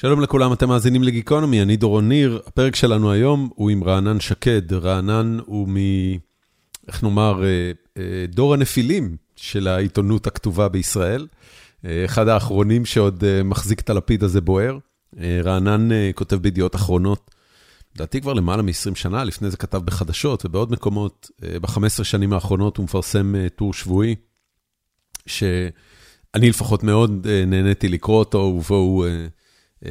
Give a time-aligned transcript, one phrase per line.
[0.00, 2.40] שלום לכולם, אתם מאזינים לגיקונומי, אני דורון ניר.
[2.46, 4.72] הפרק שלנו היום הוא עם רענן שקד.
[4.72, 5.76] רענן הוא מ...
[6.88, 11.26] איך נאמר, אה, אה, דור הנפילים של העיתונות הכתובה בישראל.
[11.84, 14.78] אה, אחד האחרונים שעוד מחזיק את הלפיד הזה בוער.
[15.44, 17.30] רענן כותב בידיעות אחרונות,
[17.94, 21.30] לדעתי כבר למעלה מ-20 שנה, לפני זה כתב בחדשות ובעוד מקומות.
[21.40, 24.14] ב-15 שנים האחרונות הוא מפרסם טור שבועי,
[25.26, 25.70] שאני
[26.48, 29.06] לפחות מאוד נהניתי לקרוא אותו, ובו הוא...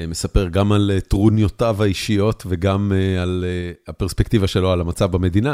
[0.07, 3.45] מספר גם על אה, טרוניותיו האישיות וגם אה, על
[3.87, 5.53] הפרספקטיבה שלו על המצב במדינה.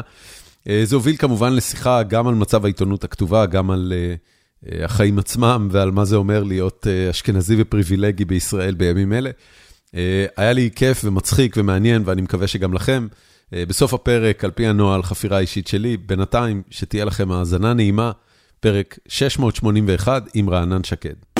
[0.83, 3.93] זה הוביל כמובן לשיחה גם על מצב העיתונות הכתובה, גם על
[4.65, 9.29] החיים עצמם ועל מה זה אומר להיות אשכנזי ופריבילגי בישראל בימים אלה.
[10.38, 13.07] היה לי כיף ומצחיק ומעניין, ואני מקווה שגם לכם.
[13.52, 18.11] בסוף הפרק, על פי הנוהל, חפירה אישית שלי, בינתיים, שתהיה לכם האזנה נעימה,
[18.59, 21.32] פרק 681 עם רענן שקד.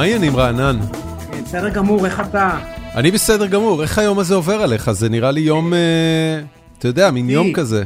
[0.00, 0.78] מה העניינים רענן?
[1.44, 2.58] בסדר גמור, איך אתה?
[2.94, 4.90] אני בסדר גמור, איך היום הזה עובר עליך?
[4.90, 5.78] זה נראה לי יום, אה,
[6.78, 7.84] אתה יודע, מין יום כזה.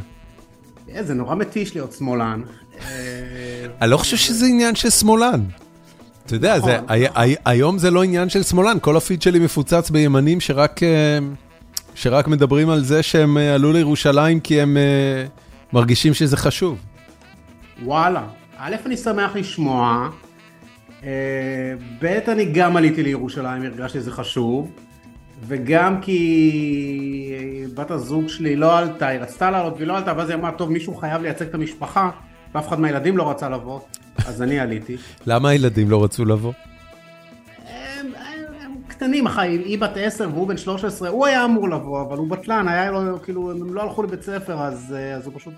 [0.95, 2.41] אה, זה נורא מתיש להיות שמאלן.
[2.81, 2.87] אה,
[3.81, 5.41] אני לא חושב שזה עניין של שמאלן.
[6.27, 6.71] אתה יודע, נכון.
[7.45, 10.39] היום זה לא עניין של שמאלן, כל הפיד שלי מפוצץ בימנים
[11.95, 14.77] שרק מדברים על זה שהם עלו לירושלים כי הם
[15.73, 16.79] מרגישים שזה חשוב.
[17.85, 18.23] וואלה,
[18.59, 20.09] א', אני שמח לשמוע.
[21.05, 24.73] אה, ב', אני גם עליתי לירושלים, הרגשתי שזה חשוב,
[25.47, 27.33] וגם כי
[27.75, 30.71] בת הזוג שלי לא עלתה, היא רצתה לעלות והיא לא עלתה, ואז היא אמרה, טוב,
[30.71, 32.11] מישהו חייב לייצג את המשפחה,
[32.55, 33.81] ואף אחד מהילדים לא רצה לבוא,
[34.27, 34.97] אז אני עליתי.
[35.27, 36.53] למה הילדים לא רצו לבוא?
[38.89, 42.69] קטנים, אחי, היא בת 10 והוא בן 13, הוא היה אמור לבוא, אבל הוא בטלן,
[42.69, 45.55] היה לו, כאילו, הם לא הלכו לבית ספר, אז, אה, אז הוא פשוט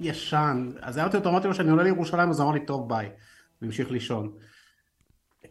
[0.00, 0.68] ישן.
[0.82, 3.08] אז הערתי אותו, אמרתי לו שאני עולה לירושלים, אז הוא אמר לי, טוב, ביי.
[3.62, 4.30] והמשיך לישון.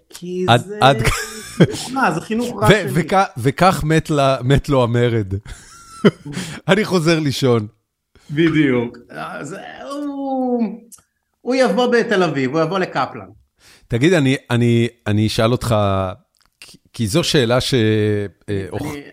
[0.09, 0.77] כי זה...
[0.81, 0.97] עד...
[1.93, 3.03] מה, זה חינוך רע שלי.
[3.37, 3.83] וכך
[4.43, 5.33] מת לו המרד.
[6.69, 7.67] אני חוזר לישון.
[8.31, 8.97] בדיוק.
[9.09, 9.55] אז
[11.41, 13.27] הוא יבוא בתל אביב, הוא יבוא לקפלן.
[13.87, 14.13] תגיד,
[15.07, 15.75] אני אשאל אותך,
[16.93, 17.57] כי זו שאלה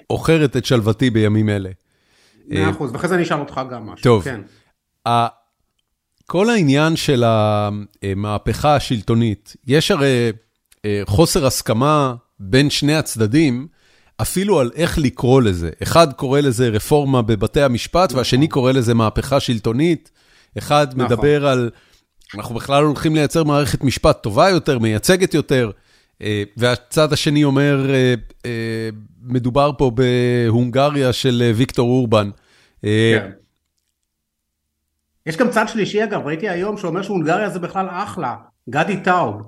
[0.08, 1.70] שאוכרת את שלוותי בימים אלה.
[2.46, 4.02] מאה אחוז, ואחרי זה אני אשאל אותך גם משהו.
[4.02, 4.24] טוב.
[4.24, 4.40] כן.
[6.26, 10.30] כל העניין של המהפכה השלטונית, יש הרי...
[10.86, 13.66] אה, חוסר הסכמה בין שני הצדדים,
[14.22, 15.70] אפילו על איך לקרוא לזה.
[15.82, 18.18] אחד קורא לזה רפורמה בבתי המשפט, נכון.
[18.18, 20.10] והשני קורא לזה מהפכה שלטונית.
[20.58, 21.04] אחד נכון.
[21.04, 21.70] מדבר על,
[22.34, 25.70] אנחנו בכלל הולכים לייצר מערכת משפט טובה יותר, מייצגת יותר,
[26.22, 28.90] אה, והצד השני אומר, אה,
[29.22, 32.30] מדובר פה בהונגריה של ויקטור אורבן.
[32.82, 33.30] כן.
[35.26, 38.36] יש גם צד שלישי אגב, ראיתי היום שאומר שהונגריה זה בכלל אחלה.
[38.70, 39.42] גדי טאוב.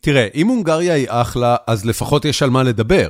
[0.00, 3.08] תראה, אם הונגריה היא אחלה, אז לפחות יש על מה לדבר.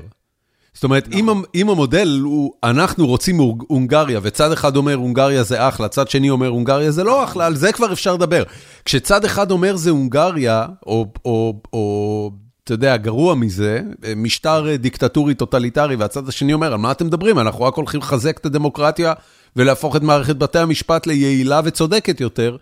[0.75, 1.43] זאת אומרת, אם, נכון.
[1.55, 6.49] אם המודל הוא, אנחנו רוצים הונגריה, וצד אחד אומר הונגריה זה אחלה, צד שני אומר
[6.49, 8.43] הונגריה זה לא אחלה, על זה כבר אפשר לדבר.
[8.85, 12.31] כשצד אחד אומר זה הונגריה, או, או, או
[12.65, 13.81] אתה יודע, גרוע מזה,
[14.17, 17.39] משטר דיקטטורי טוטליטרי, והצד השני אומר, על מה אתם מדברים?
[17.39, 19.13] אנחנו רק הולכים לחזק את הדמוקרטיה
[19.57, 22.57] ולהפוך את מערכת בתי המשפט ליעילה וצודקת יותר,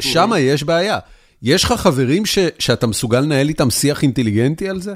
[0.00, 0.98] שם יש בעיה.
[1.42, 4.94] יש לך חברים ש, שאתה מסוגל לנהל איתם שיח אינטליגנטי על זה?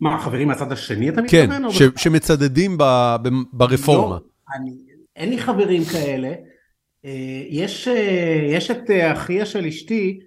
[0.00, 1.50] מה, חברים מהצד השני אתה מתכוון?
[1.50, 2.82] כן, ש, שמצדדים ב,
[3.22, 4.14] ב, ברפורמה.
[4.14, 4.20] לא,
[4.56, 4.70] אני,
[5.16, 6.32] אין לי חברים כאלה.
[7.04, 10.18] אה, יש, אה, יש את אה, אחיה של אשתי,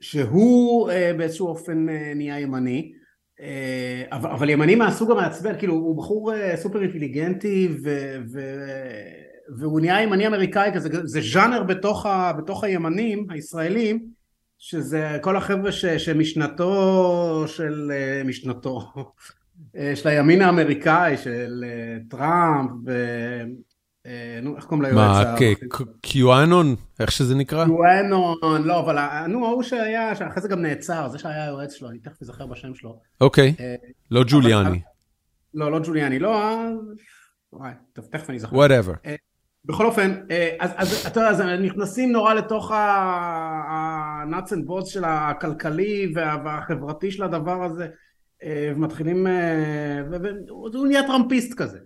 [0.00, 2.92] שהוא באיזשהו אופן נהיה ימני,
[4.12, 8.40] אבל, אבל ימני מהסוג המעצבן, כאילו הוא בחור סופר אינטליגנטי ו, ו,
[9.58, 14.06] והוא נהיה ימני אמריקאי כזה, זה ז'אנר בתוך, ה, בתוך הימנים הישראלים
[14.62, 18.92] שזה כל החבר'ה ש, שמשנתו של אה, משנתו
[19.76, 22.92] אה, של הימין האמריקאי של אה, טראמפ ו...
[24.42, 25.26] נו, איך קוראים ליועץ?
[25.26, 25.36] מה,
[26.00, 26.76] קיואנון?
[27.00, 27.64] איך שזה נקרא?
[27.64, 31.98] קיואנון, לא, אבל נו, ההוא שהיה, שאחרי זה גם נעצר, זה שהיה היועץ שלו, אני
[31.98, 33.00] תכף אזכר בשם שלו.
[33.20, 33.54] אוקיי,
[34.10, 34.80] לא ג'וליאני.
[35.54, 36.56] לא, לא ג'וליאני, לא,
[37.52, 38.56] וואי, טוב, תכף אני אזכר.
[38.56, 38.92] Whatever.
[39.64, 40.20] בכל אופן,
[40.60, 47.22] אז, אז אתה יודע, אז נכנסים נורא לתוך ה-nuts and bolts של הכלכלי והחברתי של
[47.22, 47.88] הדבר הזה,
[48.42, 50.02] אה, ומתחילים, אה,
[50.50, 51.78] והוא נהיה טראמפיסט כזה.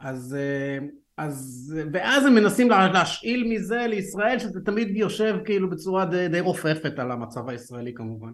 [0.00, 0.86] אז, אה,
[1.16, 6.98] אז, ואז הם מנסים להשאיל מזה לישראל, שזה תמיד יושב כאילו בצורה די, די רופפת
[6.98, 8.30] על המצב הישראלי כמובן.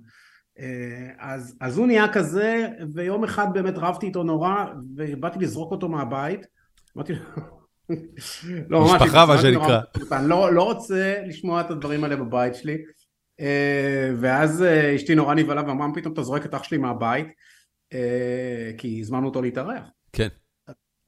[1.19, 4.65] אז, אז הוא נהיה כזה, ויום אחד באמת רבתי איתו נורא,
[4.97, 6.47] ובאתי לזרוק אותו מהבית.
[6.97, 7.64] אמרתי לו...
[8.69, 9.81] לא, משפחה מה שנקרא.
[10.23, 12.77] לא, לא רוצה לשמוע את הדברים האלה בבית שלי.
[14.21, 14.65] ואז
[14.97, 17.27] אשתי נורא נבהלה ואמרה, פתאום אתה זורק את אח שלי מהבית,
[18.79, 19.83] כי הזמנו אותו להתארח.
[20.13, 20.29] כן.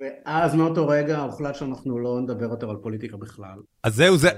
[0.00, 3.58] ואז מאותו רגע הוחלט שאנחנו לא נדבר יותר על פוליטיקה בכלל.
[3.82, 4.28] אז זהו, זה...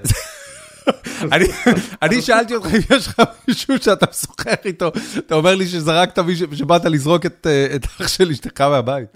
[2.01, 6.55] אני שאלתי אותך אם יש לך מישהו שאתה משוחח איתו, אתה אומר לי שזרקת מישהו,
[6.55, 7.47] שבאת לזרוק את
[7.85, 9.09] אח של אשתך מהבית.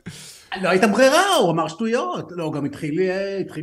[0.61, 2.31] לא הייתה ברירה, הוא אמר שטויות.
[2.31, 3.01] לא, הוא גם התחיל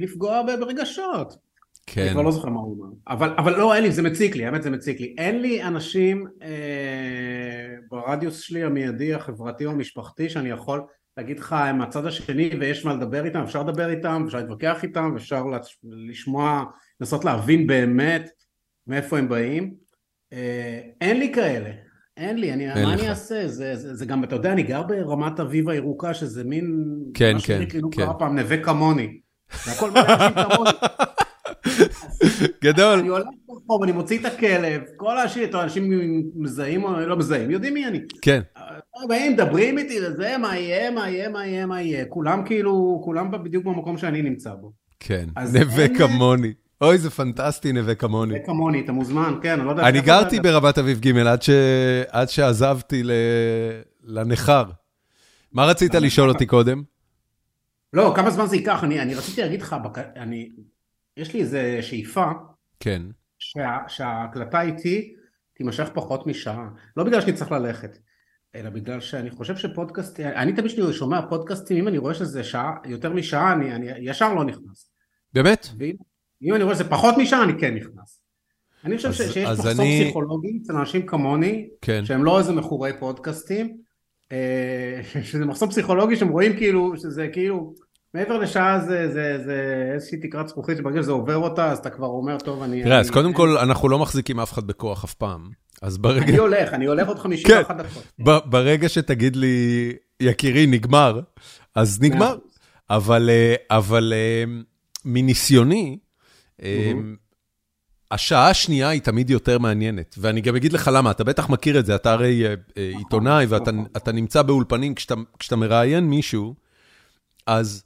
[0.00, 1.50] לפגוע ברגשות.
[1.86, 2.02] כן.
[2.02, 2.92] אני כבר לא זוכר מה הוא אמר.
[3.08, 5.14] אבל, אבל לא, אין לי, זה מציק לי, האמת זה מציק לי.
[5.18, 10.82] אין לי אנשים אה, ברדיוס שלי המיידי, החברתי או המשפחתי, שאני יכול
[11.16, 15.12] להגיד לך, הם מהצד השני ויש מה לדבר איתם, אפשר לדבר איתם, אפשר להתווכח איתם,
[15.16, 15.44] אפשר
[16.08, 16.64] לשמוע,
[17.00, 18.30] לנסות להבין באמת
[18.86, 19.74] מאיפה הם באים.
[20.32, 21.70] אה, אין לי כאלה,
[22.20, 23.00] אין לי, אני, אין מה לך.
[23.00, 23.48] אני אעשה?
[23.48, 26.84] זה, זה, זה גם, אתה יודע, אני גר ברמת אביב הירוקה, שזה מין,
[27.14, 28.02] כן, מה כן, כאילו כן.
[28.02, 29.20] קרה פעם נווה כמוני.
[29.64, 30.70] זה הכל מלא אנשים כמוני.
[32.64, 32.98] גדול.
[32.98, 35.90] אני הולך ברחוב, אני מוציא את הכלב, כל האנשים, אנשים
[36.36, 38.00] מזהים או לא מזהים, יודעים מי אני.
[38.22, 38.40] כן.
[39.08, 42.04] באים, מדברים איתי וזה, מה יהיה, מה יהיה, מה יהיה, מה יהיה.
[42.04, 44.72] כולם כאילו, כולם בדיוק במקום שאני נמצא בו.
[45.00, 46.52] כן, נווה כמוני.
[46.80, 48.32] אוי, זה פנטסטי, נווה כמוני.
[48.32, 49.88] נווה כמוני, אתה מוזמן, כן, אני לא יודע...
[49.88, 51.16] אני גרתי ברבת אביב ג'
[52.08, 53.02] עד שעזבתי
[54.04, 54.64] לנכר.
[55.52, 56.82] מה רצית לשאול אותי קודם?
[57.92, 58.84] לא, כמה זמן זה ייקח?
[58.84, 59.76] אני רציתי להגיד לך,
[61.16, 62.30] יש לי איזו שאיפה.
[62.80, 63.02] כן.
[63.88, 65.14] שההקלטה איתי
[65.54, 66.68] תימשך פחות משעה.
[66.96, 67.98] לא בגלל שאני צריך ללכת.
[68.54, 72.72] אלא בגלל שאני חושב שפודקאסט, אני תמיד כשאני שומע פודקאסטים, אם אני רואה שזה שעה,
[72.84, 74.90] יותר משעה, אני, אני ישר לא נכנס.
[75.32, 75.68] באמת?
[75.78, 75.94] ואם
[76.42, 78.20] אני רואה שזה פחות משעה, אני כן נכנס.
[78.84, 80.02] אני חושב אז, שיש מחסור אני...
[80.04, 82.04] פסיכולוגי אצל אנשים כמוני, כן.
[82.04, 83.76] שהם לא איזה מכורי פודקאסטים,
[84.32, 87.74] אה, שזה מחסור פסיכולוגי שהם רואים כאילו, שזה כאילו,
[88.14, 92.06] מעבר לשעה זה, זה, זה איזושהי תקרת זכוכית שברגע שזה עובר אותה, אז אתה כבר
[92.06, 92.82] אומר, טוב, אני...
[92.82, 95.50] תראה, אז קודם כל, אנחנו לא מחזיקים אף אחד בכוח אף פעם.
[95.82, 96.24] אז ברגע...
[96.24, 97.82] אני הולך, אני הולך עוד 51 כן.
[97.82, 98.46] דקות.
[98.46, 101.20] ברגע שתגיד לי, יקירי, נגמר,
[101.74, 102.36] אז נגמר.
[102.90, 104.44] אבל, אה, אבל אה,
[105.04, 105.98] מניסיוני,
[108.10, 111.86] השעה השנייה היא תמיד יותר מעניינת, ואני גם אגיד לך למה, אתה בטח מכיר את
[111.86, 114.12] זה, אתה הרי עיתונאי ואתה.
[114.12, 114.94] נמצא באולפנים,
[115.38, 116.54] כשאתה מראיין מישהו,
[117.46, 117.82] אז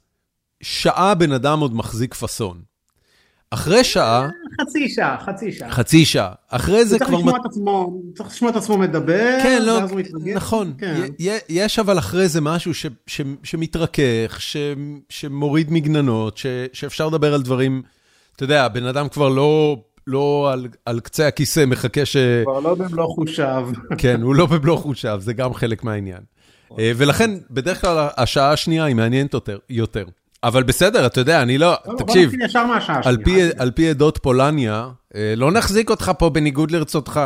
[0.61, 2.61] שעה בן אדם עוד מחזיק פאסון.
[3.49, 4.29] אחרי שעה...
[4.61, 5.71] חצי שעה, חצי שעה.
[5.71, 6.33] חצי שעה.
[6.47, 7.17] אחרי זה כבר...
[7.17, 9.79] לשמוע עצמו, צריך לשמוע את עצמו מדבר, כן, לא,
[10.35, 10.73] נכון.
[10.77, 11.01] כן.
[11.49, 12.71] יש אבל אחרי זה משהו
[13.43, 14.39] שמתרכך,
[15.09, 16.39] שמוריד מגננות,
[16.73, 17.81] שאפשר לדבר על דברים...
[18.35, 19.77] אתה יודע, הבן אדם כבר לא...
[20.07, 22.17] לא על, על קצה הכיסא מחכה ש...
[22.43, 23.69] כבר לא במלוא חושיו.
[23.97, 26.21] כן, הוא לא במלוא חושיו, זה גם חלק מהעניין.
[26.79, 29.35] אה, ולכן, בדרך כלל השעה השנייה היא מעניינת
[29.69, 30.05] יותר.
[30.43, 32.31] אבל בסדר, אתה יודע, אני לא, לא תקשיב,
[33.57, 37.21] על פי עדות פולניה, אה, לא נחזיק אותך פה בניגוד לרצותך.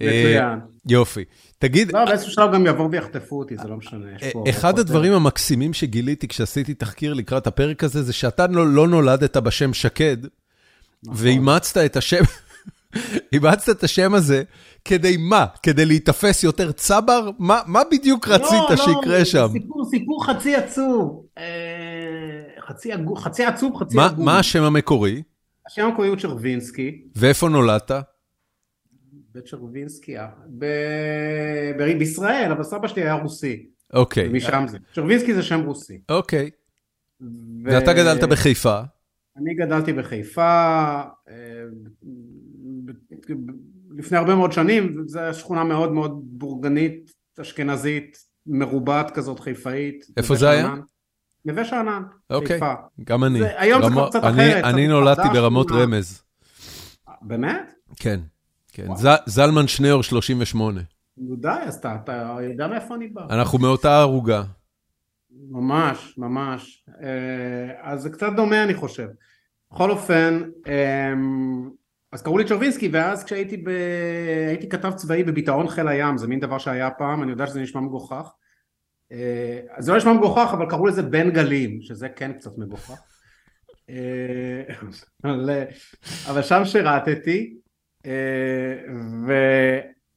[0.00, 0.42] מצוין.
[0.42, 0.54] אה,
[0.88, 1.24] יופי.
[1.60, 1.92] תגיד...
[1.92, 4.06] לא, באיזשהו שלב גם יבואו ויחטפו אותי, זה לא משנה.
[4.50, 9.74] אחד הדברים המקסימים שגיליתי כשעשיתי תחקיר לקראת הפרק הזה, זה שאתה לא, לא נולדת בשם
[9.74, 10.16] שקד,
[11.04, 11.16] נכון.
[11.18, 12.22] ואימצת את השם...
[13.32, 14.42] אימצת את השם הזה
[14.84, 15.46] כדי מה?
[15.62, 17.30] כדי להיתפס יותר צבר?
[17.38, 19.48] מה, מה בדיוק לא, רצית לא, שיקרה לא, שם?
[19.52, 21.26] סיפור, סיפור חצי עצוב.
[21.38, 21.44] אה,
[22.68, 25.22] חצי, חצי עצוב, חצי מה, מה השם המקורי?
[25.66, 27.02] השם המקורי הוא צ'רווינסקי.
[27.16, 27.90] ואיפה נולדת?
[29.34, 30.64] בצ'רווינסקי, אה, ב...
[31.78, 31.98] ב...
[31.98, 33.66] בישראל, אבל סבא שלי היה רוסי.
[33.92, 34.28] אוקיי.
[34.28, 34.78] ומשם זה.
[34.94, 36.00] צ'רווינסקי זה שם רוסי.
[36.08, 36.50] אוקיי.
[37.64, 38.80] ואתה גדלת בחיפה?
[39.36, 41.64] אני גדלתי בחיפה, אה,
[43.96, 47.10] לפני הרבה מאוד שנים, זו שכונה מאוד מאוד בורגנית,
[47.40, 50.06] אשכנזית, מרובעת כזאת, חיפאית.
[50.16, 50.74] איפה זה היה?
[51.44, 52.72] נווה שאנן, אוקיי, חיפה.
[53.04, 53.38] גם אני.
[53.38, 54.64] זה, היום רמו, זה כבר קצת אני, אחרת.
[54.64, 55.82] אני נולדתי ברמות שכונה.
[55.82, 56.22] רמז.
[57.22, 57.72] באמת?
[57.96, 58.20] כן,
[58.72, 58.86] כן.
[59.26, 60.80] זלמן שניאור 38.
[61.16, 63.22] נו די, אז אתה, אתה יודע מאיפה אני בא.
[63.30, 64.42] אנחנו מאותה ערוגה.
[65.50, 66.84] ממש, ממש.
[67.02, 69.08] אה, אז זה קצת דומה אני חושב.
[69.72, 71.70] בכל אופן, אמ,
[72.12, 73.68] אז קראו לי צ'רווינסקי ואז כשהייתי ב...
[74.48, 77.80] הייתי כתב צבאי בביטאון חיל הים, זה מין דבר שהיה פעם, אני יודע שזה נשמע
[77.80, 78.32] מגוחך.
[79.12, 83.00] אה, אז זה לא נשמע מגוחך, אבל קראו לזה בן גלים, שזה כן קצת מגוחך.
[83.90, 84.62] אה,
[85.24, 85.50] אבל,
[86.28, 87.59] אבל שם שירתתי,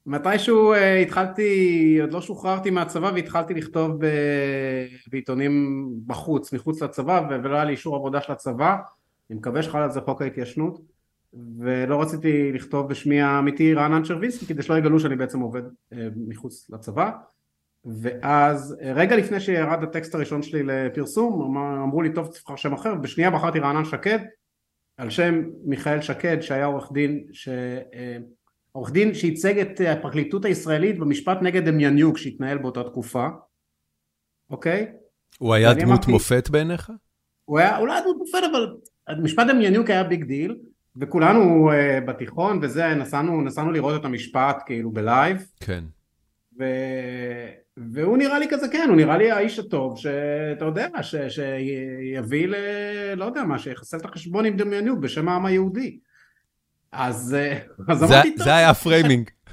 [0.06, 4.00] ומתישהו התחלתי, עוד לא שוחררתי מהצבא והתחלתי לכתוב
[5.12, 8.76] בעיתונים בחוץ, מחוץ לצבא, ולא היה לי אישור עבודה של הצבא.
[9.30, 10.80] אני מקווה שחל על זה חוק ההתיישנות,
[11.58, 15.62] ולא רציתי לכתוב בשמי האמיתי רענן שרווינסקי כדי שלא יגלו שאני בעצם עובד
[15.92, 17.10] אה, מחוץ לצבא.
[17.84, 22.94] ואז אה, רגע לפני שירד הטקסט הראשון שלי לפרסום אמרו לי טוב תבחר שם אחר.
[22.94, 24.18] בשנייה בחרתי רענן שקד
[24.96, 27.48] על שם מיכאל שקד שהיה עורך דין ש...
[27.48, 28.16] אה,
[28.72, 33.26] עורך דין שייצג את הפרקליטות הישראלית במשפט נגד דמיאניוק שהתנהל באותה תקופה
[34.50, 34.92] אוקיי?
[35.38, 36.92] הוא היה דמות אמרתי, מופת בעיניך?
[37.44, 40.56] הוא היה, הוא לא היה דמות מופת אבל משפט דמיאניוק היה big deal
[41.00, 45.84] וכולנו uh, בתיכון וזה נסענו, נסענו לראות את המשפט כאילו בלייב כן
[46.58, 46.64] ו...
[47.76, 51.14] והוא נראה לי כזה כן הוא נראה לי האיש הטוב שאתה יודע ש...
[51.28, 52.54] שיביא ל...
[53.16, 55.98] לא יודע מה שיחסל את החשבון עם דמיאניוק בשם העם היהודי
[56.92, 59.30] אז, אה, אז זה, אמרתי טוב זה היה ה framing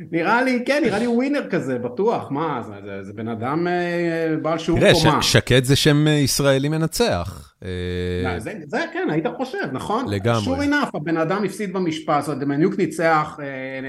[0.00, 4.36] נראה לי, כן, נראה לי ווינר כזה, בטוח, מה, זה, זה, זה בן אדם אה,
[4.42, 5.10] בעל שיעור קומה.
[5.10, 7.54] תראה, שקד זה שם אה, ישראלי מנצח.
[7.64, 10.08] אה, זה, זה כן, היית חושב, נכון?
[10.08, 10.44] לגמרי.
[10.44, 13.38] שור enough, הבן אדם הפסיד במשפט, זאת אומרת, דמניוק ניצח,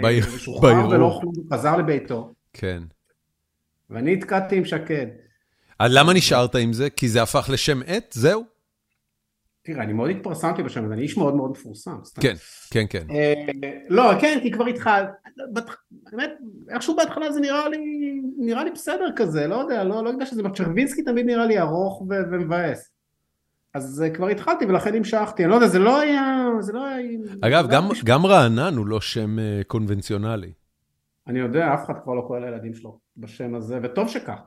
[0.03, 2.31] ושוחרר ולא כלום, חזר לביתו.
[2.53, 2.79] כן.
[3.89, 5.05] ואני התקעתי עם שקד.
[5.79, 6.89] אז למה נשארת עם זה?
[6.89, 8.11] כי זה הפך לשם עט?
[8.11, 8.43] זהו?
[9.61, 11.95] תראה, אני מאוד התפרסמתי בשם הזה, אני איש מאוד מאוד מפורסם.
[12.21, 12.33] כן,
[12.71, 13.07] כן, כן.
[13.89, 15.03] לא, כן, כי כבר התחל,
[16.11, 16.31] באמת,
[16.69, 17.77] איכשהו בהתחלה זה נראה לי,
[18.37, 22.01] נראה לי בסדר כזה, לא יודע, לא, לא יודע שזה, צ'רווינסקי תמיד נראה לי ארוך
[22.09, 22.91] ומבאס.
[23.73, 27.19] אז כבר התחלתי ולכן המשכתי, אני לא יודע, זה לא היה, זה לא היה...
[27.41, 30.51] אגב, גם, גם רענן הוא לא שם קונבנציונלי.
[31.29, 34.39] אני יודע, אף אחד כבר לא קורא לילדים שלו בשם הזה, וטוב שכך.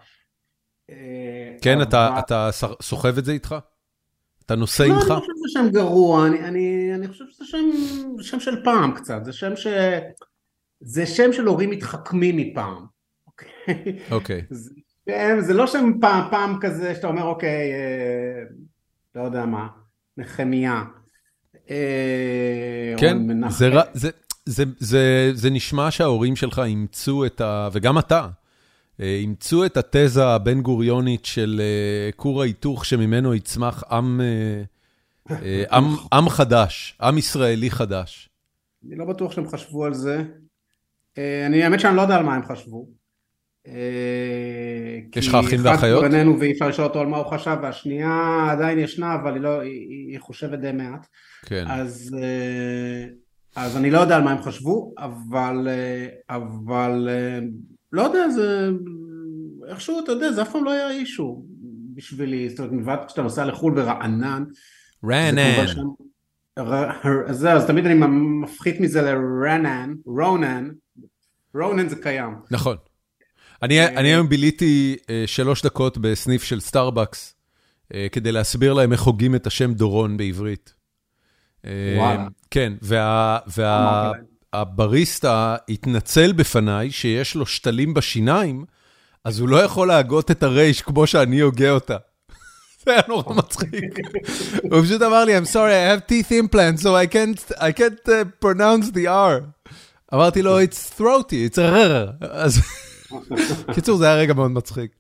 [1.63, 2.51] כן, אתה, אתה
[2.83, 3.55] סוחב את זה איתך?
[4.47, 5.09] אתה נושא לא, עמך?
[5.09, 7.71] לא, אני חושב שזה שם גרוע, אני, אני, אני חושב שזה שם,
[8.23, 9.67] שם של פעם קצת, זה שם ש...
[10.81, 12.87] זה שם של הורים מתחכמים מפעם.
[13.27, 13.49] אוקיי.
[13.69, 14.13] Okay.
[14.13, 14.43] אוקיי.
[14.51, 18.43] זה, זה לא שם פעם, פעם כזה שאתה אומר אוקיי, אה,
[19.15, 19.69] לא יודע מה,
[20.17, 20.85] נחמיה.
[21.71, 24.11] אה, כן, זה, זה, זה,
[24.47, 27.69] זה, זה נשמע שההורים שלך אימצו את ה...
[27.73, 28.29] וגם אתה.
[29.01, 34.21] אה, אימצו את התזה הבן גוריונית של אה, כור ההיתוך שממנו יצמח עם,
[35.31, 35.85] אה, עם,
[36.15, 38.29] עם חדש, עם ישראלי חדש.
[38.87, 40.23] אני לא בטוח שהם חשבו על זה.
[41.47, 42.89] אני, האמת שאני לא יודע על מה הם חשבו.
[45.17, 46.01] יש לך אחים ואחיות?
[46.01, 49.35] כי אחד בינינו ואי אפשר לשאול אותו על מה הוא חשב, והשנייה עדיין ישנה, אבל
[49.35, 51.07] היא, לא, היא, היא חושבת די מעט.
[51.47, 51.65] כן.
[51.69, 52.17] אז,
[53.57, 55.69] אז אני לא יודע על מה הם חשבו, אבל,
[56.31, 57.09] אבל
[57.93, 58.71] לא יודע, זה...
[59.69, 61.45] איכשהו, אתה יודע, זה אף פעם לא היה אישו
[61.95, 64.45] בשבילי, זאת אומרת, מלבד כשאתה נוסע לחו"ל ברענן.
[65.05, 65.67] רענן.
[67.31, 67.95] זהו, אז תמיד אני
[68.43, 70.69] מפחית מזה לרענן, רונן,
[71.55, 72.35] רונן זה קיים.
[72.51, 72.77] נכון.
[73.63, 77.35] אני אה, היום ביליתי אה, שלוש דקות בסניף של סטארבקס,
[77.95, 80.75] אה, כדי להסביר להם איך הוגים את השם דורון בעברית.
[81.67, 82.27] וואלה.
[82.51, 83.39] כן, וה...
[84.53, 88.65] הבריסטה התנצל בפניי שיש לו שתלים בשיניים,
[89.25, 91.97] אז הוא לא יכול להגות את הרייש כמו שאני הוגה אותה.
[92.85, 93.85] זה היה נורא מצחיק.
[94.71, 98.09] הוא פשוט אמר לי, I'm sorry, I have teeth implants, so I can't, I can't
[98.09, 99.73] uh, pronounce the R.
[100.15, 102.27] אמרתי לו, it's throaty, it's rrr.
[102.31, 102.61] אז
[103.75, 104.91] קיצור, זה היה רגע מאוד מצחיק.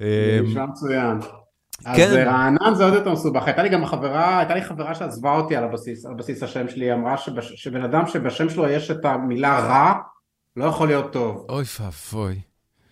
[0.00, 1.18] נשמע מצוין.
[1.84, 2.08] כן.
[2.08, 5.56] אז רענן זה עוד יותר מסובך, הייתה לי גם חברה, הייתה לי חברה שעזבה אותי
[5.56, 9.58] על הבסיס, על בסיס השם שלי, אמרה שבש, שבן אדם שבשם שלו יש את המילה
[9.58, 9.94] רע,
[10.56, 11.46] לא יכול להיות טוב.
[11.48, 12.40] אוי ואבוי.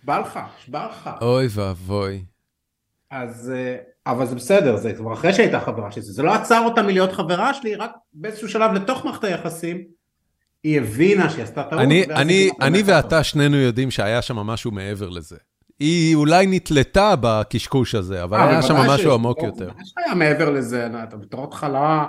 [0.03, 1.09] בא לך, שבא לך.
[1.21, 2.23] אוי ואבוי.
[3.11, 3.75] אז, אה,
[4.05, 7.53] אבל זה בסדר, זה כבר אחרי שהייתה חברה שלי, זה לא עצר אותה מלהיות חברה
[7.53, 9.83] שלי, רק באיזשהו שלב לתוך מערכת היחסים,
[10.63, 11.81] היא הבינה שהיא עשתה טעות.
[11.81, 15.37] אני, אני, אני ואתה שנינו יודעים שהיה שם משהו מעבר לזה.
[15.79, 19.69] היא אולי נתלתה בקשקוש הזה, אבל אה, היה שם משהו עמוק יותר.
[19.81, 22.05] יש היה מעבר לזה, אתה בתור התחלה,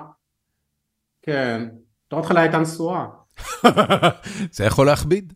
[1.22, 1.68] כן,
[2.06, 3.06] בתור התחלה הייתה נשואה.
[4.56, 5.32] זה יכול להכביד.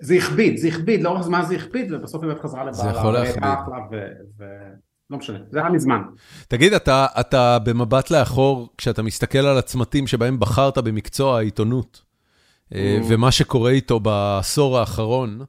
[0.00, 2.92] זה הכביד, זה הכביד, לאורך זמן זה הכביד, ובסוף היא באמת חזרה לבעלה.
[2.92, 3.42] זה יכול להכביד.
[5.10, 6.02] לא משנה, זה היה מזמן.
[6.48, 12.02] תגיד, אתה, אתה במבט לאחור, כשאתה מסתכל על הצמתים שבהם בחרת במקצוע העיתונות,
[12.74, 13.04] אה, mm.
[13.08, 15.40] ומה שקורה איתו בעשור האחרון,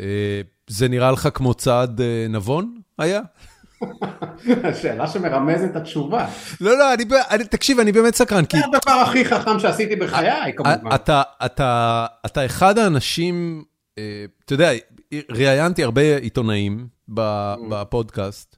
[0.00, 3.20] אה, זה נראה לך כמו צעד אה, נבון היה?
[4.64, 6.26] השאלה שמרמזת התשובה.
[6.60, 8.44] לא, לא, אני, אני, תקשיב, אני באמת סקרן.
[8.52, 10.94] זה הדבר הכי חחם שעשיתי בחיי, כמובן.
[10.94, 13.64] אתה, אתה, אתה אחד האנשים,
[13.98, 14.70] אה, אתה יודע,
[15.30, 17.12] ראיינתי הרבה עיתונאים mm.
[17.70, 18.56] בפודקאסט,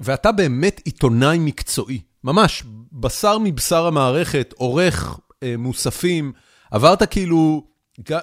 [0.00, 5.20] ואתה באמת עיתונאי מקצועי, ממש, בשר מבשר המערכת, עורך
[5.58, 6.32] מוספים,
[6.70, 7.69] עברת כאילו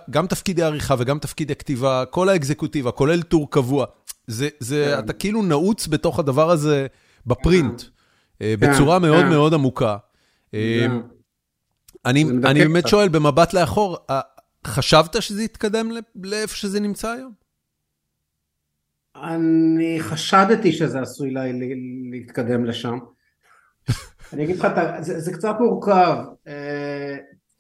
[0.10, 3.86] גם תפקידי עריכה וגם תפקידי כתיבה, כל האקזקוטיבה, כולל טור קבוע.
[4.28, 5.06] זה, זה, כן.
[5.06, 6.88] אתה כאילו נעוץ בתוך הדבר הזה
[7.26, 7.88] בפרינט, כן.
[8.42, 9.30] אה, בצורה כן, מאוד כן.
[9.30, 9.98] מאוד עמוקה.
[10.54, 10.88] אה,
[12.06, 12.90] אני אני באמת קצת.
[12.90, 14.22] שואל, במבט לאחור, אה,
[14.68, 17.32] חשבת שזה יתקדם לאיפה שזה נמצא היום?
[19.24, 21.44] אני חשדתי שזה עשוי לה,
[22.12, 22.98] להתקדם לשם.
[24.34, 24.68] אני אגיד לך,
[25.00, 26.18] זה, זה קצת מורכב,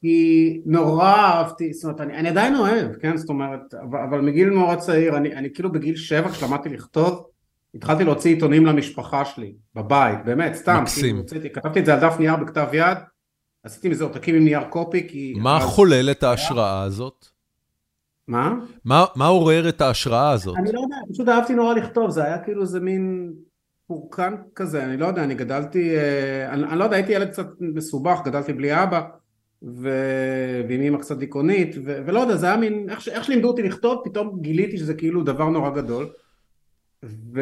[0.01, 4.49] כי נורא אהבתי, זאת אומרת, אני, אני עדיין אוהב, כן, זאת אומרת, אבל, אבל מגיל
[4.49, 7.25] נורא צעיר, אני, אני כאילו בגיל שבע כשלמדתי לכתוב,
[7.75, 11.23] התחלתי להוציא עיתונים למשפחה שלי, בבית, באמת, סתם, מקסים.
[11.27, 12.97] כאילו, כתבתי את זה על דף נייר בכתב יד,
[13.63, 15.33] עשיתי מזה עותקים עם נייר קופי, כי...
[15.37, 17.25] מה אז- חולל את ההשראה הזאת?
[18.27, 18.53] מה?
[18.85, 20.57] מה מה עורר את ההשראה הזאת?
[20.57, 23.33] אני לא יודע, פשוט אהבתי נורא לכתוב, זה היה כאילו איזה מין
[23.87, 27.47] פורקן כזה, אני לא יודע, אני גדלתי, אה, אני, אני לא יודע, הייתי ילד קצת
[27.59, 29.01] מסובך, גדלתי בלי אבא,
[29.63, 29.89] ו...
[30.69, 32.01] ועם אמא קצת דיכאונית, ו...
[32.05, 33.07] ולא יודע, זה היה מין, איך, ש...
[33.09, 36.09] איך שלימדו אותי לכתוב, פתאום גיליתי שזה כאילו דבר נורא גדול,
[37.03, 37.41] ו...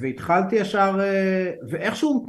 [0.00, 2.26] והתחלתי ישר, אה, ואיכשהו,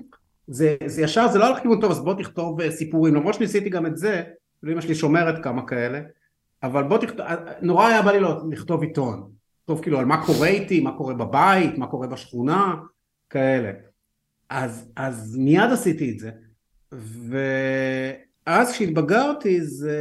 [0.48, 3.70] זה, זה ישר, זה לא הלך לכיוון טוב, אז בוא תכתוב אה, סיפורים, למרות שניסיתי
[3.70, 4.24] גם את זה,
[4.60, 6.02] כאילו אמא שלי שומרת כמה כאלה,
[6.64, 7.26] אבל בוא תכתוב,
[7.62, 9.30] נורא היה בא לי לא- לכתוב עיתון,
[9.62, 12.76] לכתוב כאילו על מה קורה איתי, מה קורה בבית, מה קורה בשכונה,
[13.30, 13.72] כאלה.
[14.50, 16.32] אז, אז מיד עשיתי את זה,
[18.48, 20.00] ואז כשהתבגרתי זה...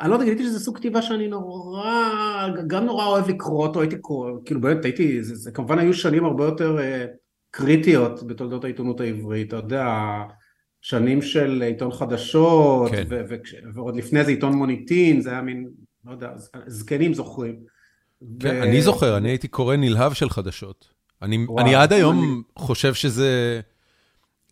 [0.00, 3.96] אני לא יודע, גיליתי שזה סוג כתיבה שאני נורא, גם נורא אוהב לקרוא אותו, הייתי
[3.98, 7.06] קורא, כאילו באמת הייתי, זה, זה כמובן היו שנים הרבה יותר אה,
[7.50, 9.86] קריטיות בתולדות העיתונות העברית, אתה יודע,
[10.80, 13.04] שנים של עיתון חדשות, כן.
[13.08, 13.36] ו- ו-
[13.74, 15.68] ועוד לפני זה עיתון מוניטין, זה היה מין,
[16.04, 16.30] לא יודע,
[16.66, 17.56] זקנים זוכרים.
[18.40, 20.88] כן, ו- אני זוכר, אני הייתי קורא נלהב של חדשות.
[21.22, 23.60] אני וואו, אני עד היום חושב שזה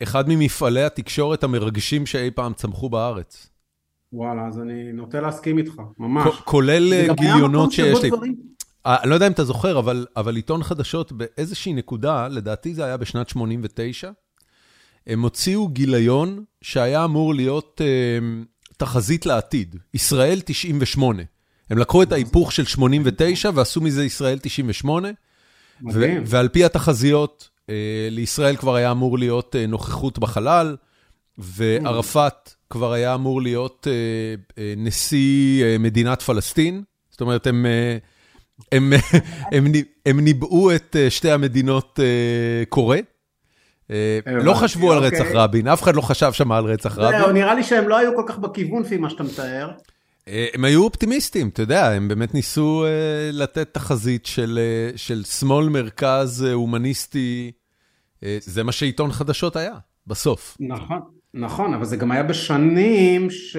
[0.03, 3.47] אחד ממפעלי התקשורת המרגשים שאי פעם צמחו בארץ.
[4.13, 6.35] וואלה, אז אני נוטה להסכים איתך, ממש.
[6.45, 8.11] כולל אה, גיליונות שיש לי.
[8.11, 8.37] דברים-
[8.87, 12.85] אה, אני לא יודע אם אתה זוכר, אבל, אבל עיתון חדשות באיזושהי נקודה, לדעתי זה
[12.85, 14.11] היה בשנת 89,
[15.07, 18.19] הם הוציאו גיליון שהיה אמור להיות אה,
[18.77, 21.23] תחזית לעתיד, ישראל 98.
[21.71, 25.09] הם לקחו את ההיפוך של 89 ועשו מזה ישראל 98,
[25.93, 26.07] ו-.
[26.27, 27.50] ועל פי התחזיות,
[28.11, 30.77] לישראל כבר היה אמור להיות אה, נוכחות בחלל,
[31.39, 36.83] וערפאת כבר היה אמור להיות אה, אה, נשיא אה, מדינת פלסטין.
[37.11, 37.97] זאת אומרת, הם, אה,
[38.73, 38.93] הם,
[39.53, 42.65] הם, נ- הם ניבאו את אה, שתי המדינות אה.
[43.91, 45.21] אה, הבנתי, לא חשבו על אוקיי.
[45.21, 47.33] רצח רבין, אף אחד לא חשב שם על רצח רבין.
[47.33, 49.71] נראה לי שהם לא היו כל כך בכיוון לפי מה שאתה מתאר.
[50.29, 52.91] אה, הם היו אופטימיסטים, אתה יודע, הם באמת ניסו אה,
[53.33, 57.60] לתת תחזית של, אה, שמאל מרכז אה, הומניסטי, אה,
[58.41, 59.75] זה מה שעיתון חדשות היה,
[60.07, 60.57] בסוף.
[60.61, 61.01] נכון,
[61.35, 63.57] נכון, אבל זה גם היה בשנים ש...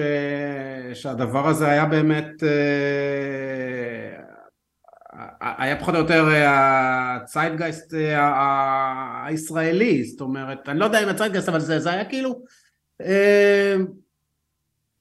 [0.94, 4.22] שהדבר הזה היה באמת, אה,
[5.58, 11.60] היה פחות או יותר הציידגייסט אה, הישראלי, זאת אומרת, אני לא יודע אם הציידגייסט, אבל
[11.60, 12.42] זה, זה היה כאילו,
[13.00, 13.76] אה,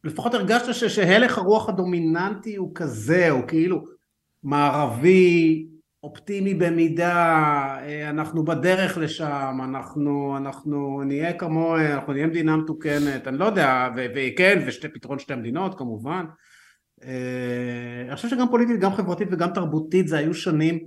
[0.04, 3.84] לפחות הרגשת שהלך הרוח הדומיננטי הוא כזה, הוא כאילו
[4.43, 5.65] מערבי,
[6.04, 7.16] אופטימי במידה,
[7.82, 13.90] אה, אנחנו בדרך לשם, אנחנו, אנחנו נהיה כמו, אנחנו נהיה מדינה מתוקנת, אני לא יודע,
[13.96, 16.26] וכן, ושתי פתרון שתי מדינות כמובן.
[17.04, 20.80] אה, אני חושב שגם פוליטית, גם חברתית וגם תרבותית, זה היו שנים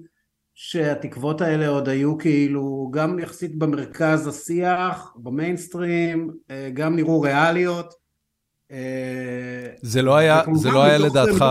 [0.55, 8.05] שהתקוות האלה עוד היו כאילו גם יחסית במרכז השיח, במיינסטרים, אה, גם נראו ריאליות.
[9.83, 11.44] זה לא היה, זה לא היה לדעתך,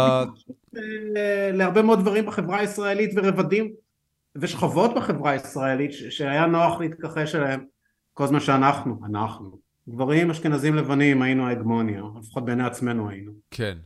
[1.54, 3.74] להרבה מאוד דברים בחברה הישראלית ורבדים
[4.36, 7.66] ושכבות בחברה הישראלית שהיה נוח להתכחש אליהם
[8.14, 9.60] כל זמן שאנחנו, אנחנו,
[9.90, 13.32] גברים אשכנזים לבנים היינו ההגמוניה, לפחות בעיני עצמנו היינו.
[13.52, 13.78] כן.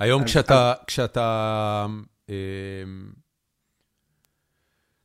[0.00, 1.86] היום כשאתה, כשאתה,
[2.30, 2.34] אה,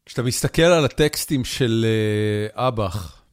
[0.06, 3.24] כשאתה מסתכל על הטקסטים של אה, אב"ח,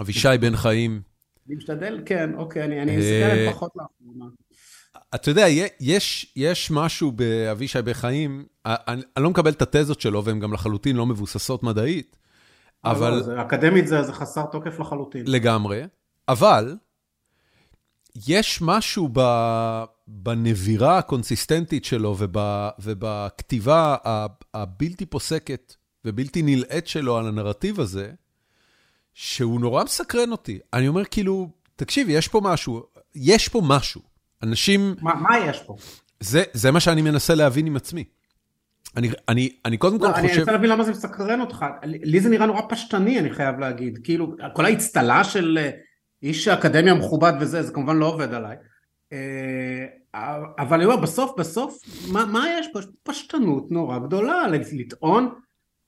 [0.00, 1.02] אבישי בן חיים,
[1.46, 4.24] אני משתדל, כן, אוקיי, אני, אני אה, מסתכל עליהם פחות לאחרונה.
[5.14, 5.46] אתה יודע,
[5.80, 10.52] יש, יש משהו באבישי בן חיים, אני, אני לא מקבל את התזות שלו, והן גם
[10.52, 12.16] לחלוטין לא מבוססות מדעית,
[12.84, 13.10] אבל...
[13.10, 15.24] לא, זה, אקדמית זה, זה חסר תוקף לחלוטין.
[15.26, 15.82] לגמרי,
[16.28, 16.76] אבל
[18.26, 19.20] יש משהו ב,
[20.06, 22.36] בנבירה הקונסיסטנטית שלו וב,
[22.78, 23.96] ובכתיבה
[24.54, 28.12] הבלתי פוסקת ובלתי נלאית שלו על הנרטיב הזה,
[29.14, 30.58] שהוא נורא מסקרן אותי.
[30.72, 32.82] אני אומר כאילו, תקשיב, יש פה משהו,
[33.14, 34.11] יש פה משהו.
[34.42, 35.76] אנשים, מה, מה יש פה?
[36.20, 38.04] זה, זה מה שאני מנסה להבין עם עצמי.
[38.96, 40.40] אני, אני, אני קודם כל לא, אני חושב...
[40.40, 41.64] רוצה להבין למה זה מסקרן אותך.
[41.84, 43.98] לי זה נראה נורא פשטני, אני חייב להגיד.
[44.04, 45.70] כאילו, כל האצטלה של אה,
[46.22, 48.56] איש אקדמיה מכובד וזה, זה כמובן לא עובד עליי.
[49.12, 49.86] אה,
[50.58, 51.78] אבל אני אומר, בסוף, בסוף,
[52.08, 52.78] מה, מה יש פה?
[52.78, 55.34] יש פה פשטנות נורא גדולה לטעון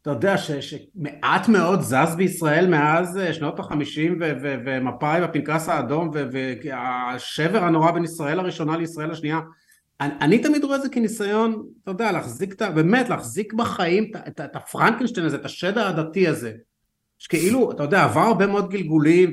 [0.05, 7.65] אתה יודע ש, שמעט מאוד זז בישראל מאז אה, שנות החמישים ומפא"י והפנקס האדום והשבר
[7.65, 9.41] הנורא בין ישראל הראשונה לישראל השנייה
[10.01, 12.71] אני, אני תמיד רואה את זה כניסיון, אתה יודע, להחזיק את ה...
[12.71, 16.53] באמת, להחזיק בחיים את, את, את הפרנקנשטיין הזה, את השד העדתי הזה.
[17.19, 19.33] שכאילו, אתה יודע, עבר הרבה מאוד גלגולים,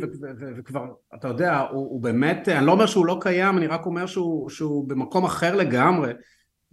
[0.57, 4.05] וכבר, אתה יודע, הוא, הוא באמת, אני לא אומר שהוא לא קיים, אני רק אומר
[4.05, 6.11] שהוא, שהוא במקום אחר לגמרי.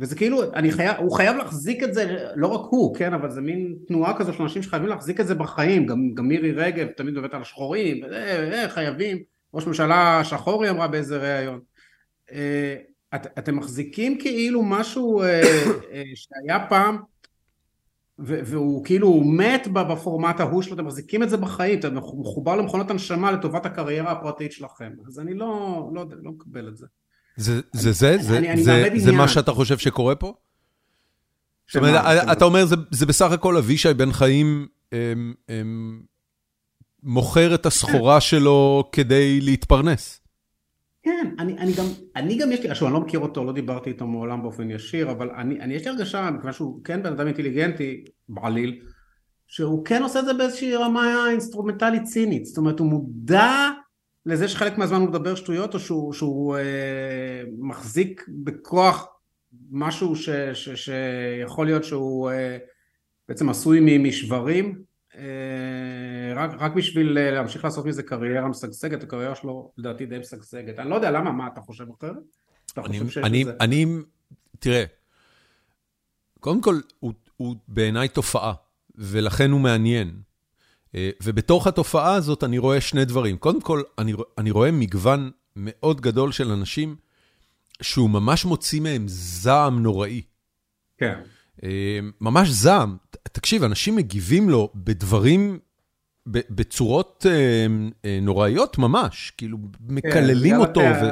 [0.01, 3.41] וזה כאילו, אני חייב, הוא חייב להחזיק את זה, לא רק הוא, כן, אבל זה
[3.41, 7.15] מין תנועה כזו של אנשים שחייבים להחזיק את זה בחיים, גם, גם מירי רגב תמיד
[7.15, 9.19] מדברת על השחורים, אה, אה, חייבים,
[9.55, 11.61] ראש ממשלה שחור היא אמרה באיזה ראיון.
[12.33, 12.77] אה,
[13.15, 15.43] את, אתם מחזיקים כאילו משהו אה,
[15.93, 16.99] אה, שהיה פעם
[18.19, 23.33] והוא כאילו מת בפורמט ההוא שלו, אתם מחזיקים את זה בחיים, אתם מחובר למכונות הנשמה
[23.33, 26.87] לטובת הקריירה הפרטית שלכם, אז אני לא, לא, לא מקבל את זה.
[27.39, 27.93] זה זה?
[27.93, 30.35] זה, זה, אני, זה, אני זה מה שאתה חושב שקורה פה?
[31.69, 36.01] זאת אומרת, אתה אומר, זה, זה בסך הכל אבישי בן חיים הם, הם,
[37.03, 40.21] מוכר את הסחורה שלו כדי להתפרנס.
[41.03, 41.85] כן, אני, אני, גם,
[42.17, 45.11] אני גם יש לי, עכשיו אני לא מכיר אותו, לא דיברתי איתו מעולם באופן ישיר,
[45.11, 48.81] אבל אני, אני יש לי הרגשה, מכיוון שהוא כן בן אדם אינטליגנטי בעליל,
[49.47, 53.71] שהוא כן עושה את זה באיזושהי רמה אינסטרומנטלית צינית, זאת אומרת הוא מודע
[54.29, 59.07] לזה שחלק מהזמן הוא מדבר שטויות, או שהוא, שהוא אה, מחזיק בכוח
[59.71, 62.59] משהו ש, ש, שיכול להיות שהוא אה,
[63.29, 64.83] בעצם עשוי משברים,
[65.15, 65.23] אה,
[66.37, 70.79] רק, רק בשביל אה, להמשיך לעשות מזה קריירה משגשגת, הקריירה שלו לדעתי די משגשגת.
[70.79, 72.17] אני לא יודע למה, מה אתה חושב אחרת?
[72.73, 73.53] אתה אני, חושב אני, לזה...
[73.61, 73.87] אני,
[74.59, 74.85] תראה,
[76.41, 78.55] קודם כל, הוא, הוא בעיניי תופעה,
[78.95, 80.28] ולכן הוא מעניין.
[80.95, 83.37] אה, ובתוך התופעה הזאת אני רואה שני דברים.
[83.37, 86.97] קודם כל, אני, אני רואה מגוון מאוד גדול של אנשים
[87.83, 90.23] שהוא ממש מוציא מהם זעם נוראי.
[90.99, 91.21] כן.
[92.21, 92.97] ממש זעם.
[93.33, 95.59] תקשיב, אנשים מגיבים לו בדברים,
[96.27, 97.67] בצורות אה,
[98.05, 100.81] אה, נוראיות ממש, כאילו, מקללים כן, אותו.
[100.81, 101.09] ו...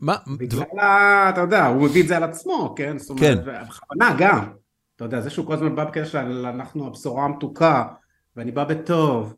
[0.00, 0.16] מה?
[0.38, 1.30] בגלל, ה...
[1.30, 2.98] אתה יודע, הוא מביא את זה על עצמו, כן?
[2.98, 3.66] זאת אומרת, כן.
[3.68, 4.52] בכוונה גם.
[4.96, 7.84] אתה יודע, זה שהוא כל הזמן בא בקטע של אנחנו הבשורה המתוקה,
[8.38, 9.34] ואני בא בטוב,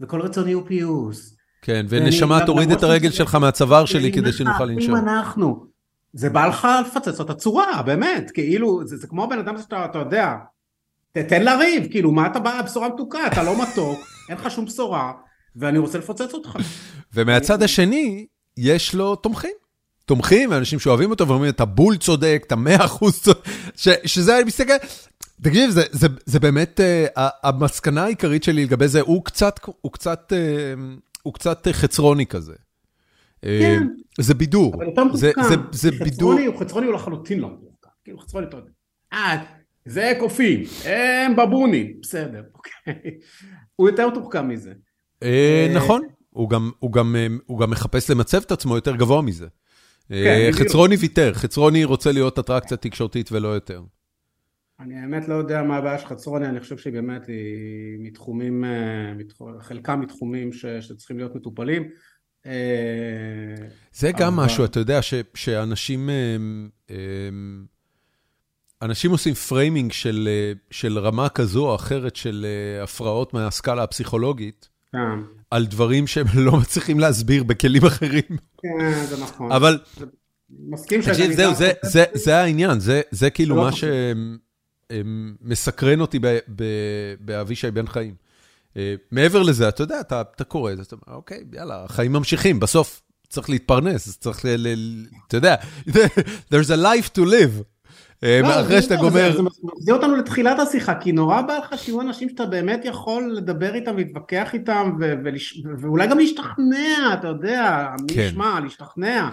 [0.00, 1.36] וכל רצוני הוא פיוס.
[1.62, 4.96] כן, ונשמה תוריד את הרגל שלך מהצוואר שלי כדי שנוכל לנשום.
[4.96, 5.66] אם אנחנו,
[6.12, 9.98] זה בא לך לפצץ את הצורה, באמת, כאילו, זה, זה כמו בן אדם שאתה, אתה
[9.98, 10.34] יודע,
[11.12, 15.12] תן לריב, כאילו, מה אתה בא, בשורה מתוקה, אתה לא מתוק, אין לך שום בשורה,
[15.56, 16.56] ואני רוצה לפוצץ אותך.
[17.14, 19.54] ומהצד השני, יש לו תומכים.
[20.06, 23.40] תומכים, אנשים שאוהבים אותו ואומרים, אתה בול צודק, אתה מאה אחוז צודק,
[24.04, 24.72] שזה, אני מסתכל,
[25.44, 30.32] תקשיב, זה, זה, זה באמת, uh, המסקנה העיקרית שלי לגבי זה, הוא קצת, הוא קצת,
[30.32, 30.80] uh,
[31.22, 32.54] הוא קצת חצרוני כזה.
[33.42, 33.82] כן.
[34.20, 34.74] זה בידור.
[34.74, 35.20] אבל יותר מתוחכם.
[35.42, 36.34] זה, זה, זה בידור.
[36.60, 37.88] חצרוני הוא לחלוטין לא מתוחכם.
[38.04, 38.70] כאילו חצרוני, אתה יודע.
[39.12, 39.44] אה,
[39.86, 42.94] זה קופים, הם בבונים, בסדר, אוקיי.
[43.76, 44.72] הוא יותר מתוחכם מזה.
[45.22, 47.16] אה, אה, נכון, הוא גם
[47.60, 49.46] אה, מחפש למצב את עצמו יותר גבוה מזה.
[50.08, 53.82] כן, חצרוני ויתר, חצרוני רוצה להיות אטרקציה תקשורתית ולא יותר.
[54.80, 58.64] אני האמת לא יודע מה הבעיה של חצרוני, אני חושב שהיא באמת היא מתחומים,
[59.60, 61.88] חלקם מתחומים שצריכים להיות מטופלים.
[63.92, 65.00] זה גם משהו, אתה יודע,
[65.34, 66.10] שאנשים...
[68.84, 74.68] אנשים עושים framing של, אה, של רמה כזו או אחרת של אה, הפרעות מהסקאלה הפסיכולוגית,
[74.92, 74.98] כן.
[75.50, 78.22] על דברים שהם לא מצליחים להסביר בכלים אחרים.
[78.62, 79.52] כן, זה נכון.
[79.52, 79.78] אבל...
[79.96, 80.06] זה...
[80.68, 81.16] מסכים שאני...
[81.16, 83.70] תקשיב, זהו, זה, זה, זה העניין, זה, זה כאילו לא מה
[84.92, 86.18] שמסקרן אותי
[87.20, 88.14] באבישי בן חיים.
[88.76, 92.12] אה, מעבר לזה, אתה יודע, אתה, אתה קורא את זה, אתה אומר, אוקיי, יאללה, החיים
[92.12, 94.48] ממשיכים, בסוף צריך להתפרנס, צריך ל...
[94.48, 95.54] ל אתה יודע,
[96.50, 97.62] there's a life to live.
[98.24, 99.36] אה, לא, אחרי שאתה גומר...
[99.36, 103.74] זה מחזיר אותנו לתחילת השיחה, כי נורא בא לך שיהיו אנשים שאתה באמת יכול לדבר
[103.74, 104.90] איתם, להתווכח איתם,
[105.80, 108.20] ואולי גם להשתכנע, אתה יודע, מי כן.
[108.20, 109.28] ישמע, להשתכנע.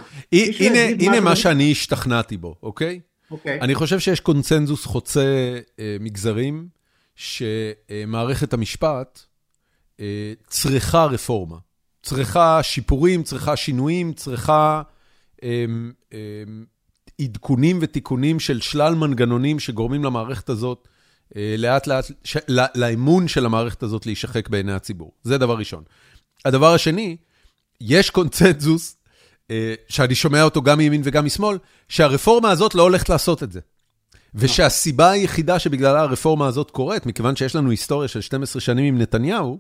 [1.00, 3.00] הנה מה שאני השתכנעתי בו, אוקיי?
[3.32, 3.62] אוקיי.
[3.62, 6.68] אני חושב שיש קונצנזוס חוצה אה, מגזרים,
[7.16, 9.20] שמערכת המשפט
[10.00, 11.58] אה, צריכה רפורמה.
[12.04, 14.82] צריכה שיפורים, צריכה שינויים, צריכה...
[17.22, 20.88] עדכונים ותיקונים של שלל מנגנונים שגורמים למערכת הזאת,
[21.36, 25.12] אה, לאט לאט, ש, לא, לאמון של המערכת הזאת להישחק בעיני הציבור.
[25.24, 25.84] זה דבר ראשון.
[26.46, 27.18] הדבר השני,
[27.82, 29.01] יש קונצנזוס, אה,
[29.90, 31.58] שאני שומע אותו גם מימין וגם משמאל,
[31.90, 33.60] שהרפורמה הזאת לא הולכת לעשות את זה.
[34.36, 39.60] ושהסיבה היחידה שבגללה הרפורמה הזאת קורית, מכיוון שיש לנו היסטוריה של 12 שנים עם נתניהו,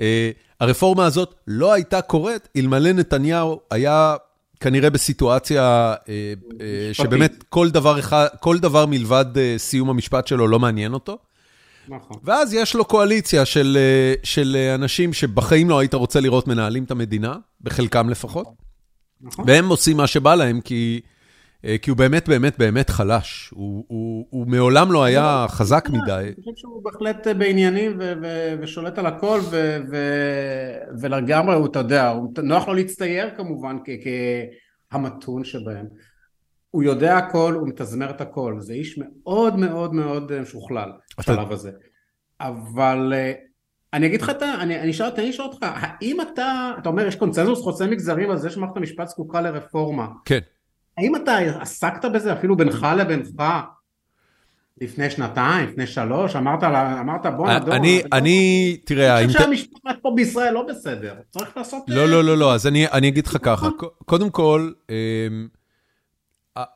[0.00, 4.16] אה, הרפורמה הזאת לא הייתה קורית אלמלא נתניהו היה
[4.60, 5.62] כנראה בסיטואציה
[6.08, 10.94] אה, אה, שבאמת כל דבר, אחד, כל דבר מלבד אה, סיום המשפט שלו לא מעניין
[10.94, 11.18] אותו.
[11.88, 12.16] נכון.
[12.24, 16.84] ואז יש לו קואליציה של, אה, של אה, אנשים שבחיים לא היית רוצה לראות מנהלים
[16.84, 18.46] את המדינה, בחלקם לפחות,
[19.22, 19.44] נכון.
[19.48, 21.00] והם עושים מה שבא להם, כי,
[21.64, 23.50] אה, כי הוא באמת באמת באמת חלש.
[23.54, 26.12] הוא, הוא, הוא מעולם לא היה חזק מדי.
[26.12, 31.78] אני חושב שהוא בהחלט בעניינים ו- ו- ושולט על הכל, ו- ו- ולגמרי הוא, אתה
[31.78, 33.76] יודע, הוא נוח לו להצטייר כמובן
[34.90, 35.86] כהמתון שבהם.
[36.70, 41.52] הוא יודע הכל, הוא מתזמר את הכל, זה איש מאוד מאוד מאוד אה, משוכלל בשלב
[41.52, 41.70] הזה.
[42.40, 43.32] אבל אה,
[43.94, 45.06] אני אגיד לך, את ה- אני אשאל,
[45.40, 50.06] אותך, האם אתה, אתה אומר יש קונצנזוס חוצה מגזרים על זה שמערכת המשפט זקוקה לרפורמה,
[50.24, 50.38] כן.
[50.98, 53.42] האם אתה עסקת בזה אפילו בינך לבינך
[54.80, 56.62] לפני שנתיים, לפני שלוש, אמרת,
[57.00, 61.82] אמרת בוא נדון, אני, אני, תראה, אני חושב שהמשפט פה בישראל לא בסדר, צריך לעשות...
[61.88, 63.68] לא, אה, לא, לא, לא, אז אני, אני אגיד לך ככה.
[64.04, 65.48] קודם כל, אמ,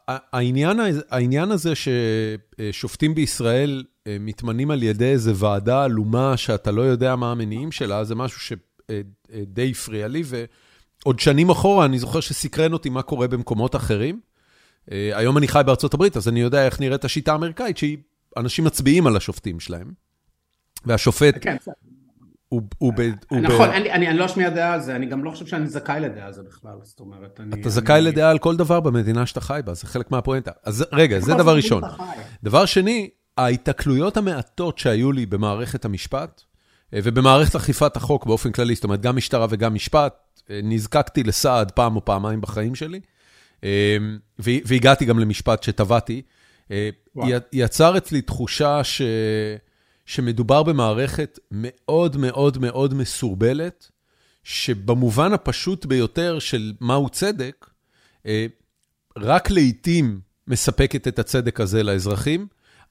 [0.09, 7.17] העניין, העניין הזה ששופטים בישראל אה, מתמנים על ידי איזו ועדה עלומה שאתה לא יודע
[7.17, 12.89] מה המניעים שלה, זה משהו שדי הפריע לי, ועוד שנים אחורה אני זוכר שסקרן אותי
[12.89, 14.21] מה קורה במקומות אחרים.
[14.93, 19.07] אה, היום אני חי בארצות הברית, אז אני יודע איך נראית השיטה האמריקאית, שאנשים מצביעים
[19.07, 19.93] על השופטים שלהם.
[20.85, 21.57] והשופט כן,
[23.33, 26.01] נכון, אני, אני, אני לא אשמיע דעה על זה, אני גם לא חושב שאני זכאי
[26.01, 27.61] לדעה על זה בכלל, זאת אומרת, אני...
[27.61, 30.51] אתה זכאי לדעה על כל דבר במדינה שאתה חי בה, זה חלק מהפואנטה.
[30.65, 31.83] אז רגע, זה כל דבר ראשון.
[32.43, 36.43] דבר שני, ההיתקלויות המעטות שהיו לי במערכת המשפט,
[36.95, 40.15] אה, ובמערכת אכיפת החוק באופן כללי, זאת אומרת, גם משטרה וגם משפט,
[40.51, 43.01] אה, נזקקתי לסעד פעם או פעמיים בחיים שלי,
[43.65, 43.97] אה,
[44.39, 46.23] והגעתי גם למשפט שטבעתי.
[47.53, 49.03] יצר אצלי תחושה ש...
[50.07, 53.91] שמדובר במערכת מאוד מאוד מאוד מסורבלת,
[54.45, 57.71] שבמובן הפשוט ביותר של מהו צדק,
[58.27, 58.47] אה,
[59.19, 62.47] רק לעיתים מספקת את הצדק הזה לאזרחים.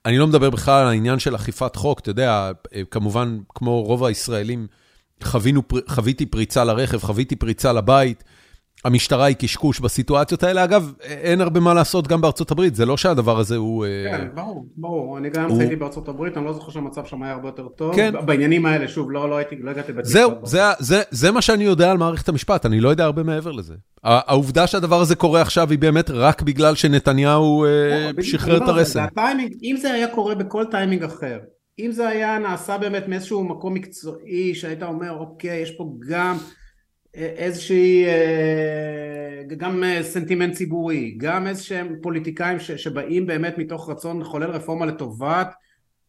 [0.06, 4.04] אני לא מדבר בכלל על העניין של אכיפת חוק, אתה יודע, אה, כמובן, כמו רוב
[4.04, 4.68] הישראלים,
[5.24, 8.24] חווינו, חוויתי פריצה לרכב, חוויתי פריצה לבית,
[8.86, 10.64] המשטרה היא קשקוש בסיטואציות האלה.
[10.64, 13.86] אגב, אין הרבה מה לעשות גם בארצות הברית, זה לא שהדבר הזה הוא...
[13.86, 17.24] אה, כן, ברור, ברור, אני גם הוא- חייתי בארצות הברית, אני לא זוכר שהמצב שם
[17.24, 18.14] היה הרבה יותר טוב, כן.
[18.26, 20.32] בעניינים האלה, שוב, לא לא הייתי, לא הגעתי בית זהו.
[20.44, 23.74] זה, זה, זה מה שאני יודע על מערכת המשפט, אני לא יודע הרבה מעבר לזה.
[24.04, 29.06] העובדה שהדבר הזה קורה עכשיו היא באמת רק בגלל שנתניהו אה, שחרר את הרסן.
[29.64, 31.40] אם זה היה קורה בכל טיימינג אחר,
[31.80, 36.38] אם זה היה נעשה באמת מאיזשהו מקום מקצועי, שהיית אומר, אוקיי, יש פה גם
[37.16, 44.50] איזושהי, אה, גם אה, סנטימנט ציבורי, גם איזשהם פוליטיקאים ש- שבאים באמת מתוך רצון לחולל
[44.50, 45.48] רפורמה לטובת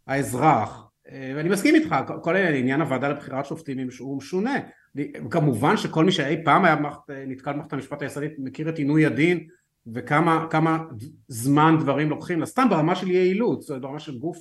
[0.07, 0.89] האזרח.
[1.11, 4.55] אה, ואני מסכים איתך, כל עניין הוועדה לבחירת שופטים הוא משונה.
[5.31, 6.77] כמובן שכל מי שאי פעם היה
[7.27, 9.47] נתקל במערכת המשפט הישראלית מכיר את עינוי הדין
[9.95, 10.79] וכמה כמה
[11.29, 14.39] זמן דברים לוקחים, סתם ברמה של יעילות, זאת אומרת ברמה של גוף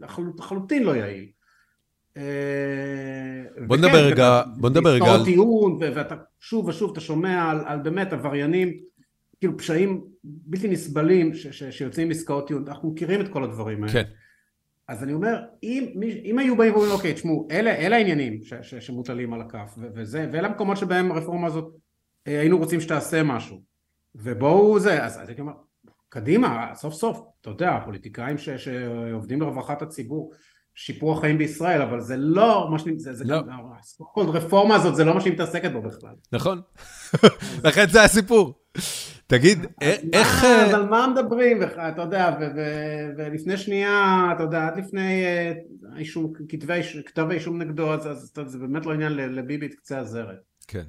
[0.00, 1.26] לחלוט- לחלוטין לא יעיל.
[2.18, 7.60] אה, בוא נדבר רגע- בוא נדבר רגע עסקאות טיעון, ואתה שוב ושוב אתה שומע על,
[7.66, 8.72] על באמת עבריינים,
[9.40, 13.92] כאילו פשעים בלתי נסבלים ש- ש- שיוצאים מעסקאות טיעון, אנחנו מכירים את כל הדברים האלה.
[13.92, 14.02] כן.
[14.88, 15.86] אז אני אומר, אם,
[16.24, 19.86] אם היו באים ואומרים, אוקיי, תשמעו, אלה, אלה העניינים ש, ש, שמוטלים על הכף, ו-
[19.94, 21.74] וזה, ואלה המקומות שבהם הרפורמה הזאת,
[22.28, 23.62] אה, היינו רוצים שתעשה משהו.
[24.14, 25.52] ובואו זה, אז, אז הייתי אומר,
[26.08, 30.32] קדימה, סוף סוף, אתה יודע, הפוליטיקאים ש, שעובדים לרווחת הציבור,
[30.80, 33.42] שיפור החיים בישראל, אבל זה לא מה שאני, זה, זה לא.
[33.42, 33.58] גם,
[33.98, 36.14] כל רפורמה הזאת זה לא מה שהיא מתעסקת בו בכלל.
[36.32, 36.60] נכון?
[37.64, 38.54] לכן זה הסיפור.
[39.26, 40.44] תגיד, א- איך...
[40.44, 42.36] מה, אה, אז על מה מדברים, בכלל, אתה יודע,
[43.18, 45.52] ולפני שנייה, אתה יודע, עד לפני אה,
[47.06, 50.38] כתב האישום נגדו, אז אז זה באמת לא עניין לביבי את קצה הזרת.
[50.68, 50.84] כן.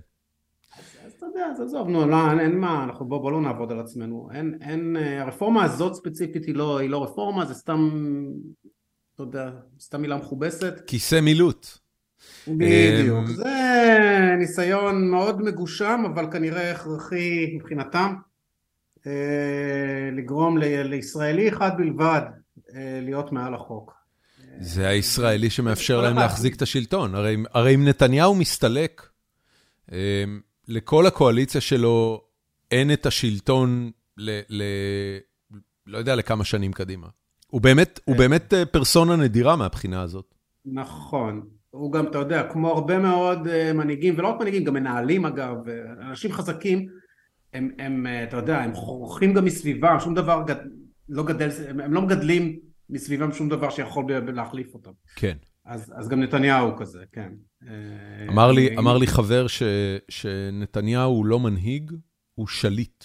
[1.06, 3.80] אז אתה יודע, אז עזוב, נו, לא, אין, מה, אנחנו בוא, בוא לא נעבוד על
[3.80, 4.30] עצמנו.
[4.34, 7.90] אין, אין, אה, הרפורמה הזאת ספציפית היא לא, היא לא רפורמה, זה סתם,
[9.22, 10.74] אתה יודע, סתם מילה מכובסת.
[10.88, 11.68] כיסא מילוט.
[12.48, 13.18] בדיוק.
[13.20, 13.56] אמ, זה
[14.38, 18.16] ניסיון מאוד מגושם, אבל כנראה הכרחי מבחינתם,
[19.08, 19.12] אה,
[20.12, 22.22] לגרום לישראלי אחד בלבד
[22.76, 23.94] אה, להיות מעל החוק.
[24.60, 26.16] זה הישראלי שמאפשר להם.
[26.16, 27.16] להחזיק את השלטון.
[27.16, 29.10] הרי, הרי אם נתניהו מסתלק,
[29.92, 29.98] אמ,
[30.68, 32.24] לכל הקואליציה שלו
[32.72, 34.40] אין את השלטון ל...
[34.50, 34.64] ל
[35.88, 37.08] לא יודע לכמה שנים קדימה.
[37.50, 38.16] הוא באמת, הוא.
[38.16, 40.36] באמת אה, פרסונה נדירה מהבחינה הזאת.
[40.66, 41.48] נכון.
[41.70, 45.70] הוא גם, אתה יודע, כמו הרבה מאוד אה, מנהיגים, ולא רק מנהיגים, גם מנהלים אגב,
[45.70, 46.88] אה, אנשים חזקים,
[47.54, 50.56] הם, הם, אתה יודע, הם חורכים גם מסביבם, שום דבר גד...
[51.10, 52.60] לא גדל, הם, לא מגדלים
[52.90, 54.92] מסביבם שום דבר שיכול להחליף אותם.
[55.16, 55.38] כן.
[55.66, 57.32] אז, אז גם נתניהו כזה, כן.
[58.30, 59.64] אמר לי, אמר לי חבר ש,
[60.10, 61.92] שנתניהו הוא לא מנהיג,
[62.36, 63.04] הוא שליט.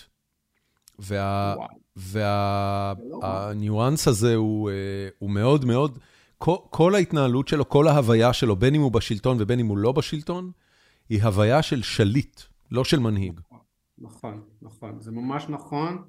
[0.98, 1.54] וה,
[1.96, 2.92] וואו.
[3.22, 4.74] וה, לא הזה הוא, אה,
[5.18, 5.98] הוא מאוד מאוד,
[6.38, 9.92] כל, כל ההתנהלות שלו, כל ההוויה שלו, בין אם הוא בשלטון ובין אם הוא לא
[9.92, 10.50] בשלטון,
[11.08, 13.40] היא הוויה של שליט, לא של מנהיג.
[13.98, 16.02] נכון, נכון, זה ממש נכון,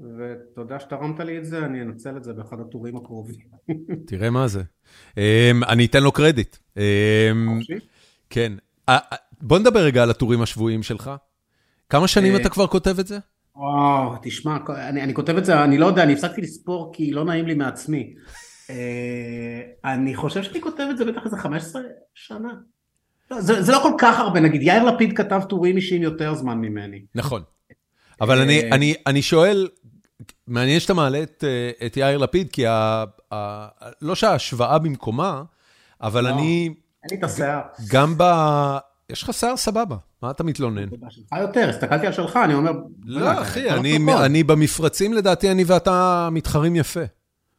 [0.00, 3.40] ותודה שתרמת לי את זה, אני אנצל את זה באחד הטורים הקרובים.
[4.08, 4.62] תראה מה זה.
[5.10, 5.18] Um,
[5.68, 6.56] אני אתן לו קרדיט.
[6.56, 6.80] Um,
[8.30, 8.52] כן.
[8.90, 8.92] Uh,
[9.40, 11.10] בוא נדבר רגע על הטורים השבועיים שלך.
[11.88, 13.18] כמה שנים אתה כבר כותב את זה?
[13.58, 17.24] וואו, תשמע, אני, אני כותב את זה, אני לא יודע, אני הפסקתי לספור כי לא
[17.24, 18.14] נעים לי מעצמי.
[19.84, 21.82] אני חושב שאני כותב את זה בטח איזה 15
[22.14, 22.48] שנה.
[23.30, 26.58] לא, זה, זה לא כל כך הרבה, נגיד יאיר לפיד כתב טורים אישיים יותר זמן
[26.58, 27.00] ממני.
[27.14, 27.42] נכון.
[28.20, 29.68] אבל אני, אני, אני שואל,
[30.46, 31.44] מעניין שאתה מעלה את,
[31.86, 33.68] את יאיר לפיד, כי ה, ה,
[34.02, 35.42] לא שההשוואה במקומה,
[36.00, 36.74] אבל לא, אני...
[37.02, 37.60] אין לי את השיער.
[37.90, 38.24] גם ב...
[39.10, 40.88] יש לך שיער סבבה, מה אתה מתלונן?
[41.08, 42.72] שלך יותר, הסתכלתי על שלך, אני אומר...
[43.04, 47.00] לא, אחי, אני, אני במפרצים, לדעתי, אני ואתה מתחרים יפה.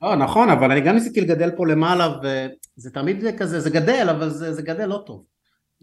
[0.02, 2.14] לא, נכון, אבל אני גם ניסיתי לגדל פה למעלה,
[2.78, 5.24] וזה תמיד כזה, זה גדל, אבל זה, זה גדל לא טוב.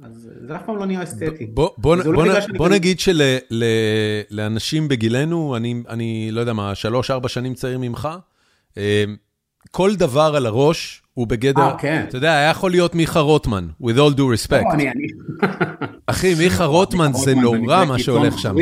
[0.04, 1.46] אז זה אף פעם לא נהיה אסתטי.
[1.46, 2.24] בוא, בוא, בוא,
[2.56, 8.08] בוא נגיד שלאנשים בגילנו, אני, אני לא יודע מה, שלוש-ארבע שנים צעיר ממך,
[8.78, 9.04] אה,
[9.70, 12.04] כל דבר על הראש הוא בגדר, 아, כן.
[12.08, 14.64] אתה יודע, היה יכול להיות מיכה רוטמן, with all due respect.
[14.64, 15.06] לא, אני, אני...
[16.06, 18.54] אחי, מיכה רוטמן זה נורא מה שהולך שם.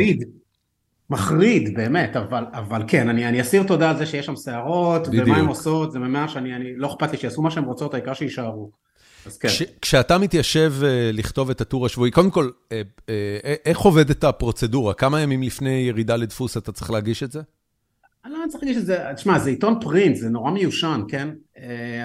[1.09, 5.37] מחריד, באמת, אבל, אבל כן, אני, אני אסיר תודה על זה שיש שם שערות, ומה
[5.37, 8.71] הן עושות, זה ממש, שאני, אני, לא אכפת לי שיעשו מה שהן רוצות, העיקר שיישארו.
[9.25, 9.47] אז כן.
[9.47, 13.09] כש, כשאתה מתיישב uh, לכתוב את הטור השבועי, קודם כל, uh, uh,
[13.65, 14.93] איך עובדת הפרוצדורה?
[14.93, 17.41] כמה ימים לפני ירידה לדפוס אתה צריך להגיש את זה?
[18.25, 21.29] אני לא צריך להגיש את זה, תשמע, זה עיתון פרינט, זה נורא מיושן, כן?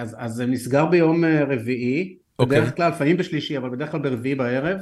[0.00, 2.22] אז, אז זה נסגר ביום רביעי, okay.
[2.38, 2.60] אוקיי.
[2.60, 4.78] בדרך כלל, לפעמים בשלישי, אבל בדרך כלל ברביעי בערב,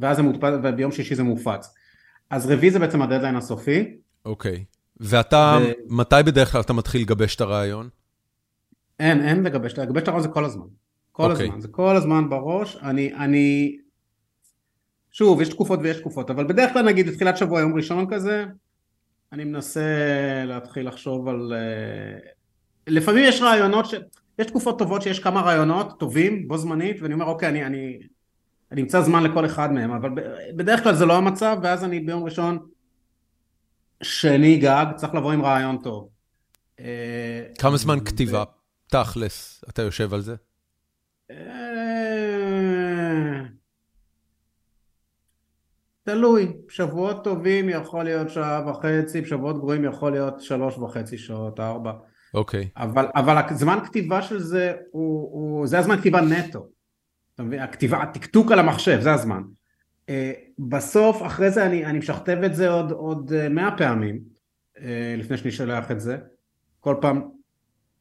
[0.00, 1.74] ואז זה מודפס, וביום שישי זה מופץ.
[2.30, 3.96] אז רביעי זה בעצם הדדליין הסופי.
[4.24, 4.64] אוקיי.
[4.96, 5.64] ואתה, ו...
[5.88, 7.88] מתי בדרך כלל אתה מתחיל לגבש את הרעיון?
[9.00, 10.66] אין, אין לגבש, לגבש את הרעיון זה כל הזמן.
[11.12, 11.46] כל אוקיי.
[11.46, 12.76] הזמן, זה כל הזמן בראש.
[12.76, 13.76] אני, אני...
[15.10, 18.44] שוב, יש תקופות ויש תקופות, אבל בדרך כלל נגיד בתחילת שבוע, יום ראשון כזה,
[19.36, 19.80] אני מנסה
[20.46, 21.52] להתחיל לחשוב על...
[21.56, 22.30] אה,
[22.86, 23.94] לפעמים יש רעיונות ש...
[24.38, 27.98] יש תקופות טובות שיש כמה רעיונות טובים בו זמנית, ואני אומר, אוקיי, אני, אני,
[28.72, 30.10] אני אמצא זמן לכל אחד מהם, אבל
[30.56, 32.58] בדרך כלל זה לא המצב, ואז אני ביום ראשון,
[34.02, 36.08] שני גג, צריך לבוא עם רעיון טוב.
[36.80, 38.44] אה, כמה זמן כתיבה,
[38.86, 40.34] תכלס, אתה יושב על זה?
[46.06, 51.92] תלוי, שבועות טובים יכול להיות שעה וחצי, שבועות גרועים יכול להיות שלוש וחצי שעות, ארבע.
[52.34, 52.62] אוקיי.
[52.62, 52.82] Okay.
[52.82, 56.66] אבל, אבל הזמן כתיבה של זה, הוא, הוא, זה הזמן כתיבה נטו.
[57.34, 57.60] אתה מבין?
[57.60, 59.42] הכתיבה, הטקטוק על המחשב, זה הזמן.
[60.06, 60.10] Uh,
[60.58, 64.20] בסוף, אחרי זה אני, אני משכתב את זה עוד, עוד uh, מאה פעמים,
[64.76, 64.80] uh,
[65.18, 66.16] לפני שאני שולח את זה.
[66.80, 67.22] כל פעם.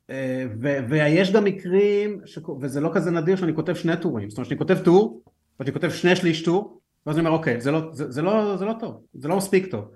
[0.07, 0.13] Uh,
[0.61, 4.29] ו, ויש גם מקרים, ש, וזה לא כזה נדיר שאני כותב שני טורים.
[4.29, 5.23] זאת אומרת שאני כותב טור,
[5.59, 8.65] ואני כותב שני שליש טור, ואז אני אומר, אוקיי, זה לא, זה, זה, לא, זה
[8.65, 9.91] לא טוב, זה לא מספיק טוב.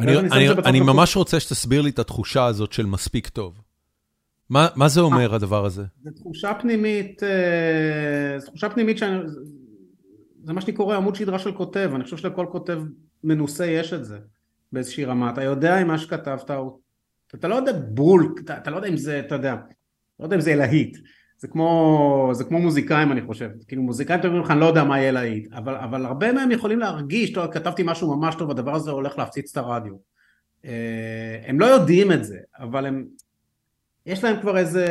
[0.00, 3.60] אני, אני, אני ממש רוצה שתסביר לי את התחושה הזאת של מספיק טוב.
[4.50, 5.82] מה, מה זה אומר הדבר הזה?
[6.04, 9.18] זו תחושה פנימית, אה, זו תחושה פנימית שאני,
[10.44, 12.82] זה מה שאני קורא עמוד שדרה של כותב, אני חושב שלכל כותב
[13.24, 14.18] מנוסה יש את זה
[14.72, 16.50] באיזושהי רמה, אתה יודע אם מה שכתבת,
[17.34, 19.56] אתה לא יודע בול, אתה, אתה לא יודע אם זה, אתה יודע,
[20.20, 20.98] לא יודע אם זה להיט,
[21.38, 24.98] זה כמו, זה כמו מוזיקאים אני חושב, כאילו מוזיקאים אומרים לך אני לא יודע מה
[24.98, 28.90] יהיה להיט, אבל, אבל הרבה מהם יכולים להרגיש, טוב, כתבתי משהו ממש טוב, הדבר הזה
[28.90, 29.94] הולך להפציץ את הרדיו.
[30.64, 33.06] אה, הם לא יודעים את זה, אבל הם,
[34.06, 34.86] יש להם כבר איזה,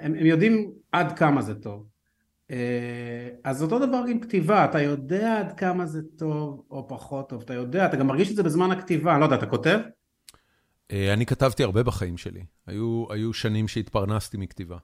[0.00, 1.86] הם, הם יודעים עד כמה זה טוב.
[2.50, 7.42] אה, אז אותו דבר עם כתיבה, אתה יודע עד כמה זה טוב או פחות טוב,
[7.42, 9.78] אתה יודע, אתה גם מרגיש את זה בזמן הכתיבה, אני לא יודע, אתה כותב?
[10.92, 14.76] אה, אני כתבתי הרבה בחיים שלי, היו, היו שנים שהתפרנסתי מכתיבה.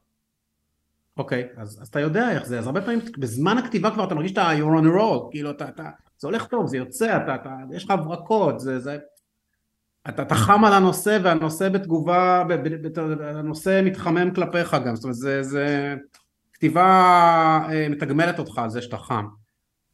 [1.16, 4.30] אוקיי, אז, אז אתה יודע איך זה, אז הרבה פעמים בזמן הכתיבה כבר אתה מרגיש
[4.30, 7.56] שאתה you're on a roll, כאילו אתה, אתה, זה הולך טוב, זה יוצא, אתה, אתה,
[7.72, 8.98] יש לך הברקות, זה, זה,
[10.08, 12.44] אתה, אתה חם על הנושא והנושא בתגובה,
[13.20, 15.94] הנושא מתחמם כלפיך גם, זאת אומרת זה, זה
[16.52, 16.82] כתיבה
[17.70, 19.26] אה, מתגמלת אותך על זה שאתה חם,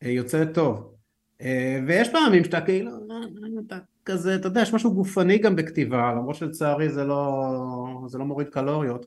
[0.03, 0.95] אה, יוצא טוב,
[1.43, 2.91] אה, ויש פעמים שאתה כאילו,
[3.67, 8.25] אתה כזה, אתה יודע, יש משהו גופני גם בכתיבה, למרות שלצערי זה לא, זה לא
[8.25, 9.07] מוריד קלוריות,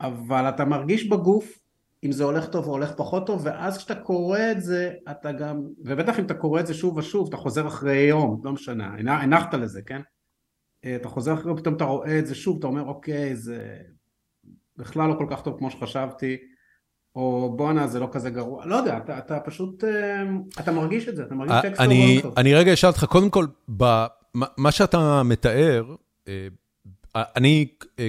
[0.00, 1.58] אבל אתה מרגיש בגוף
[2.04, 5.62] אם זה הולך טוב או הולך פחות טוב, ואז כשאתה קורא את זה, אתה גם,
[5.78, 9.54] ובטח אם אתה קורא את זה שוב ושוב, אתה חוזר אחרי יום, לא משנה, הנחת
[9.54, 10.00] לזה, כן?
[10.84, 13.78] אה, אתה חוזר אחרי פתאום אתה רואה את זה שוב, אתה אומר אוקיי זה
[14.76, 16.36] בכלל לא כל כך טוב כמו שחשבתי,
[17.14, 20.22] או בואנה זה לא כזה גרוע, לא יודע, אתה, אתה פשוט, אה,
[20.60, 22.34] אתה מרגיש את זה, אתה מרגיש אה, טקסט אני, טוב.
[22.36, 23.46] אני רגע אשאל אותך, קודם כל,
[23.76, 23.84] ב,
[24.34, 25.94] מה שאתה מתאר,
[27.16, 27.66] אני,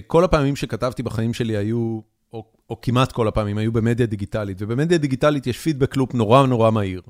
[0.07, 2.01] כל הפעמים שכתבתי בחיים שלי היו
[2.69, 7.01] או כמעט כל הפעמים, היו במדיה דיגיטלית, ובמדיה דיגיטלית יש פידבק לופ נורא נורא מהיר.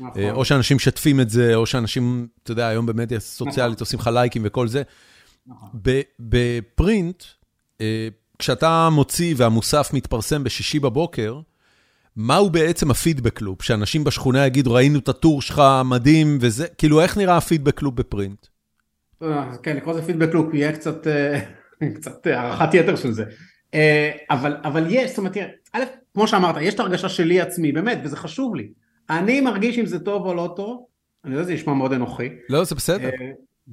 [0.00, 0.30] נכון.
[0.30, 4.42] או שאנשים משתפים את זה, או שאנשים, אתה יודע, היום במדיה סוציאלית עושים לך לייקים
[4.44, 4.82] וכל זה.
[5.46, 5.68] נכון.
[6.20, 7.22] בפרינט,
[7.80, 8.08] אה,
[8.38, 11.40] כשאתה מוציא והמוסף מתפרסם בשישי בבוקר,
[12.16, 13.62] מהו בעצם הפידבק לופ?
[13.62, 18.46] שאנשים בשכונה יגידו, ראינו את הטור שלך, מדהים, וזה, כאילו, איך נראה הפידבק לופ בפרינט?
[19.22, 21.40] אה, כן, לקרוא לזה פידבק לופ יהיה קצת, אה,
[21.96, 23.24] קצת אה, הערכת יתר של זה.
[24.30, 25.82] אבל, אבל יש, זאת אומרת, תראה, א',
[26.14, 28.68] כמו שאמרת, יש את ההרגשה שלי עצמי, באמת, וזה חשוב לי.
[29.10, 30.84] אני מרגיש אם זה טוב או לא טוב,
[31.24, 33.10] אני יודע שזה נשמע מאוד אנוכי, לא, זה בסדר.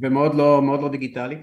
[0.01, 1.35] ומאוד לא, מאוד לא דיגיטלי,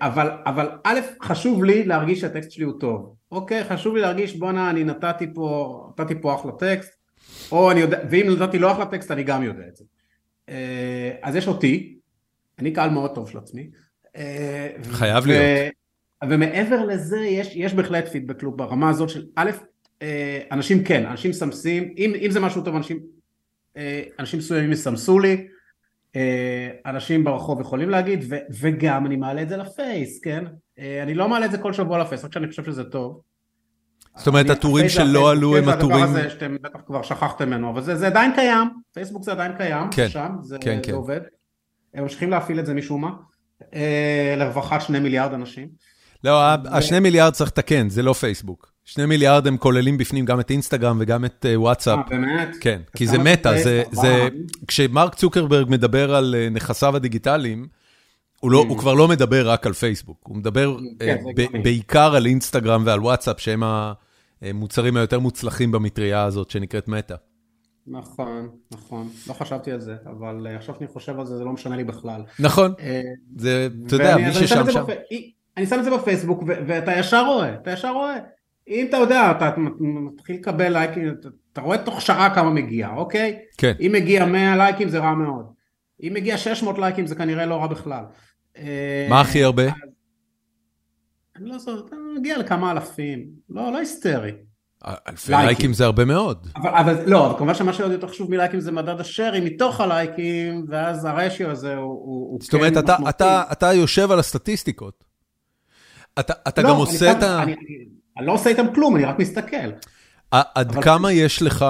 [0.00, 3.64] אבל, אבל א', חשוב לי להרגיש שהטקסט שלי הוא טוב, אוקיי?
[3.64, 6.92] חשוב לי להרגיש, בואנה, אני נתתי פה, נתתי פה אחלה טקסט,
[7.52, 9.84] או אני יודע, ואם נתתי לא אחלה טקסט, אני גם יודע את זה.
[11.22, 11.97] אז יש אותי,
[12.58, 13.70] אני קהל מאוד טוב של עצמי.
[14.16, 15.72] אה, חייב ו- להיות.
[16.28, 19.50] ומעבר לזה, יש, יש בהחלט פידבק לופ ברמה הזאת של א',
[20.02, 22.98] אה, אנשים כן, אנשים מסמסים, אם, אם זה משהו טוב, אנשים,
[23.76, 25.46] אה, אנשים מסוימים יסמסו לי,
[26.86, 30.44] אנשים ברחוב יכולים להגיד, ו, וגם אני מעלה את זה לפייס, כן?
[31.02, 33.20] אני לא מעלה את זה כל שבוע לפייס, רק שאני חושב שזה טוב.
[34.16, 36.04] זאת אומרת, הטורים זה שלא הפייסבוק, עלו כן, הם זה הדבר הטורים...
[36.04, 39.90] הזה שאתם בטח כבר שכחתם ממנו, אבל זה, זה עדיין קיים, פייסבוק זה עדיין קיים,
[39.90, 40.92] כן, שם, זה, כן, זה כן.
[40.92, 41.20] עובד.
[41.98, 43.10] הם ממשיכים להפעיל את זה משום מה,
[43.74, 45.68] אה, לרווחת שני מיליארד אנשים.
[46.24, 48.72] לא, ה- השני מיליארד צריך לתקן, זה לא פייסבוק.
[48.84, 51.98] שני מיליארד הם כוללים בפנים גם את אינסטגרם וגם את אה, וואטסאפ.
[51.98, 52.48] אה, באמת?
[52.60, 54.28] כן, כי זה מטא, זה זה, ארבעה?
[54.68, 57.66] כשמרק צוקרברג מדבר על אה, נכסיו הדיגיטליים,
[58.40, 58.68] הוא, לא, Mm.
[58.68, 61.16] הוא כבר לא מדבר רק על פייסבוק, הוא מדבר כן,
[61.54, 61.60] אה.
[61.62, 63.62] בעיקר על אינסטגרם ועל וואטסאפ, שהם
[64.42, 67.14] המוצרים היותר מוצלחים במטריה הזאת שנקראת מטא.
[67.90, 71.52] נכון, נכון, לא חשבתי על זה, אבל אה, עכשיו שאני חושב על זה, זה לא
[71.52, 72.22] משנה לי בכלל.
[72.40, 73.02] נכון, אה,
[73.36, 74.84] זה, אתה יודע, מי ששם שם.
[75.56, 78.16] אני שם את זה בפייסבוק, ואתה ישר רואה, אתה ישר רואה.
[78.68, 83.38] אם אתה יודע, אתה מתחיל לקבל לייקים, אתה- אתה רואה תוך שעה כמה מגיע, אוקיי?
[83.58, 85.46] כן, אם מגיע 100 לייקים זה רע מאוד.
[86.02, 88.04] אם מגיע 600 לייקים זה כנראה לא רע בכלל.
[88.58, 89.62] אה, מה הכי הרבה?
[91.36, 94.32] אני לא זוכר, אתה מגיע לכמה אלפים, לא, לא היסטרי.
[94.86, 95.46] אלפי לייקים.
[95.48, 96.46] לייקים זה הרבה מאוד.
[96.56, 100.66] אבל, אבל לא, אבל כמובן שמה שעוד יותר חשוב מלייקים זה מדד השארים מתוך הלייקים,
[100.68, 102.96] ואז הרשיו הזה הוא, הוא, הוא זאת אומרת, כן אתה.
[103.08, 105.04] אתה, אתה יושב על הסטטיסטיקות.
[106.18, 107.42] אתה, אתה לא, גם עושה את ה...
[107.42, 107.58] אני, אני,
[108.18, 109.56] אני לא עושה איתם כלום, אני רק מסתכל.
[110.30, 111.66] עד אבל- כמה יש לך,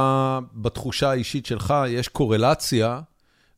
[0.54, 3.00] בתחושה האישית שלך, יש קורלציה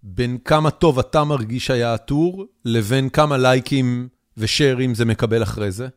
[0.02, 5.88] בין כמה טוב אתה מרגיש היה הטור, לבין כמה לייקים ושארים זה מקבל אחרי זה?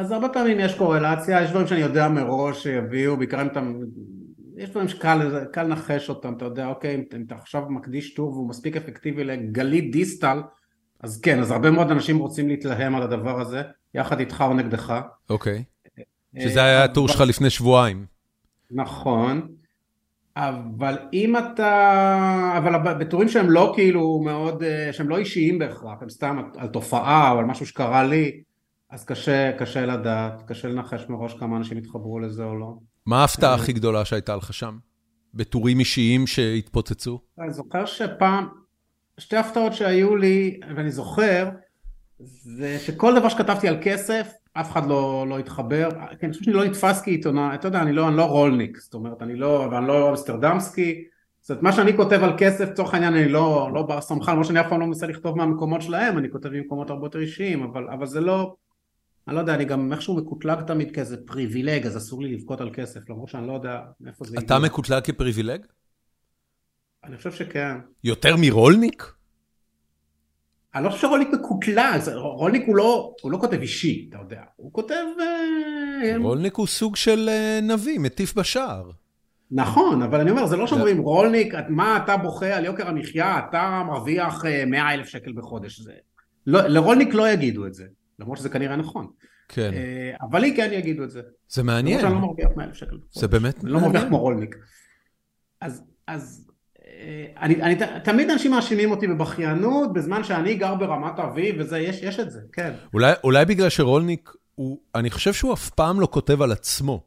[0.00, 3.60] אז הרבה פעמים יש קורלציה, יש דברים שאני יודע מראש שיביאו, בעיקר אם אתה...
[4.56, 8.48] יש דברים שקל קל לנחש אותם, אתה יודע, אוקיי, אם, אתה עכשיו מקדיש טור והוא
[8.48, 10.42] מספיק אפקטיבי לגלית דיסטל,
[11.00, 13.62] אז כן, אז הרבה מאוד אנשים רוצים להתלהם על הדבר הזה,
[13.94, 15.00] יחד איתך או נגדך.
[15.30, 15.64] אוקיי.
[16.38, 18.06] שזה היה הטור שלך לפני שבועיים.
[18.70, 19.48] נכון,
[20.36, 26.10] אבל אם אתה, אבל בטורים שהם לא כאילו מאוד, אה, שהם לא אישיים בהכרח, הם
[26.10, 28.40] סתם על תופעה או על משהו שקרה לי,
[28.90, 32.74] אז קשה, קשה לדעת, קשה לנחש מראש כמה אנשים יתחברו לזה או לא.
[33.06, 33.54] מה ההפתעה.
[33.54, 34.78] הכי גדולה שהייתה לך שם?
[35.34, 37.20] בטורים אישיים שהתפוצצו?
[37.38, 38.48] אני זוכר שפעם,
[39.18, 41.48] שתי הפתעות שהיו לי, ואני זוכר,
[42.18, 45.88] זה שכל דבר שכתבתי על כסף, אף אחד לא, לא התחבר,
[46.20, 48.94] כי אני חושב שאני לא נתפס כעיתונאי, אתה יודע, אני לא, אני לא רולניק, זאת
[48.94, 51.04] אומרת, אני לא, ואני לא אמסטרדמסקי,
[51.40, 54.44] זאת אומרת, מה שאני כותב על כסף, לצורך העניין, אני לא, לא בר סמכן, כמו
[54.44, 57.88] שאני אף פעם לא מנסה לכתוב מהמקומות שלהם, אני כותב ממקומות הרבה יותר אישיים, אבל,
[57.88, 58.54] אבל זה לא,
[59.30, 62.70] אני לא יודע, אני גם איכשהו מקוטלג תמיד כאיזה פריבילג, אז אסור לי לבכות על
[62.72, 65.60] כסף, למרות שאני לא יודע מאיפה זה אתה מקוטלג כפריבילג?
[67.04, 67.76] אני חושב שכן.
[68.04, 69.12] יותר מרולניק?
[70.74, 74.42] אני לא חושב שרולניק מקוטלג, זה- רולניק הוא לא, הוא לא כותב אישי, אתה יודע,
[74.56, 75.04] הוא כותב...
[75.20, 78.90] אה, רולניק הוא סוג של אה, נביא, מטיף בשער.
[79.50, 83.82] נכון, אבל אני אומר, זה לא שאומרים רולניק, מה אתה בוכה על יוקר המחיה, אתה
[83.86, 85.80] מרוויח אה, 100 אלף שקל בחודש.
[85.80, 85.92] זה...
[86.46, 87.84] לא, לרולניק לא יגידו את זה,
[88.20, 89.06] למרות שזה כנראה נכון.
[89.48, 89.70] כן.
[89.74, 91.20] אה, אבל לי כן יגידו את זה.
[91.48, 92.00] זה למרות מעניין.
[92.00, 93.18] שאני לא מרוויח 100 אלף שקל בחודש.
[93.18, 94.02] זה באמת אני לא מרוויח.
[94.02, 94.56] כמו רולניק.
[95.60, 96.50] אז, אז
[96.84, 102.02] אה, אני, אני, תמיד אנשים מאשימים אותי בבכיינות, בזמן שאני גר ברמת אביב וזה, יש,
[102.02, 102.72] יש את זה, כן.
[102.94, 107.02] אולי, אולי בגלל שרולניק, הוא, אני חושב שהוא אף פעם לא כותב על עצמו.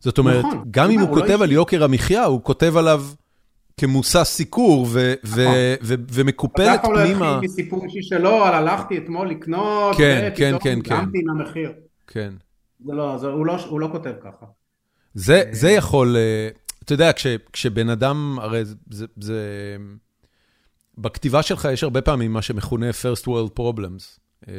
[0.00, 0.64] זאת אומרת, נכון.
[0.70, 1.44] גם אם הוא הוא לא כותב אישי.
[1.44, 3.04] על יוקר המחיה, הוא כותב עליו
[3.76, 5.54] כמושא סיקור ו- ו- נכון.
[5.82, 7.34] ו- ומקופלת זה אף פעם לא פנימה.
[7.34, 11.00] התחיל מסיפור אישי שלו, על הלכתי אתמול לקנות, כן, ופתאום כן, כן, כן.
[11.00, 11.72] גמתי עם המחיר.
[12.06, 12.32] כן.
[12.86, 14.46] זה לא, זה, הוא, לא, הוא לא כותב ככה.
[15.14, 16.48] זה, זה יכול, אה,
[16.84, 19.36] אתה יודע, כש, כשבן אדם, הרי זה, זה, זה...
[20.98, 24.20] בכתיבה שלך יש הרבה פעמים מה שמכונה first world problems.
[24.48, 24.54] אה,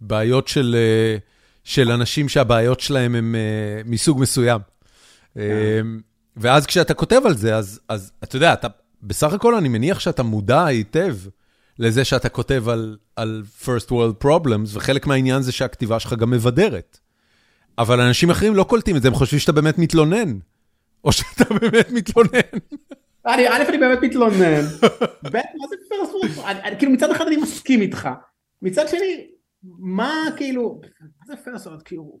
[0.00, 1.16] בעיות של, אה,
[1.64, 4.60] של אנשים שהבעיות שלהם הם uh, מסוג מסוים.
[5.34, 5.38] Yeah.
[6.36, 8.68] ואז כשאתה כותב על זה, אז, אז אתה יודע, אתה,
[9.02, 11.16] בסך הכל אני מניח שאתה מודע היטב
[11.78, 16.98] לזה שאתה כותב על, על first world problems, וחלק מהעניין זה שהכתיבה שלך גם מבדרת.
[17.78, 20.38] אבל אנשים אחרים לא קולטים את זה, הם חושבים שאתה באמת מתלונן.
[21.04, 22.58] או שאתה באמת מתלונן.
[23.26, 24.62] אני, א', אני באמת מתלונן,
[25.24, 26.56] ב', מה זה פרסט וורלד?
[26.78, 28.08] כאילו מצד אחד אני מסכים איתך,
[28.62, 29.26] מצד שני,
[29.78, 31.82] מה כאילו, מה זה פרסט וורלד?
[31.82, 32.20] כאילו,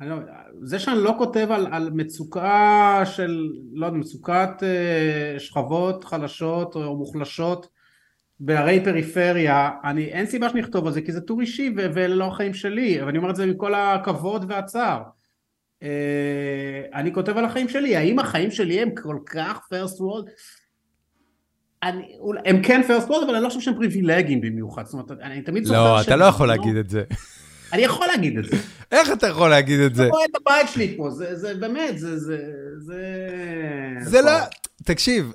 [0.00, 0.16] לא,
[0.62, 6.96] זה שאני לא כותב על, על מצוקה של, לא יודע, מצוקת אה, שכבות חלשות או
[6.96, 7.68] מוחלשות
[8.40, 12.24] בערי פריפריה, אני, אין סיבה שאני אכתוב על זה כי זה טור אישי ואלה לא
[12.24, 15.02] החיים שלי, ואני אומר את זה עם כל הכבוד והצער.
[15.82, 20.30] אה, אני כותב על החיים שלי, האם החיים שלי הם כל כך first world?
[21.82, 25.42] אני, הם כן first world אבל אני לא חושב שהם פריבילגיים במיוחד, זאת אומרת אני
[25.42, 27.02] תמיד זוכר לא, אתה לא יכול להגיד את זה.
[27.72, 28.56] אני יכול להגיד את זה.
[28.92, 30.02] איך אתה יכול להגיד את זה?
[30.02, 32.38] אני רואה את הבית שלי פה, זה, זה באמת, זה, זה,
[32.78, 33.00] זה...
[34.00, 34.32] זה לא,
[34.84, 35.32] תקשיב,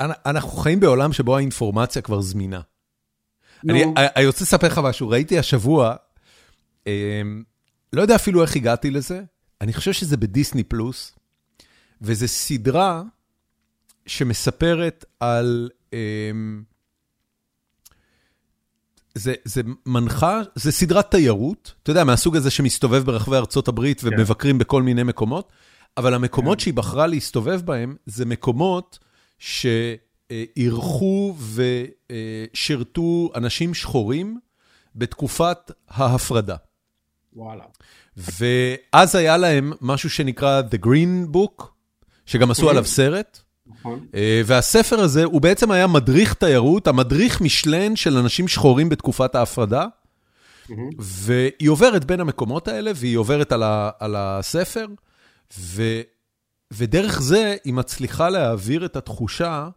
[0.00, 2.60] אנחנו חיים בעולם שבו האינפורמציה כבר זמינה.
[3.68, 5.96] אני, רוצה לספר לך משהו, ראיתי השבוע,
[6.86, 7.42] אמ,
[7.92, 9.22] לא יודע אפילו איך הגעתי לזה,
[9.60, 11.14] אני חושב שזה בדיסני פלוס,
[12.02, 13.02] וזו סדרה
[14.06, 15.68] שמספרת על...
[19.18, 24.06] זה, זה מנחה, זה סדרת תיירות, אתה יודע, מהסוג הזה שמסתובב ברחבי ארצות הברית כן.
[24.06, 24.58] ומבקרים.
[24.58, 25.52] בכל מיני מקומות,
[25.96, 26.58] אבל המקומות.
[26.58, 26.62] כן.
[26.62, 28.98] שהיא בחרה להסתובב בהם, זה מקומות
[29.38, 31.36] שאירחו
[32.52, 34.38] ושירתו אנשים שחורים
[34.94, 36.56] בתקופת ההפרדה.
[37.32, 37.64] וואלה.
[38.16, 41.64] ואז היה להם משהו שנקרא The Green Book,
[42.26, 43.40] שגם עשו עליו סרט.
[43.70, 44.00] נכון.
[44.14, 49.86] אה, והספר הזה, הוא בעצם היה מדריך תיירות, המדריך משלן של אנשים שחורים בתקופת ההפרדה.
[50.98, 54.86] והיא עוברת בין המקומות האלה, והיא עוברת על, ה, על הספר,
[55.58, 55.82] ו,
[56.70, 59.68] ודרך זה היא מצליחה להעביר את התחושה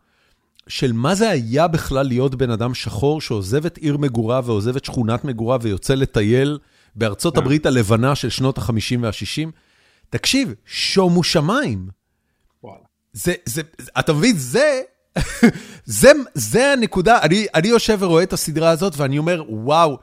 [0.68, 4.86] של מה זה היה בכלל להיות בן אדם שחור שעוזב את עיר מגוריו ועוזב את
[4.86, 6.60] שכונת מגוריו ויוצא לטייל
[6.96, 7.42] בארצות כן.
[7.42, 9.50] הברית הלבנה של שנות ה-50 וה-60.
[10.10, 12.01] תקשיב, שומו שמיים.
[13.14, 13.62] זה, זה,
[14.00, 14.82] אתה מבין, זה,
[15.86, 19.98] זה, זה הנקודה, אני, אני יושב ורואה את הסדרה הזאת ואני אומר, וואו,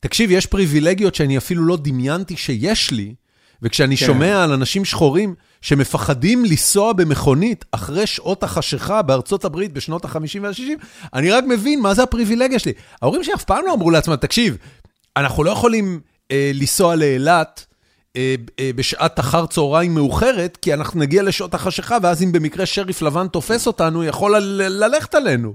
[0.00, 3.14] תקשיב, יש פריבילגיות שאני אפילו לא דמיינתי שיש לי,
[3.62, 4.06] וכשאני כן.
[4.06, 10.84] שומע על אנשים שחורים שמפחדים לנסוע במכונית אחרי שעות החשיכה בארצות הברית בשנות ה-50 וה-60,
[11.14, 12.72] אני רק מבין מה זה הפריבילגיה שלי.
[13.02, 14.56] ההורים שלי אף פעם לא אמרו לעצמם, תקשיב,
[15.16, 16.00] אנחנו לא יכולים
[16.30, 17.66] אה, לנסוע לאילת
[18.76, 23.66] בשעת אחר צהריים מאוחרת, כי אנחנו נגיע לשעות החשיכה, ואז אם במקרה שריף לבן תופס
[23.66, 25.54] אותנו, יכול ללכת עלינו.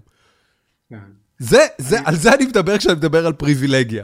[0.89, 0.97] כן.
[1.39, 4.03] זה, זה, על זה אני מדבר כשאני מדבר על פריבילגיה.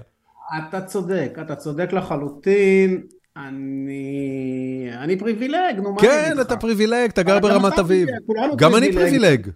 [0.60, 3.02] אתה צודק, אתה צודק לחלוטין.
[3.38, 4.90] אני...
[4.94, 6.36] אני פריבילג, נו מה אני אגיד לך?
[6.36, 8.08] כן, אתה פריבילג, אתה גר ברמת אביב.
[8.56, 9.50] גם אני פריבילג.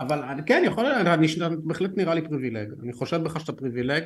[0.00, 1.26] אבל כן, יכול, אני
[1.64, 2.68] בהחלט נראה לי פריבילג.
[2.82, 4.02] אני חושב בך שאתה פריבילג.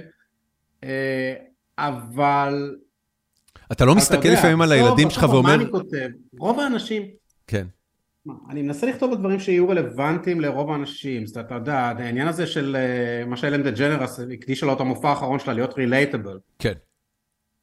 [0.85, 1.35] אה,
[1.79, 2.75] אבל...
[3.75, 5.41] אתה לא מסתכל לפעמים על הילדים שלך ואומר...
[5.41, 6.09] מה אני כותב?
[6.39, 7.03] רוב האנשים...
[7.47, 7.67] כן.
[8.51, 12.47] אני מנסה לכתוב את דברים שיהיו רלוונטיים לרוב האנשים, זאת אומרת, אתה יודע, העניין הזה
[12.47, 16.39] של אה, מה שאלן דה ג'נרס הקדישה לו את המופע האחרון שלה להיות relatable.
[16.59, 16.73] כן.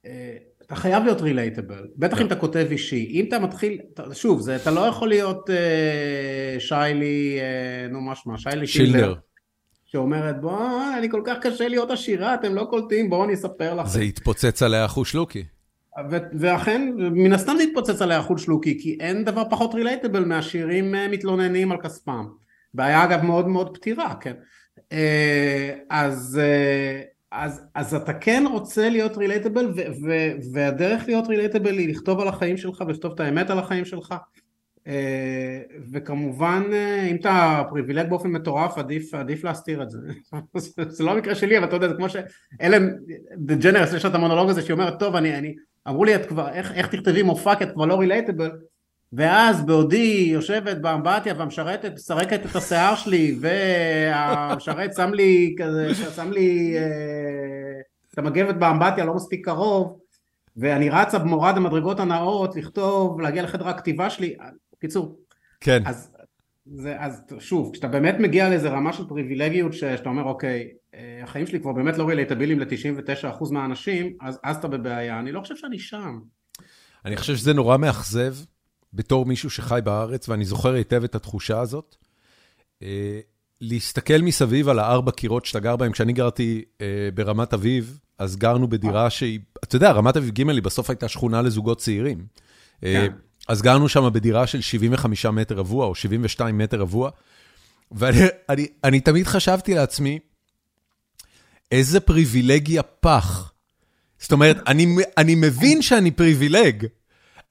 [0.05, 3.80] אה, אתה חייב להיות רילייטבל, בטח אם אתה כותב אישי, אם אתה מתחיל,
[4.14, 9.16] שוב, זה, אתה לא יכול להיות uh, שיילי, uh, נו משמע, שיילי שילדר.
[9.86, 13.89] שאומרת בוא, אני כל כך קשה להיות עשירה, אתם לא קולטים, בואו אני אספר לכם.
[13.89, 15.43] זה התפוצץ עליה אחוש לוקי.
[16.39, 21.07] ואכן, מן הסתם זה התפוצץ עליה אחוש לוקי, כי אין דבר פחות רילייטבל מהשירים אה,
[21.07, 22.25] מתלוננים על כספם.
[22.73, 24.33] בעיה אגב מאוד מאוד פתירה, כן.
[24.91, 29.73] אה, אז, אה, אז, אז אתה כן רוצה להיות relatable,
[30.53, 34.15] והדרך להיות relatable היא לכתוב על החיים שלך ולכתוב את האמת על החיים שלך.
[35.91, 36.63] וכמובן
[37.11, 39.97] אם אתה פריבילג באופן מטורף עדיף, עדיף להסתיר את זה
[40.89, 42.89] זה לא המקרה שלי אבל אתה יודע זה כמו שאלן
[43.37, 45.55] דה ג'נרס יש לה את המונולוג הזה שהיא אומרת טוב אני, אני
[45.88, 48.51] אמרו לי את כבר איך, איך תכתבי מופע כי את כבר לא relatable
[49.13, 56.77] ואז בעודי יושבת באמבטיה והמשרתת מסרקת את השיער שלי והמשרת שם לי כזה שם לי
[56.77, 57.82] אה,
[58.13, 59.99] את המגבת באמבטיה לא מספיק קרוב
[60.57, 64.36] ואני רצה במורד המדרגות הנאות לכתוב להגיע לחדר הכתיבה שלי
[64.82, 65.17] קיצור.
[65.61, 65.82] כן.
[65.86, 66.11] אז,
[66.65, 70.71] זה, אז שוב, כשאתה באמת מגיע לאיזה רמה של פריבילגיות שאתה אומר אוקיי,
[71.23, 75.55] החיים שלי כבר באמת לא רילייטבילים ל-99% מהאנשים, אז, אז אתה בבעיה, אני לא חושב
[75.55, 76.19] שאני שם.
[77.05, 78.35] אני חושב שזה נורא מאכזב
[78.93, 81.95] בתור מישהו שחי בארץ, ואני זוכר היטב את התחושה הזאת.
[82.83, 83.19] אה,
[83.61, 88.67] להסתכל מסביב על הארבע קירות שאתה גר בהם, כשאני גרתי אה, ברמת אביב, אז גרנו
[88.67, 92.25] בדירה שהיא, אתה יודע, רמת אביב ג' היא בסוף הייתה שכונה לזוגות צעירים.
[92.83, 93.13] אה, כן.
[93.47, 97.09] אז גרנו שם בדירה של 75 מטר רבוע, או 72 מטר רבוע,
[97.91, 100.19] ואני אני, אני תמיד חשבתי לעצמי,
[101.72, 103.51] איזה פריבילגיה פח.
[104.19, 106.86] זאת אומרת, אני, אני מבין שאני פריבילג,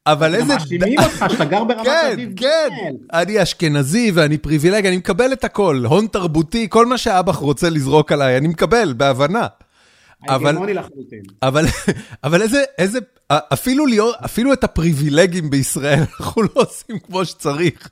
[0.06, 0.54] אבל איזה...
[0.54, 2.32] מאשימים אותך שאתה גר ברמת כן, אביב.
[2.36, 2.68] כן,
[3.12, 8.12] אני אשכנזי ואני פריבילג, אני מקבל את הכל, הון תרבותי, כל מה שאבא רוצה לזרוק
[8.12, 9.46] עליי, אני מקבל, בהבנה.
[10.28, 10.56] אבל-.
[11.42, 11.64] אבל,
[12.24, 12.98] אבל איזה, איזה,
[13.32, 17.90] אפילו, להיות, אפילו את הפריבילגים בישראל אנחנו לא עושים כמו שצריך.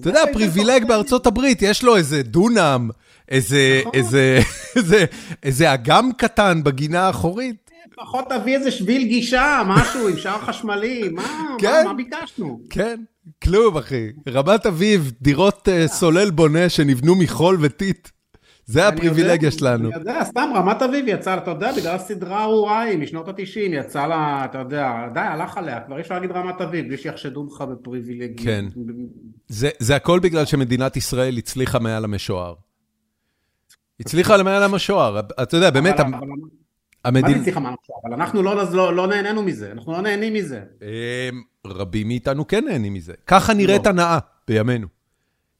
[0.00, 2.90] אתה יודע, פריבילג בארצות הברית, יש לו איזה דונם,
[3.34, 3.92] איזה, נכון.
[3.94, 4.38] איזה,
[4.76, 5.04] איזה,
[5.42, 7.70] איזה אגם קטן בגינה האחורית.
[7.92, 11.22] לפחות תביא איזה שביל גישה, משהו עם שער חשמלי, מה,
[11.58, 11.82] כן.
[11.84, 12.60] מה, מה ביקשנו?
[12.70, 13.00] כן,
[13.42, 14.08] כלום, אחי.
[14.28, 18.08] רמת אביב, דירות אה, סולל בונה שנבנו מחול וטיט.
[18.66, 19.88] זה הפריבילגיה יודע, שלנו.
[19.88, 24.06] אני יודע, סתם רמת אביב יצא, אתה יודע, בגלל הסדרה הארורה ההיא משנות התשעים, יצא
[24.06, 27.60] לה, אתה יודע, די, הלך עליה, כבר אי אפשר להגיד רמת אביב, בלי שיחשדו בך
[27.62, 28.44] בפריבילגיה.
[28.44, 28.64] כן.
[29.48, 32.54] זה, זה הכל בגלל שמדינת ישראל הצליחה מעל המשוער.
[34.00, 36.18] הצליחה מעל המשוער, אתה יודע, באמת, אבל- מה
[37.04, 37.34] המדינה...
[37.34, 37.96] זה הצליחה מה עכשיו?
[38.04, 40.60] אבל אנחנו לא, לא, לא נהנינו מזה, אנחנו לא נהנים מזה.
[40.82, 43.12] אמ, רבים מאיתנו כן נהנים מזה.
[43.26, 43.90] ככה נראית לא.
[43.90, 44.18] הנאה
[44.48, 44.86] בימינו.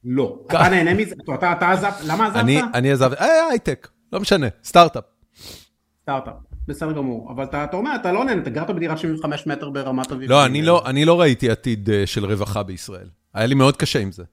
[0.05, 0.39] לא.
[0.47, 1.15] אתה נהנה מזה?
[1.35, 2.41] אתה, אתה עזבת, למה עזבת?
[2.41, 5.05] אני, אני עזב, אה, הייטק, לא משנה, סטארט-אפ.
[6.03, 6.35] סטארט-אפ,
[6.69, 7.33] בסדר גמור.
[7.33, 10.31] אבל אתה, אתה אומר, אתה לא נהנה, אתה גרת בדירת 75 מטר ברמת אביב.
[10.31, 13.09] לא, אני לא, אני לא ראיתי עתיד אה, של רווחה בישראל.
[13.35, 14.25] היה לי מאוד קשה עם זה.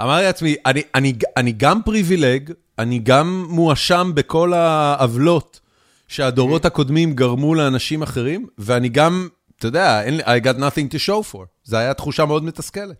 [0.00, 5.60] אמרתי לעצמי, אני, אני, אני גם פריבילג, אני גם מואשם בכל העוולות
[6.08, 11.44] שהדורות הקודמים גרמו לאנשים אחרים, ואני גם, אתה יודע, I got nothing to show for.
[11.64, 12.96] זו הייתה תחושה מאוד מתסכלת.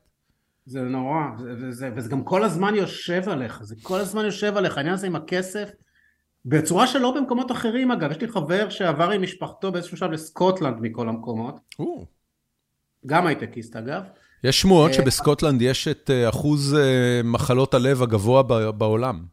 [0.66, 4.76] זה נורא, זה, וזה, וזה גם כל הזמן יושב עליך, זה כל הזמן יושב עליך,
[4.76, 5.70] העניין הזה עם הכסף,
[6.44, 11.08] בצורה שלא במקומות אחרים אגב, יש לי חבר שעבר עם משפחתו באיזשהו שלב לסקוטלנד מכל
[11.08, 12.06] המקומות, או.
[13.06, 14.02] גם הייטקיסט אגב,
[14.44, 19.24] יש שמועות אה, שבסקוטלנד יש את אה, אחוז אה, מחלות הלב הגבוה בעולם.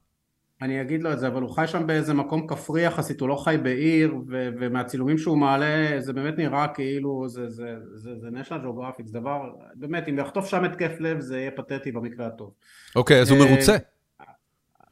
[0.62, 3.36] אני אגיד לו את זה, אבל הוא חי שם באיזה מקום כפרי יחסית, הוא לא
[3.36, 8.66] חי בעיר, ו- ומהצילומים שהוא מעלה, זה באמת נראה כאילו זה, זה, זה, זה national
[8.66, 9.42] geographic, זה דבר,
[9.76, 12.54] באמת, אם יחטוף שם התקף לב זה יהיה פתטי במקרה הטוב.
[12.96, 13.78] אוקיי, אז הוא מרוצה.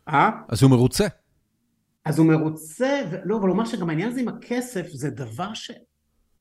[0.10, 0.30] אה?
[0.50, 1.08] אז הוא מרוצה.
[2.06, 3.16] אז הוא מרוצה, ו...
[3.24, 5.72] לא, אבל הוא אומר שגם העניין הזה עם הכסף זה דבר ש...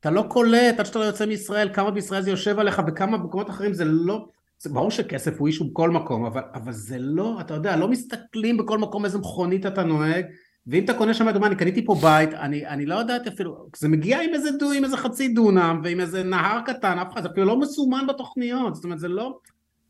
[0.01, 3.51] אתה לא קולט עד שאתה לא יוצא מישראל, כמה בישראל זה יושב עליך וכמה במקומות
[3.51, 4.27] אחרים זה לא...
[4.59, 8.57] זה ברור שכסף הוא אישו בכל מקום, אבל, אבל זה לא, אתה יודע, לא מסתכלים
[8.57, 10.25] בכל מקום איזה מכונית אתה נוהג,
[10.67, 13.89] ואם אתה קונה שם, דוגמא, אני קניתי פה בית, אני, אני לא יודעת אפילו, זה
[13.89, 17.29] מגיע עם איזה, דו, עם איזה חצי דונם ועם איזה נהר קטן, אף אחד, זה
[17.29, 19.39] אפילו לא מסומן בתוכניות, זאת אומרת, זה לא,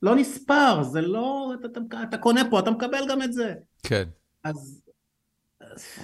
[0.03, 3.55] לא נספר, זה לא, אתה, אתה, אתה קונה פה, אתה מקבל גם את זה.
[3.83, 4.05] כן.
[4.45, 4.83] אז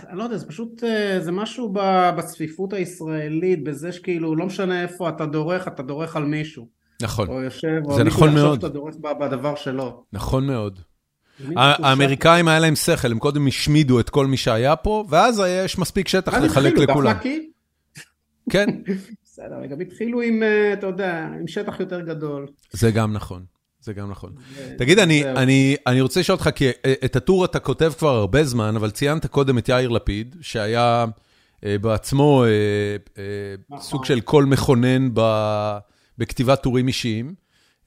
[0.09, 1.73] אני לא יודע, זה פשוט, אה, זה משהו
[2.17, 6.69] בצפיפות הישראלית, בזה שכאילו לא משנה איפה אתה דורך, אתה דורך על מישהו.
[7.03, 8.55] נכון, או יושב, או זה מישהו נכון יחשוב.
[8.55, 10.05] שאתה דורך בדבר שלו.
[10.13, 10.81] נכון מאוד.
[11.39, 15.79] זה האמריקאים היה להם שכל, הם קודם השמידו את כל מי שהיה פה, ואז יש
[15.79, 17.13] מספיק שטח אז לחלק התחילו לכולם.
[17.15, 17.51] בהפלקי.
[18.51, 18.69] כן,
[19.25, 22.47] בסדר, גם התחילו עם, אה, אתה יודע, עם שטח יותר גדול.
[22.73, 23.45] זה גם נכון.
[23.83, 24.35] זה גם נכון.
[24.79, 25.25] תגיד, אני.
[25.31, 28.91] אני, אני רוצה לשאול אותך, כי אה, את הטור אתה כותב כבר הרבה זמן, אבל
[28.91, 31.07] ציינת קודם את יאיר לפיד, שהיה
[31.65, 32.49] אה, בעצמו אה,
[33.19, 33.25] אה,
[33.71, 33.83] נכון.
[33.83, 35.21] סוג של קול מכונן ב,
[36.19, 37.35] בכתיבת טורים אישיים,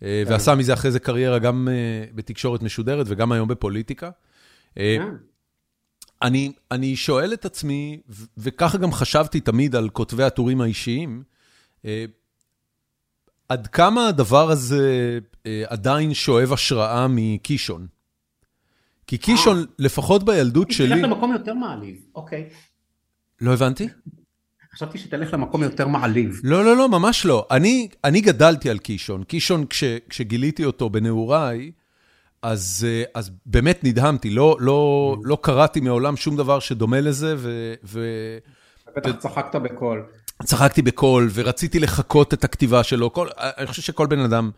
[0.03, 0.31] אה, כן.
[0.31, 4.09] ועשה מזה אחרי זה קריירה גם אה, בתקשורת משודרת וגם היום בפוליטיקה.
[4.77, 5.05] אה, אה,
[6.21, 8.01] אני, אני שואל את עצמי,
[8.37, 11.23] וככה גם חשבתי תמיד על כותבי הטורים האישיים,
[11.85, 12.05] אה,
[13.49, 17.87] עד כמה הדבר הזה אה, עדיין שואב השראה מקישון?
[19.07, 20.89] כי קישון, לפחות בילדות שלי...
[20.89, 22.49] תלך למקום יותר מעליב, אוקיי.
[23.41, 23.87] לא הבנתי?
[24.73, 26.41] חשבתי שתלך למקום יותר מעליב.
[26.43, 27.47] לא, לא, לא, ממש לא.
[27.51, 29.23] אני, אני גדלתי על קישון.
[29.23, 31.71] קישון, כש, כשגיליתי אותו בנעוריי,
[32.41, 34.29] אז, אה, אז באמת נדהמתי.
[34.29, 37.73] לא, לא, לא קראתי מעולם שום דבר שדומה לזה, ו...
[37.83, 38.07] ו...
[38.97, 40.05] בטח צחקת בקול.
[40.43, 43.13] צחקתי בקול, ורציתי לחקות את הכתיבה שלו.
[43.13, 44.51] כל, אני חושב שכל בן אדם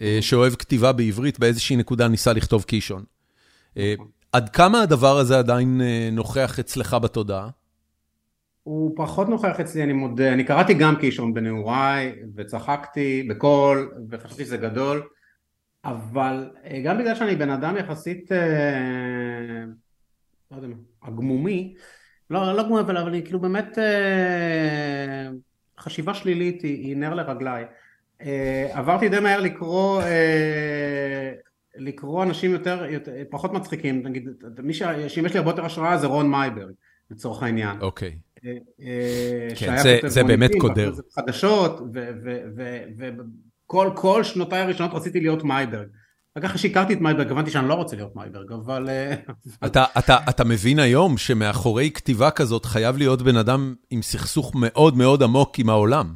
[0.00, 3.04] אה, שאוהב כתיבה בעברית, באיזושהי נקודה ניסה לכתוב קישון.
[3.76, 3.94] אה,
[4.32, 7.48] עד כמה הדבר הזה עדיין אה, נוכח אצלך בתודעה?
[8.62, 10.32] הוא פחות נוכח אצלי, אני מודה.
[10.32, 15.02] אני קראתי גם קישון בנעוריי, וצחקתי בקול, וחשבתי שזה גדול,
[15.84, 16.50] אבל
[16.84, 18.30] גם בגלל שאני בן אדם יחסית,
[20.50, 20.68] לא יודע
[21.02, 21.74] הגמומי,
[22.30, 25.28] לא, לא גמומי, אבל, אבל אני כאילו באמת, אה,
[25.78, 27.64] חשיבה שלילית היא, היא נר לרגליי.
[28.22, 31.32] אה, עברתי די מהר לקרוא, אה,
[31.76, 34.28] לקרוא אנשים יותר, יותר, פחות מצחיקים, נגיד,
[34.62, 36.72] מי ש- שימש לי הרבה יותר השראה זה רון מייברג,
[37.10, 37.80] לצורך העניין.
[37.80, 38.16] אוקיי.
[39.56, 39.76] כן,
[40.06, 40.92] זה באמת קודר.
[41.14, 41.80] חדשות,
[43.66, 45.88] וכל שנותיי הראשונות רציתי להיות מייברג.
[46.38, 48.88] רק אחרי שהכרתי את מייברג, הבנתי שאני לא רוצה להיות מייברג, אבל...
[50.30, 55.58] אתה מבין היום שמאחורי כתיבה כזאת חייב להיות בן אדם עם סכסוך מאוד מאוד עמוק
[55.58, 56.14] עם העולם.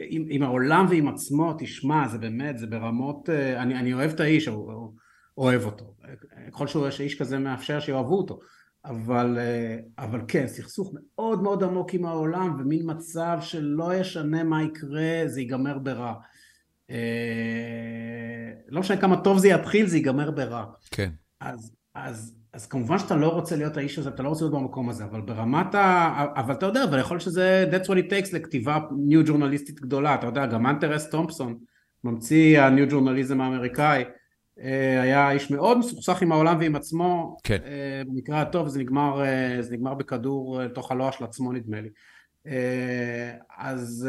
[0.00, 4.48] עם, עם העולם ועם עצמו, תשמע, זה באמת, זה ברמות, אני, אני אוהב את האיש,
[5.38, 5.94] אוהב אותו.
[6.52, 8.38] ככל שהוא איש כזה מאפשר שיאהבו אותו.
[8.84, 9.38] אבל,
[9.98, 15.40] אבל כן, סכסוך מאוד מאוד עמוק עם העולם, ומין מצב שלא ישנה מה יקרה, זה
[15.40, 16.14] ייגמר ברע.
[18.68, 20.64] לא משנה כמה טוב זה יתחיל, זה ייגמר ברע.
[20.90, 21.10] כן.
[21.40, 24.88] אז, אז, אז כמובן שאתה לא רוצה להיות האיש הזה, אתה לא רוצה להיות במקום
[24.88, 26.26] הזה, אבל ברמת ה...
[26.36, 30.14] אבל אתה יודע, אבל יכול להיות שזה that's what it takes לכתיבה ניו ג'ורנליסטית גדולה,
[30.14, 31.58] אתה יודע, גם אנטר אס תומפסון,
[32.04, 34.04] ממציא הניו ג'ורנליזם האמריקאי,
[35.02, 37.58] היה איש מאוד מסוכסך עם העולם ועם עצמו, כן.
[38.06, 39.22] במקרה הטוב זה נגמר,
[39.60, 41.88] זה נגמר בכדור תוך הלוע של עצמו נדמה לי.
[43.58, 44.08] אז,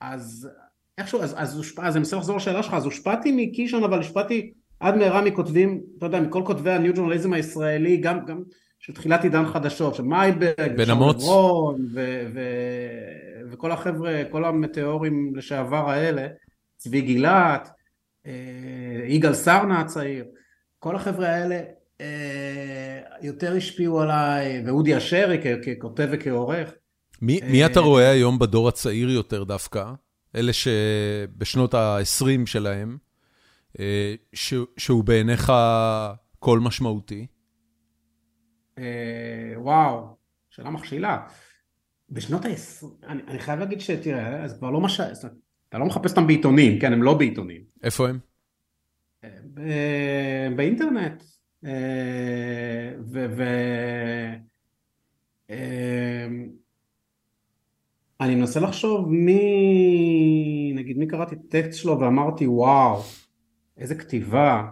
[0.00, 0.48] אז
[1.00, 4.52] איכשהו, אז, אז, הושפע, אז אני מנסה לחזור לשאלה שלך, אז הושפעתי מקישון, אבל הושפעתי
[4.80, 8.42] עד מהרה מכותבים, אתה יודע, מכל כותבי הניו ג'ורנליזם הישראלי, גם, גם
[8.78, 11.24] של תחילת עידן חדשות, של מייברג, בן אמוץ,
[13.50, 16.26] וכל החבר'ה, כל המטאורים לשעבר האלה,
[16.76, 17.70] צבי גילת,
[18.26, 18.32] אה,
[19.06, 20.24] יגאל סרנה הצעיר,
[20.78, 21.60] כל החבר'ה האלה
[22.00, 26.70] אה, יותר השפיעו עליי, ואודי אשרי ככותב וכעורך.
[27.22, 29.84] מי, מי אתה רואה היום בדור הצעיר יותר דווקא?
[30.36, 32.98] אלה שבשנות ה-20 שלהם,
[33.78, 34.14] אה,
[34.76, 35.52] שהוא בעיניך
[36.38, 37.26] קול משמעותי?
[39.56, 40.16] וואו,
[40.50, 41.26] שאלה מכשילה.
[42.10, 45.00] בשנות ה-20, אני, אני חייב להגיד שתראה, זה כבר לא מה ש...
[45.68, 47.62] אתה לא מחפש אותם בעיתונים, כן, הם לא בעיתונים.
[47.82, 48.18] איפה הם?
[50.56, 51.22] באינטרנט.
[53.12, 53.26] ו...
[53.36, 53.44] ו...
[58.20, 63.02] אני מנסה לחשוב מי, נגיד מי קראתי טקסט שלו ואמרתי וואו,
[63.78, 64.64] איזה כתיבה,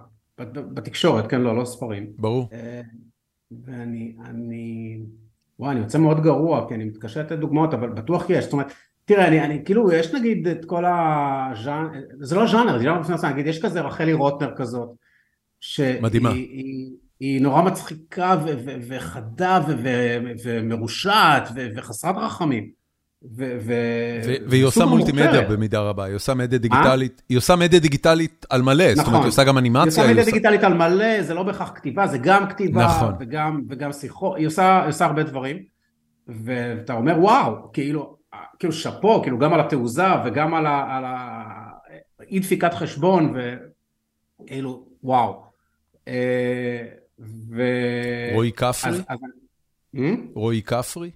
[0.55, 2.12] בתקשורת, כן, לא, לא ספרים.
[2.18, 2.49] ברור.
[3.64, 4.99] ואני, אני,
[5.59, 8.72] וואי, אני יוצא מאוד גרוע, כי אני מתקשה לתת דוגמאות, אבל בטוח יש, זאת אומרת,
[9.05, 13.30] תראה, אני, אני כאילו, יש נגיד את כל הז'אנר, זה לא ז'אנר, זה ז'אנר בפני
[13.30, 14.88] נגיד, יש כזה רחלי רוטנר כזאת,
[15.61, 16.30] שהיא מדהימה.
[16.30, 19.86] היא, היא, היא נורא מצחיקה ו, ו, וחדה ו, ו,
[20.44, 22.77] ומרושעת ו, וחסרת רחמים.
[23.22, 28.94] והיא עושה מולטימדיה במידה רבה, היא עושה מדיה דיגיטלית, היא עושה מדיה דיגיטלית על מלא,
[28.94, 30.02] זאת אומרת, היא עושה גם אנימציה.
[30.02, 33.10] היא עושה מדיה דיגיטלית על מלא, זה לא בהכרח כתיבה, זה גם כתיבה,
[33.68, 35.62] וגם שיחות, היא עושה הרבה דברים,
[36.28, 38.16] ואתה אומר וואו, כאילו,
[38.58, 40.66] כאילו שאפו, כאילו גם על התעוזה וגם על
[42.18, 43.34] האי דפיקת חשבון,
[44.42, 45.42] וכאילו, וואו.
[48.34, 48.98] רועי כפרי?
[50.34, 51.10] רועי כפרי?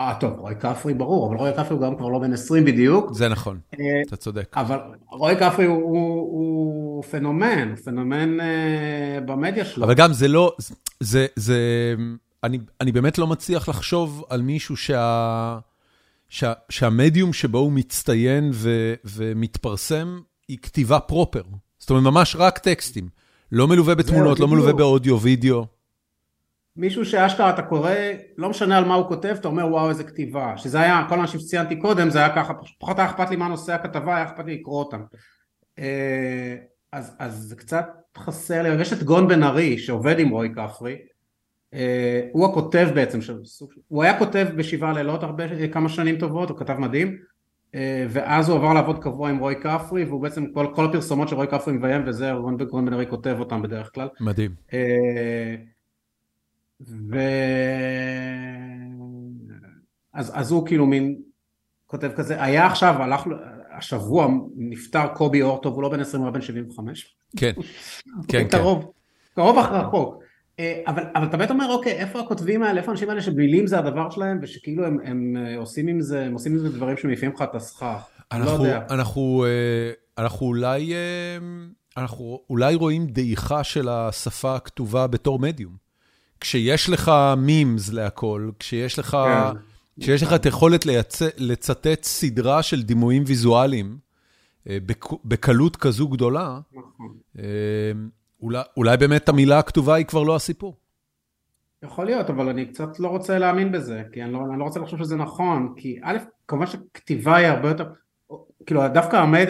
[0.00, 3.12] אה, טוב, רועי כפרי ברור, אבל רועי כפרי הוא גם כבר לא בן 20 בדיוק.
[3.12, 3.58] זה נכון,
[4.06, 4.54] אתה צודק.
[4.56, 4.78] אבל
[5.10, 9.84] רועי כפרי הוא, פנומן, הוא פנומן uh, במדיה שלו.
[9.84, 10.56] אבל גם זה לא,
[11.00, 11.58] זה, זה,
[12.44, 15.58] אני, אני באמת לא מצליח לחשוב על מישהו שה,
[16.28, 21.42] שה, שהמדיום שבו הוא מצטיין ו, ומתפרסם היא כתיבה פרופר.
[21.78, 23.08] זאת אומרת, ממש רק טקסטים.
[23.52, 25.66] לא מלווה בתמונות, לא מלווה באודיו, וידאו.
[26.78, 27.90] מישהו שאשכרה אתה קורא,
[28.36, 31.40] לא משנה על מה הוא כותב, אתה אומר וואו איזה כתיבה, שזה היה, כל האנשים
[31.40, 34.54] שציינתי קודם זה היה ככה, פחות היה אכפת לי מה נושא הכתבה, היה אכפת לי
[34.54, 35.00] לקרוא אותם.
[35.78, 36.56] אה,
[36.92, 37.86] אז, אז זה קצת
[38.18, 40.96] חסר לי, יש את גון בן ארי שעובד עם רועי כפרי,
[41.74, 43.38] אה, הוא הכותב בעצם, של,
[43.88, 47.18] הוא היה כותב בשבעה לילות הרבה, כמה שנים טובות, הוא כתב מדהים,
[47.74, 51.48] אה, ואז הוא עבר לעבוד קבוע עם רועי כפרי, והוא בעצם, כל, כל הפרסומות שרועי
[51.48, 52.32] כפרי מביים וזה,
[52.70, 54.08] גון בן ארי כותב אותם בדרך כלל.
[54.20, 54.50] מדהים.
[56.80, 57.18] ו...
[60.14, 61.16] אז, אז הוא כאילו מין
[61.86, 63.26] כותב כזה, היה עכשיו, הלך,
[63.78, 67.16] השבוע נפטר קובי אורטוב, הוא לא בן 20, הוא בן 75.
[67.36, 67.52] כן,
[68.28, 68.48] כן, כן.
[68.48, 68.92] קרוב,
[69.34, 70.22] קרוב אך רחוק.
[70.58, 73.78] אה, אבל, אבל אתה באמת אומר, אוקיי, איפה הכותבים האלה, איפה האנשים האלה שמילים זה
[73.78, 77.32] הדבר שלהם, ושכאילו הם, הם אה, עושים עם זה, הם עושים עם זה דברים שמעיפים
[77.34, 78.08] לך את הסכך.
[78.32, 78.86] אנחנו, לא יודע.
[78.90, 80.94] אנחנו, אה, אנחנו אולי,
[81.96, 85.87] אנחנו אולי רואים דעיכה של השפה הכתובה בתור מדיום.
[86.40, 89.58] כשיש לך מימס להכל, כשיש לך, כן.
[90.00, 90.86] כשיש לך את היכולת
[91.38, 93.98] לצטט סדרה של דימויים ויזואליים
[94.68, 94.78] אה,
[95.24, 97.14] בקלות כזו גדולה, נכון.
[97.38, 97.44] אה,
[98.40, 100.76] אולי, אולי באמת המילה הכתובה היא כבר לא הסיפור.
[101.82, 104.80] יכול להיות, אבל אני קצת לא רוצה להאמין בזה, כי אני לא, אני לא רוצה
[104.80, 106.16] לחשוב שזה נכון, כי א',
[106.48, 107.84] כמובן שכתיבה היא הרבה יותר,
[108.66, 109.46] כאילו דווקא המד,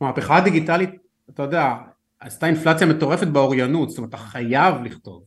[0.00, 0.90] המהפכה הדיגיטלית,
[1.30, 1.74] אתה יודע,
[2.20, 5.22] עשתה אינפלציה מטורפת באוריינות, זאת אומרת, אתה חייב לכתוב.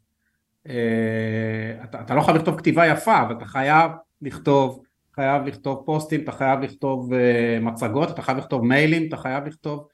[1.84, 3.92] אתה, אתה לא חייב לכתוב כתיבה יפה, אבל אתה חייב
[4.22, 4.84] לכתוב,
[5.16, 7.12] חייב לכתוב פוסטים, אתה חייב לכתוב
[7.62, 9.88] מצגות, אתה חייב לכתוב מיילים, אתה חייב לכתוב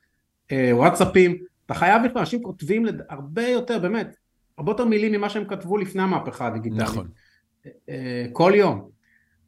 [0.51, 4.15] וואטסאפים, אתה חייב לכתוב, אנשים כותבים הרבה יותר, באמת,
[4.57, 6.81] הרבה יותר מילים ממה שהם כתבו לפני המהפכה הדיגיטלית.
[6.81, 7.07] נכון.
[8.31, 8.89] כל יום.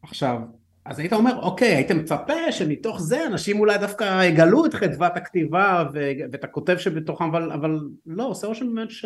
[0.02, 0.40] עכשיו,
[0.86, 5.84] אז היית אומר, אוקיי, היית מצפה שמתוך זה אנשים אולי דווקא יגלו את חדוות הכתיבה
[5.94, 9.06] ואת הכותב שבתוכם, אבל, אבל לא, עושה רושם באמת ש...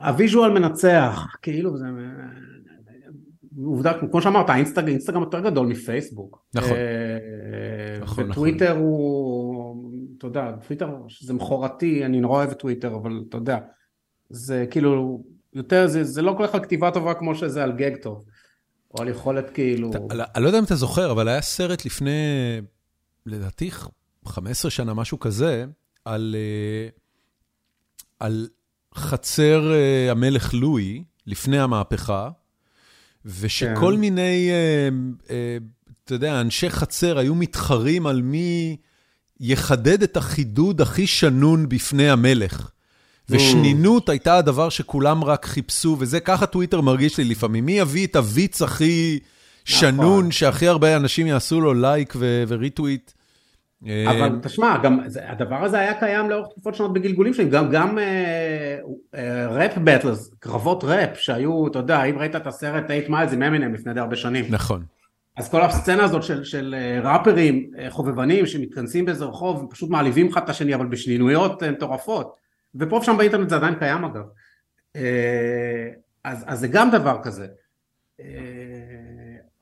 [0.00, 1.86] ה visual מנצח, כאילו זה...
[3.64, 6.44] עובדה, כמו שאמרת, האינסטגרם, אינסטגרם יותר גדול מפייסבוק.
[6.54, 6.76] נכון.
[8.00, 8.82] נכון, וטוויטר נכון.
[8.82, 13.58] הוא, אתה יודע, טוויטר זה מכורתי, אני נורא אוהב טוויטר, אבל אתה יודע,
[14.30, 15.22] זה כאילו,
[15.52, 18.24] יותר, זה, זה לא כל כך על כתיבה טובה כמו שזה על גג טוב.
[18.94, 19.90] או על יכולת כאילו...
[20.10, 22.10] אני לא יודע אם אתה זוכר, אבל היה סרט לפני,
[23.26, 23.70] לדעתי,
[24.24, 25.64] 15 שנה, משהו כזה,
[26.04, 26.88] על, אה,
[28.20, 28.48] על
[28.96, 32.28] חצר אה, המלך לואי, לפני המהפכה,
[33.24, 34.00] ושכל כן.
[34.00, 34.50] מיני,
[35.30, 35.58] אה,
[36.04, 38.76] אתה יודע, אנשי חצר היו מתחרים על מי
[39.40, 42.70] יחדד את החידוד הכי שנון בפני המלך.
[43.28, 47.66] ושנינות הייתה הדבר שכולם רק חיפשו, וזה ככה טוויטר מרגיש לי לפעמים.
[47.66, 49.18] מי יביא את הוויץ הכי
[49.64, 50.30] שנון, נכון.
[50.30, 52.16] שהכי הרבה אנשים יעשו לו לייק
[52.48, 53.12] וריטוויט?
[53.82, 57.98] אבל תשמע, גם הדבר הזה היה קיים לאורך תקופות שונות בגלגולים שלי, גם, גם
[59.48, 63.42] rap אה, battles, קרבות ראפ שהיו, אתה יודע, אם ראית את הסרט 8 Miles עם
[63.42, 64.44] אמינם לפני די הרבה שנים.
[64.50, 64.82] נכון.
[65.36, 70.48] אז כל הסצנה הזאת של, של ראפרים חובבנים שמתכנסים באיזה רחוב, פשוט מעליבים אחד את
[70.48, 72.36] השני, אבל בשנינויות מטורפות.
[72.74, 74.24] ופה ושם באינטרנט זה עדיין קיים אגב.
[74.96, 75.88] אה,
[76.24, 77.46] אז, אז זה גם דבר כזה.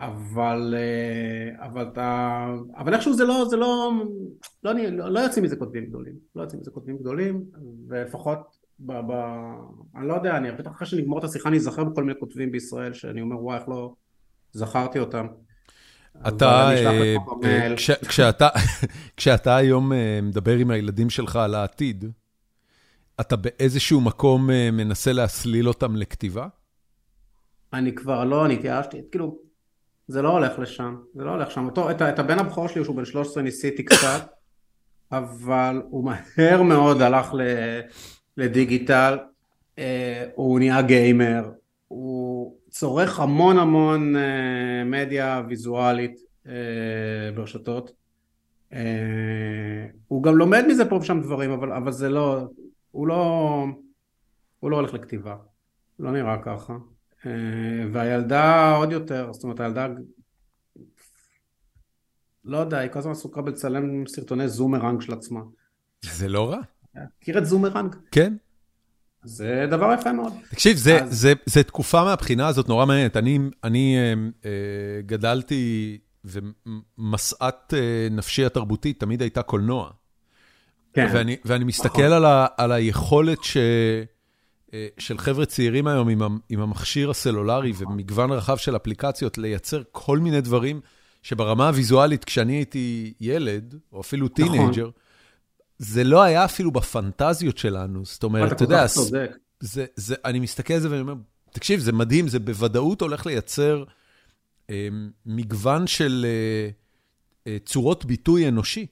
[0.00, 3.92] אה, אבל, אה, אבל אתה, אבל איכשהו זה לא, זה לא,
[4.64, 7.44] לא, לא, לא יוצאים מזה כותבים גדולים, לא יוצאים מזה כותבים גדולים,
[7.88, 9.12] ולפחות, ב, ב,
[9.96, 12.92] אני לא יודע, אני בטח אחרי שנגמור את השיחה אני אזכר בכל מיני כותבים בישראל,
[12.92, 13.94] שאני אומר וואי איך לא
[14.52, 15.26] זכרתי אותם.
[16.28, 16.70] אתה,
[18.08, 18.48] כשאתה,
[19.16, 19.92] כשאתה היום
[20.22, 22.04] מדבר עם הילדים שלך על העתיד,
[23.20, 26.46] אתה באיזשהו מקום אה, מנסה להסליל אותם לכתיבה?
[27.72, 29.38] אני כבר לא, אני התייאשתי, כאילו,
[30.08, 31.64] זה לא הולך לשם, זה לא הולך שם.
[31.64, 34.30] אותו, את, את הבן הבכור שלי, שהוא בן 13, ניסיתי קצת,
[35.12, 37.40] אבל הוא מהר מאוד הלך ל,
[38.36, 39.18] לדיגיטל,
[39.78, 41.50] אה, הוא נהיה גיימר,
[41.88, 46.52] הוא צורך המון המון אה, מדיה ויזואלית אה,
[47.34, 47.92] ברשתות.
[48.72, 52.40] אה, הוא גם לומד מזה פה ושם דברים, אבל, אבל זה לא,
[52.90, 53.66] הוא לא,
[54.60, 55.36] הוא לא הולך לכתיבה,
[55.98, 56.74] לא נראה ככה.
[57.26, 57.32] אה,
[57.92, 59.86] והילדה עוד יותר, זאת אומרת הילדה,
[62.44, 65.40] לא יודע, היא כל הזמן עסוקה בלצלם סרטוני זומרנג של עצמה.
[66.02, 66.60] זה לא רע.
[67.20, 67.96] מכיר את זומרנג?
[68.10, 68.34] כן.
[69.24, 70.32] זה דבר יפה מאוד.
[70.50, 71.20] תקשיב, זה, אז...
[71.20, 73.16] זה, זה תקופה מהבחינה הזאת נורא מעניינת.
[73.16, 74.14] אני, אני אה,
[74.44, 79.90] אה, גדלתי, ומשאת אה, נפשי התרבותית תמיד הייתה קולנוע.
[80.92, 81.08] כן.
[81.12, 82.12] ואני, ואני מסתכל נכון.
[82.12, 83.56] על, ה, על היכולת ש,
[84.98, 87.86] של חבר'ה צעירים היום עם, עם המכשיר הסלולרי נכון.
[87.86, 90.80] ומגוון רחב של אפליקציות, לייצר כל מיני דברים
[91.22, 94.90] שברמה הוויזואלית, כשאני הייתי ילד, או אפילו טינאייג'ר, נכון.
[95.78, 98.04] זה לא היה אפילו בפנטזיות שלנו.
[98.04, 99.26] זאת אומרת, אתה יודע, זה,
[99.60, 101.14] זה, זה, אני מסתכל על זה ואני אומר,
[101.52, 103.84] תקשיב, זה מדהים, זה בוודאות הולך לייצר
[104.70, 104.88] אה,
[105.26, 106.70] מגוון של אה,
[107.46, 108.86] אה, צורות ביטוי אנושי.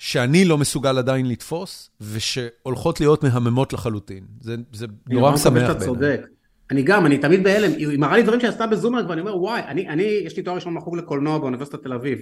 [0.00, 4.24] שאני לא מסוגל עדיין לתפוס, ושהולכות להיות מהממות לחלוטין.
[4.40, 5.70] זה, זה נורא משמח בעיניי.
[5.70, 6.20] אתה צודק.
[6.70, 9.88] אני גם, אני תמיד בהלם, היא מראה לי דברים שעשתה בזומרק, ואני אומר, וואי, אני,
[9.88, 12.18] אני, יש לי תואר ראשון בחוג לקולנוע באוניברסיטת תל אביב.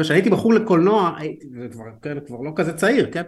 [0.00, 3.22] כשאני הייתי בחוג לקולנוע, הייתי, וכבר, כן, כבר לא כזה צעיר, כן?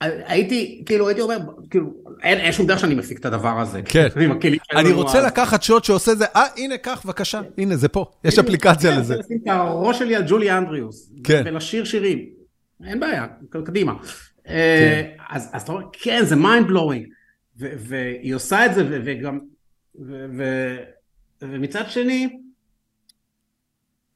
[0.00, 1.38] הייתי, כאילו, הייתי אומר,
[1.70, 1.86] כאילו,
[2.22, 3.82] אין, אין שום דרך שאני מפיק את הדבר הזה.
[3.82, 4.08] כן.
[4.76, 8.92] אני רוצה לקחת שוט שעושה זה, אה, הנה, קח, בבקשה, הנה, זה פה, יש אפליקציה
[8.92, 9.16] כן, לזה.
[9.16, 11.12] לשים את הראש שלי על ג'ולי אנדריוס.
[11.24, 11.42] כן.
[11.46, 12.33] ולשיר שירים.
[12.84, 13.26] אין בעיה,
[13.64, 13.92] קדימה.
[14.48, 15.24] אה, כן.
[15.28, 17.14] אז, אתה אומר, כן, זה mind blowing.
[17.56, 19.38] והיא עושה את זה, וגם,
[21.40, 22.38] ומצד שני,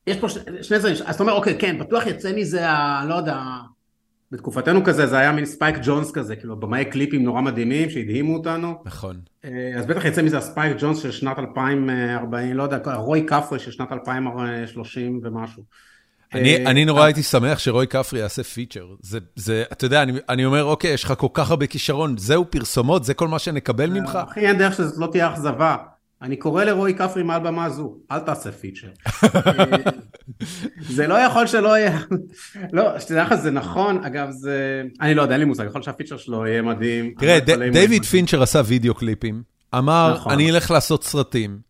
[0.06, 0.28] יש פה
[0.62, 3.40] שני דברים, אז אתה אומר, אוקיי, כן, בטוח יצא מזה, ה, לא יודע,
[4.32, 8.82] בתקופתנו כזה, זה היה מין ספייק ג'ונס כזה, כאילו, במאי קליפים נורא מדהימים שהדהימו אותנו.
[8.84, 9.20] נכון.
[9.44, 13.70] אה, אז בטח יצא מזה הספייק ג'ונס של שנת 2040, לא יודע, רועי כפרי של
[13.70, 15.62] שנת 2030 ומשהו.
[16.34, 18.86] אני אני נורא הייתי שמח שרועי כפרי יעשה feature.
[19.00, 22.44] זה, זה, אתה יודע, אני אני אומר, אוקיי, יש לך כל כך הרבה כישרון, זהו
[22.50, 24.18] פרסומות, זה כל מה שנקבל ממך?
[24.30, 25.76] אחי, אין דרך שזאת לא תהיה אכזבה.
[26.22, 28.88] אני קורא לרועי כפרי מעל במה זו, אל תעשה feature.
[30.96, 31.98] זה לא יכול שלא יהיה,
[32.72, 35.93] לא, שתדע לך, זה נכון, אגב, זה, אני לא יודע, אין לי מושג, יכול שה
[35.93, 37.14] feature שלו יהיה מדהים.
[37.18, 37.38] תראה,
[37.72, 39.42] דיוויד פינצ'ר עשה וידאו קליפים,
[39.74, 40.32] אמר, נכון.
[40.32, 41.67] אני אלך לעשות סרטים.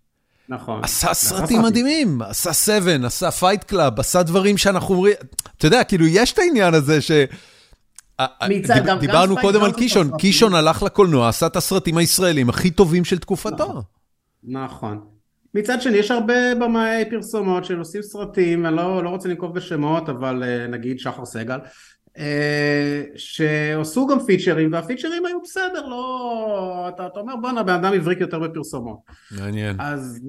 [0.49, 0.81] נכון.
[0.85, 5.15] עשה סרטים מדהימים, עשה Seven, עשה Fight Club, עשה דברים שאנחנו אומרים,
[5.57, 7.11] אתה יודע, כאילו, יש את העניין הזה ש...
[8.49, 12.49] מצד- דיב- גם- דיברנו גם קודם על קישון, קישון הלך לקולנוע, עשה את הסרטים הישראלים
[12.49, 13.57] הכי טובים של תקופתו.
[13.65, 13.83] נכון.
[14.45, 15.01] נכון.
[15.55, 20.43] מצד שני, יש הרבה במאי פרסומות שעושים סרטים, אני לא, לא רוצה לנקוב בשמות, אבל
[20.43, 21.59] אה, נגיד שחר סגל,
[23.17, 26.87] שעשו גם פיצ'רים, והפיצ'רים היו בסדר, לא...
[26.89, 28.99] אתה, אתה אומר, בואנה, בן אדם הבריק יותר בפרסומות.
[29.31, 29.77] מעניין.
[29.79, 30.21] אז,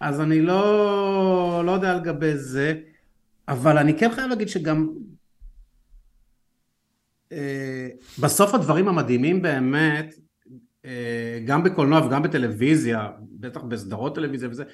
[0.00, 2.74] אז אני לא, לא יודע לגבי זה,
[3.48, 4.88] אבל אני כן חייב להגיד שגם
[7.32, 7.88] אה,
[8.20, 10.14] בסוף הדברים המדהימים באמת,
[10.84, 14.64] אה, גם בקולנוע וגם בטלוויזיה, בטח בסדרות טלוויזיה וזה,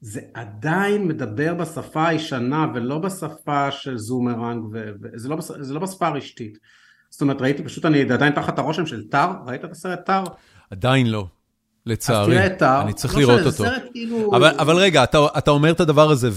[0.00, 5.80] זה עדיין מדבר בשפה הישנה ולא בשפה של זומרנג, ו- וזה לא, בש- זה לא
[5.80, 6.58] בשפה הרשתית.
[7.10, 10.24] זאת אומרת, ראיתי פשוט, אני עדיין תחת הרושם של טאר, ראית את הסרט טאר?
[10.70, 11.26] עדיין לא, אז
[11.86, 12.34] לצערי.
[12.34, 12.62] תראה את.
[12.62, 13.50] אני צריך לא לראות אותו.
[13.64, 14.36] סרט כאילו...
[14.36, 16.30] אבל, אבל רגע, אתה, אתה אומר את הדבר הזה,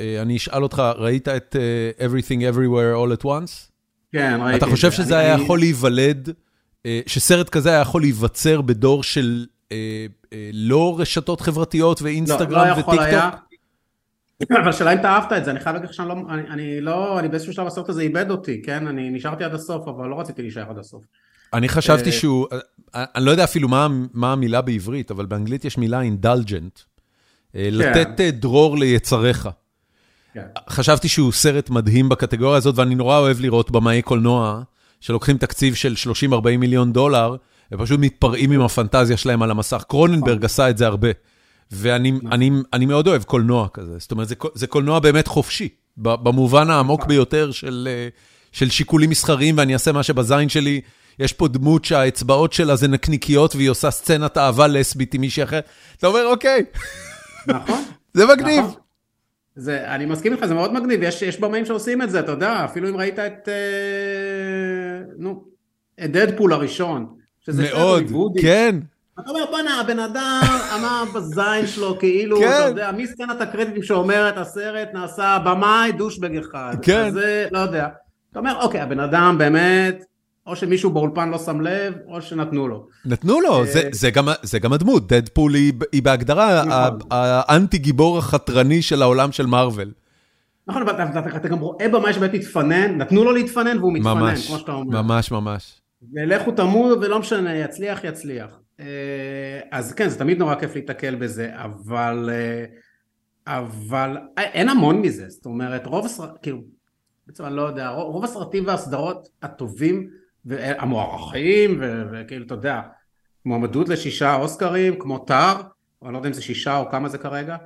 [0.00, 3.70] ואני אשאל אותך, ראית את uh, Everything Everywhere All at Once?
[4.12, 4.56] כן, ראיתי.
[4.58, 4.96] אתה את חושב זה.
[4.96, 6.30] שזה אני- היה אני- יכול להיוולד,
[6.86, 9.55] אה, שסרט כזה היה יכול להיווצר בדור של אה, אה,
[10.52, 13.28] לא רשתות חברתיות ואינסטגרם לא, לא יכול היה.
[13.28, 13.46] וטיקטוק?
[14.60, 17.18] אבל השאלה אם אתה אהבת את זה, אני חייב להגיד שאני לא, אני, אני לא,
[17.18, 18.86] אני באיזשהו שלב הסרט הזה איבד אותי, כן?
[18.86, 21.02] אני נשארתי עד הסוף, אבל לא רציתי להישאר עד הסוף.
[21.52, 22.46] אני חשבתי אה, שהוא,
[22.94, 26.80] אה, אני לא יודע אפילו מה, מה המילה בעברית, אבל באנגלית יש מילה אינדלג'נט.
[27.54, 29.48] לתת אה, דרור ליצריך.
[30.34, 30.46] כן.
[30.68, 34.62] חשבתי שהוא סרט מדהים בקטגוריה הזאת, ואני נורא אוהב לראות במאי קולנוע,
[35.00, 35.94] שלוקחים תקציב של
[36.32, 37.36] 30-40 מיליון דולר,
[37.72, 39.84] ופשוט מתפרעים עם הפנטזיה שלהם על המסך.
[39.88, 41.08] קרוננברג עשה את זה הרבה.
[41.70, 43.98] ואני אני, אני מאוד אוהב קולנוע כזה.
[43.98, 48.08] זאת אומרת, זה, זה קולנוע באמת חופשי, במובן העמוק ביותר של, אה,
[48.52, 50.80] של שיקולים מסחריים, ואני אעשה מה שבזין שלי.
[51.18, 55.64] יש פה דמות שהאצבעות שלה זה נקניקיות, והיא עושה סצנת אהבה לסבית עם מישהי אחרת.
[55.98, 56.64] אתה אומר, אוקיי,
[57.46, 57.84] נכון?
[58.16, 58.64] זה מגניב.
[58.64, 58.80] נכון.
[59.56, 62.64] זה, אני מסכים איתך, זה מאוד מגניב, יש, יש במאים שעושים את זה, אתה יודע,
[62.64, 63.54] אפילו אם ראית את, אה,
[65.18, 65.44] נו,
[66.04, 67.16] את דדפול הראשון,
[67.54, 68.04] מאוד.
[68.40, 68.76] כן.
[69.20, 70.40] אתה אומר, בואנה, הבן אדם
[70.74, 72.46] אמר בזין שלו, כאילו, כן.
[72.48, 76.76] אתה יודע, מסצנת הקרדיטים שאומרת, הסרט נעשה במאי דושבג אחד.
[76.82, 77.10] כן.
[77.10, 77.86] זה, לא יודע.
[78.30, 80.04] אתה אומר, אוקיי, הבן אדם באמת,
[80.46, 82.86] או שמישהו באולפן לא שם לב, או שנתנו לו.
[83.04, 86.98] נתנו לו, אה, זה- זה גם- זה גם הדמות, דדפול היא היא בהגדרה נכון.
[87.10, 89.90] האנטי גיבור החתרני של העולם של מארוול.
[90.68, 94.12] נכון, אבל אתה, אתה, אתה גם רואה במאי שבאמת התפנן, נתנו לו להתפנן והוא מתפנן,
[94.20, 95.02] ממש, כמו שאתה אומר.
[95.02, 95.80] ממש ממש.
[96.14, 98.60] ולכו תמות ולא משנה, יצליח יצליח.
[98.80, 102.64] אה, אז כן, זה תמיד נורא כיף להיתקל בזה, אבל, אה,
[103.46, 106.58] אבל אה, אין המון מזה, זאת אומרת, רוב הסרטים, כאילו,
[107.26, 110.10] בעצם אני לא יודע, רוב הסרטים והסדרות הטובים
[110.44, 111.82] והמוערכים,
[112.12, 112.80] וכאילו, אתה יודע,
[113.44, 115.62] מועמדות לשישה אוסקרים, כמו טאר,
[116.02, 117.56] או אני לא יודע אם זה שישה או כמה זה כרגע,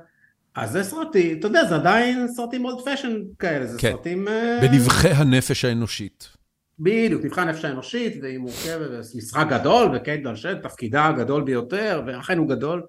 [0.55, 3.91] אז זה סרטים, אתה יודע, זה עדיין סרטים אולד פשן כאלה, זה כן.
[3.91, 4.27] סרטים...
[4.61, 6.40] בנבחי הנפש האנושית.
[6.83, 12.49] בדיוק, מבחן נפש האנושית, והיא מורכבת, משחק גדול, וקייט בלשט, תפקידה הגדול ביותר, ואכן הוא
[12.49, 12.83] גדול,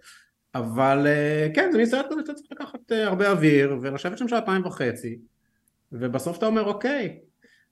[0.54, 4.66] אבל אה, כן, זה מסרט כזה שאתה צריך לקחת אה, הרבה אוויר, ולשבת שם שעתיים
[4.66, 5.16] וחצי,
[5.92, 7.16] ובסוף אתה אומר, אוקיי,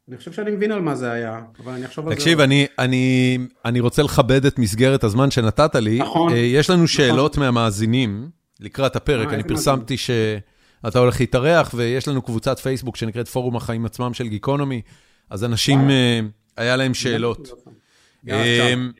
[0.08, 2.16] אני חושב שאני מבין על מה זה היה, אבל אני אחשוב על זה.
[2.16, 5.98] תקשיב, אני- אני אני רוצה לכבד את מסגרת הזמן שנתת לי.
[5.98, 6.32] נכון.
[6.32, 8.28] אה, יש לנו שאלות מהמאזינים
[8.60, 9.28] לקראת הפרק.
[9.28, 14.28] אה, אני פרסמתי שאתה הולך להתארח, ויש לנו קבוצת פייסבוק שנקראת פורום החיים עצמם של
[14.28, 14.82] גיקונומי,
[15.30, 15.92] אז אנשים, וואלה.
[15.92, 16.20] אה,
[16.56, 17.48] היה להם שאלות.
[18.28, 18.92] אמ,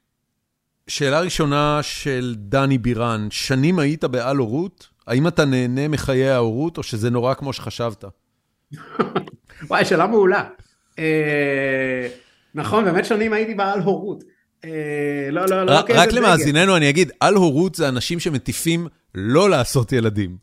[0.89, 4.89] שאלה ראשונה של דני בירן, שנים היית בעל הורות?
[5.07, 8.05] האם אתה נהנה מחיי ההורות, או שזה נורא כמו שחשבת?
[9.69, 10.45] וואי, שאלה מעולה.
[10.99, 12.09] אה,
[12.55, 14.25] נכון, באמת שנים הייתי בעל הורות.
[14.65, 14.71] אה,
[15.31, 16.19] לא, לא, לא, רק- דגל.
[16.19, 20.37] למאזיננו אני אגיד, על הורות זה אנשים שמטיפים לא לעשות ילדים.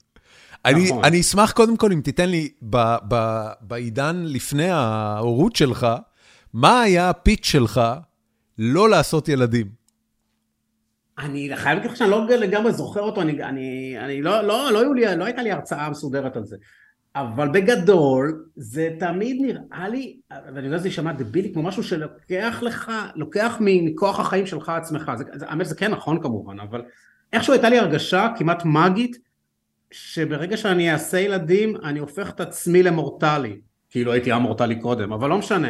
[0.68, 1.06] אני, נכון.
[1.06, 5.88] אני אשמח קודם כל אם תיתן לי, ב, ב, בעידן לפני ההורות שלך,
[6.54, 7.82] מה היה הפיץ' שלך
[8.58, 9.68] לא לעשות ילדים?
[11.20, 14.80] אני חייב להגיד לך שאני לא לגמרי זוכר אותו, אני, אני, אני לא, לא, לא,
[14.80, 16.56] היו לי, לא הייתה לי הרצאה מסודרת על זה.
[17.16, 22.92] אבל בגדול, זה תמיד נראה לי, ואני יודע שזה יישמע דבילי, כמו משהו שלוקח לך,
[23.16, 25.12] לוקח מכוח החיים שלך עצמך.
[25.18, 26.82] זה, זה, האמת זה כן נכון כמובן, אבל
[27.34, 29.18] איכשהו הייתה לי הרגשה כמעט מאגית,
[29.92, 33.62] שברגע שאני אעשה ילדים, אני הופך את עצמי למורטלי.
[33.90, 35.68] כאילו הייתי אמורטלי קודם, אבל לא משנה.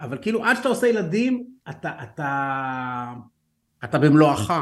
[0.00, 3.12] אבל כאילו עד שאתה עושה ילדים, אתה, אתה,
[3.84, 4.52] אתה במלואך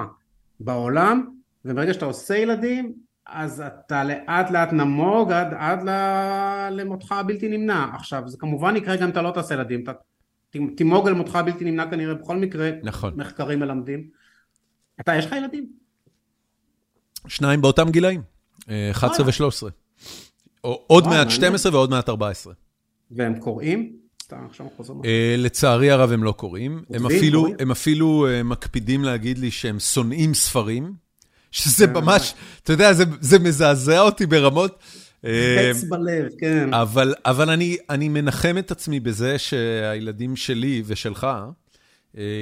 [0.61, 1.31] בעולם,
[1.65, 2.95] וברגע שאתה עושה ילדים,
[3.27, 7.87] אז אתה לאט לאט נמוג עד, עד ל- למותך הבלתי נמנע.
[7.95, 9.93] עכשיו, זה כמובן יקרה גם אם אתה לא תעשה ילדים, אתה
[10.77, 13.13] תמוג על מותך הבלתי נמנע כנראה בכל מקרה, נכון.
[13.17, 14.09] מחקרים מלמדים.
[15.01, 15.69] אתה, יש לך ילדים?
[17.29, 18.23] שניים באותם גילאים,
[18.91, 19.71] 11 ו-13.
[20.87, 22.53] עוד מעט 12 ועוד מעט 14.
[23.11, 23.97] והם קוראים?
[25.39, 26.85] לצערי הרב הם לא קוראים.
[27.59, 30.93] הם אפילו מקפידים להגיד לי שהם שונאים ספרים,
[31.51, 34.79] שזה ממש, אתה יודע, זה מזעזע אותי ברמות.
[35.23, 36.71] חץ בלב, כן.
[37.25, 37.51] אבל
[37.91, 41.27] אני מנחם את עצמי בזה שהילדים שלי ושלך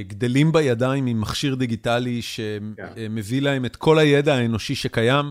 [0.07, 5.31] גדלים בידיים עם מכשיר דיגיטלי שמביא להם את כל הידע האנושי שקיים,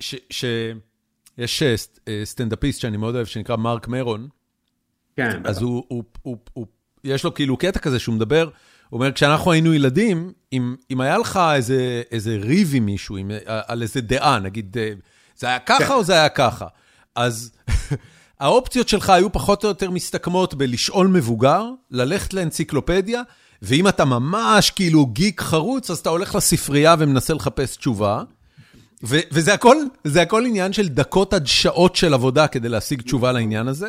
[0.00, 1.62] שיש
[2.24, 4.28] סטנדאפיסט שאני מאוד אוהב, שנקרא מרק מרון.
[5.16, 5.40] כן.
[5.44, 5.64] אז
[7.04, 8.48] יש לו כאילו קטע כזה שהוא מדבר,
[8.88, 10.32] הוא אומר, כשאנחנו היינו ילדים,
[10.90, 11.40] אם היה לך
[12.10, 13.16] איזה ריב עם מישהו,
[13.46, 14.76] על איזה דעה, נגיד,
[15.36, 16.66] זה היה ככה או זה היה ככה,
[17.14, 17.52] אז
[18.40, 23.22] האופציות שלך היו פחות או יותר מסתכמות בלשאול מבוגר, ללכת לאנציקלופדיה,
[23.62, 28.22] ואם אתה ממש כאילו גיק חרוץ, אז אתה הולך לספרייה ומנסה לחפש תשובה.
[29.02, 33.68] וזה הכל, זה הכל עניין של דקות עד שעות של עבודה כדי להשיג תשובה לעניין
[33.68, 33.88] הזה.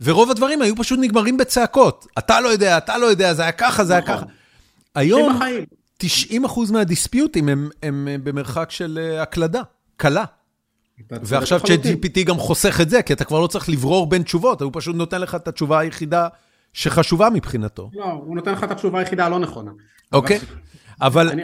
[0.00, 2.06] ורוב הדברים היו פשוט נגמרים בצעקות.
[2.18, 4.24] אתה לא יודע, אתה לא יודע, זה היה ככה, זה היה ככה.
[4.94, 5.40] היום,
[5.96, 7.48] 90 אחוז מהדיספיוטים
[7.82, 9.62] הם במרחק של הקלדה,
[9.96, 10.24] קלה.
[11.10, 14.70] ועכשיו ChatGPT גם חוסך את זה, כי אתה כבר לא צריך לברור בין תשובות, הוא
[14.74, 16.28] פשוט נותן לך את התשובה היחידה
[16.72, 17.90] שחשובה מבחינתו.
[17.94, 19.70] לא, הוא נותן לך את התשובה היחידה הלא נכונה.
[20.12, 20.38] אוקיי,
[21.00, 21.40] אבל,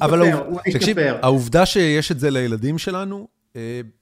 [0.00, 0.28] אבל,
[0.72, 3.28] תקשיב, העובדה שיש את זה לילדים שלנו,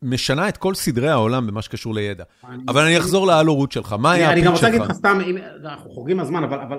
[0.03, 2.25] משנה את כל סדרי העולם במה שקשור לידע.
[2.69, 4.39] אבל אני אחזור להלו-רות שלך, מה היה הפיק שלך?
[4.39, 5.19] אני גם רוצה להגיד לך סתם,
[5.65, 6.79] אנחנו חורגים מהזמן, אבל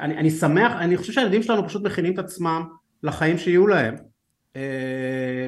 [0.00, 2.62] אני שמח, אני חושב שהילדים שלנו פשוט מכינים את עצמם
[3.02, 3.94] לחיים שיהיו להם.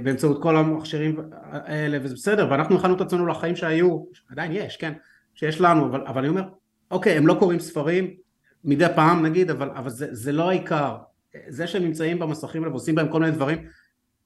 [0.03, 3.99] באמצעות כל המכשירים האלה, וזה בסדר, ואנחנו הכנו את עצמנו לחיים שהיו,
[4.31, 4.93] עדיין יש, כן,
[5.35, 6.43] שיש לנו, אבל, אבל אני אומר,
[6.91, 8.11] אוקיי, הם לא קוראים ספרים,
[8.65, 10.97] מדי פעם נגיד, אבל, אבל זה, זה לא העיקר.
[11.49, 13.59] זה שהם נמצאים במסכים האלה ועושים בהם כל מיני דברים,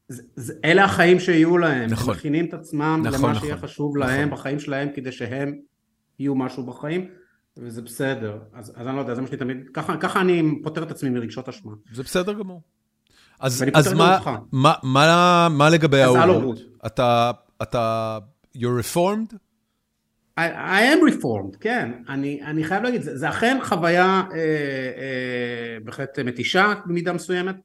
[0.08, 2.10] זה, זה, אלה החיים שיהיו להם, נכון.
[2.10, 4.10] הם מכינים את עצמם נכון, למה נכון, שיהיה חשוב נכון.
[4.10, 5.58] להם בחיים שלהם, כדי שהם
[6.18, 7.08] יהיו משהו בחיים.
[7.56, 10.82] וזה בסדר, אז, אז אני לא יודע, זה מה שאני תמיד, ככה, ככה אני פותר
[10.82, 11.72] את עצמי מרגשות אשמה.
[11.92, 12.62] זה בסדר גמור.
[13.40, 14.18] אז, אז מה,
[14.52, 16.58] מה, מה, מה לגבי ההורות?
[16.86, 17.30] אתה,
[17.62, 18.18] אתה,
[18.56, 19.34] you're reformed?
[20.38, 21.92] I, I am reformed, כן.
[22.08, 27.56] אני, אני חייב להגיד, זה, זה אכן חוויה אה, אה, בהחלט מתישה במידה מסוימת,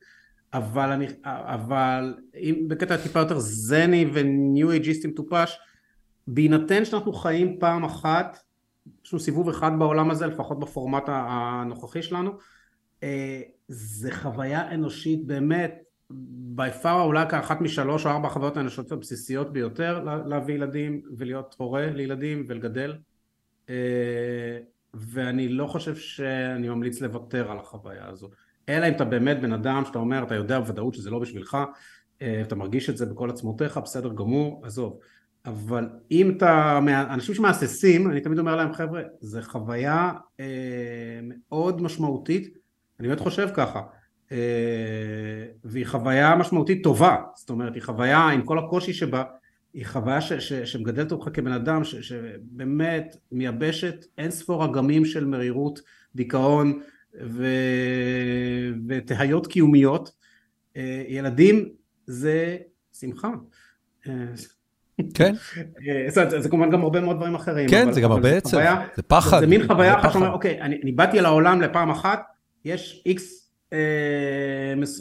[0.53, 5.57] אבל, אני, אבל אם בקטע טיפה יותר זני וניו אייג'יסטי מטופש,
[6.27, 8.37] בהינתן שאנחנו חיים פעם אחת,
[9.05, 12.31] יש לנו סיבוב אחד בעולם הזה, לפחות בפורמט הנוכחי שלנו,
[13.03, 15.83] אה, זה חוויה אנושית באמת,
[16.55, 21.89] by far אולי כאחת משלוש או ארבע חוויות האנושיות הבסיסיות ביותר להביא ילדים ולהיות הורה
[21.89, 22.95] לילדים ולגדל.
[23.69, 24.57] אה,
[24.93, 28.29] ואני לא חושב שאני ממליץ לוותר על החוויה הזו.
[28.69, 31.57] אלא אם אתה באמת בן אדם שאתה אומר אתה יודע בוודאות שזה לא בשבילך
[32.21, 34.99] אה, אתה מרגיש את זה בכל עצמותיך בסדר גמור עזוב.
[35.45, 40.45] אבל אם אתה, אנשים שמהססים אני תמיד אומר להם חבר'ה זה חוויה אה,
[41.23, 42.57] מאוד משמעותית.
[42.99, 43.81] אני באמת חושב ככה.
[44.31, 44.37] אה,
[45.63, 49.23] והיא חוויה משמעותית טובה, זאת אומרת היא חוויה עם כל הקושי שבה,
[49.73, 55.25] היא חוויה ש, ש, שמגדלת אותך כבן אדם ש, שבאמת מייבשת אין ספור אגמים של
[55.25, 55.79] מרירות,
[56.15, 56.79] דיכאון
[57.21, 57.45] ו,
[58.87, 60.11] ותהיות קיומיות.
[60.77, 61.69] אה, ילדים
[62.05, 62.57] זה
[62.99, 63.29] שמחה.
[64.07, 64.13] אה,
[65.13, 65.33] כן.
[66.07, 67.69] זה, זה כמובן גם הרבה מאוד דברים אחרים.
[67.69, 68.57] כן, זה גם הרבה עצב,
[68.95, 69.39] זה פחד.
[69.39, 72.21] זה מין חוויה אחת שאומר, אוקיי, אני, באתי לעולם לפעם אחת,
[72.65, 73.40] יש איקס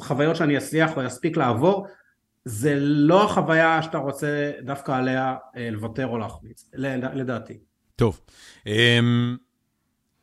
[0.01, 1.87] חוויות שאני אצליח או אספיק לעבור,
[2.45, 6.71] זה לא החוויה שאתה רוצה דווקא עליה אה, לוותר או להחמיץ,
[7.15, 7.59] לדעתי.
[7.97, 8.21] טוב.
[8.67, 9.37] אמ,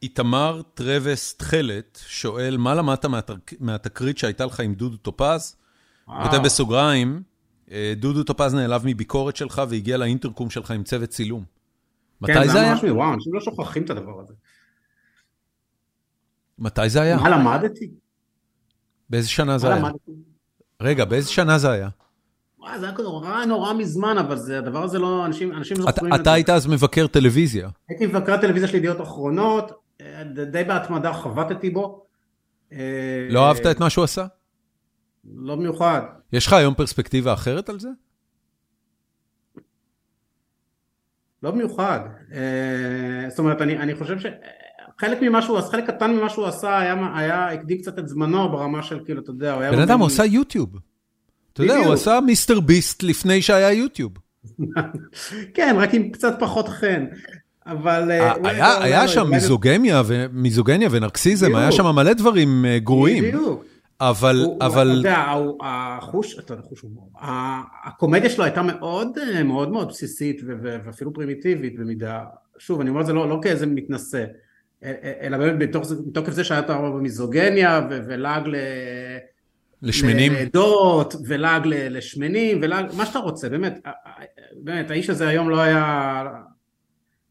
[0.04, 3.06] איתמר טרווס תכלת שואל, מה למדת
[3.60, 5.56] מהתקרית שהייתה לך עם דודו טופז?
[6.06, 7.24] כותב בסוגריים,
[7.72, 11.44] אה, דודו טופז נעלב מביקורת שלך והגיע לאינטרקום שלך עם צוות צילום.
[12.22, 12.48] מתי זה היה?
[12.48, 14.34] כן, זה היה ממש וואו, אנשים לא שוכחים את הדבר הזה.
[16.60, 17.18] מתי זה היה?
[17.18, 17.92] מה למדתי?
[19.10, 19.84] באיזה שנה זה היה?
[20.82, 21.90] רגע, באיזה שנה זה היה?
[22.60, 26.18] וואי, זה היה נורא נורא מזמן, אבל זה, הדבר הזה לא, אנשים, אנשים זוכרים את
[26.18, 26.22] זה.
[26.22, 27.70] אתה היית אז מבקר טלוויזיה.
[27.90, 29.72] הייתי מבקר טלוויזיה של ידיעות אחרונות,
[30.02, 32.06] אה, די בהתמדה חבטתי בו.
[32.72, 34.26] אה, לא אהבת את מה שהוא עשה?
[35.36, 36.02] לא במיוחד.
[36.34, 37.90] יש לך היום פרספקטיבה אחרת על זה?
[41.44, 42.00] לא במיוחד.
[42.34, 44.26] אה, זאת אומרת, אני, אני חושב ש...
[45.00, 48.52] חלק ממה שהוא עשה, חלק קטן ממה שהוא עשה היה, היה הקדים קצת את זמנו
[48.52, 49.72] ברמה של כאילו, אתה יודע, הוא היה...
[49.72, 50.70] בן אדם, הוא עשה יוטיוב.
[51.54, 54.12] אתה יודע, הוא עשה מיסטר ביסט לפני שהיה יוטיוב.
[55.56, 57.06] כן, רק עם קצת פחות חן.
[57.66, 58.12] אבל...
[58.12, 60.02] אה, היה היה שם מיזוגניה
[60.34, 63.24] מיזוגניה ונרקסיזם, היה שם מלא דברים אה, גרועים.
[63.24, 63.64] בדיוק.
[64.02, 64.88] אבל, הוא, אבל...
[64.88, 65.26] אתה יודע,
[65.62, 67.10] החוש, אתה יודע, חוש הומור,
[67.86, 72.24] הקומדיה שלו הייתה מאוד מאוד מאוד בסיסית ואפילו פרימיטיבית במידה,
[72.60, 74.26] שוב, אני אומר את זה לא, לא כאיזה מתנשא,
[75.22, 75.76] אלא באמת
[76.08, 78.56] מתוקף זה שהיה את במיזוגניה ולעג ל...
[79.82, 80.34] לשמנים?
[80.34, 83.80] לעדות, ולעג לשמנים, ולעג, מה שאתה רוצה, באמת,
[84.54, 86.24] באמת, האיש הזה היום לא היה,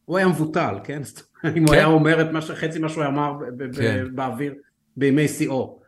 [0.04, 1.02] הוא היה מבוטל, כן?
[1.44, 1.62] אם כן.
[1.62, 3.32] הוא היה אומר את מה שחצי מה שהוא אמר
[3.76, 4.04] כן.
[4.14, 4.54] באוויר
[4.96, 5.80] בימי שיאו.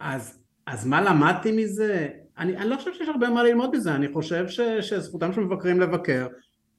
[0.00, 2.08] אז, אז מה למדתי מזה?
[2.38, 5.80] אני, אני לא חושב שיש הרבה מה ללמוד מזה, אני חושב ש, שזכותם של מבקרים
[5.80, 6.26] לבקר,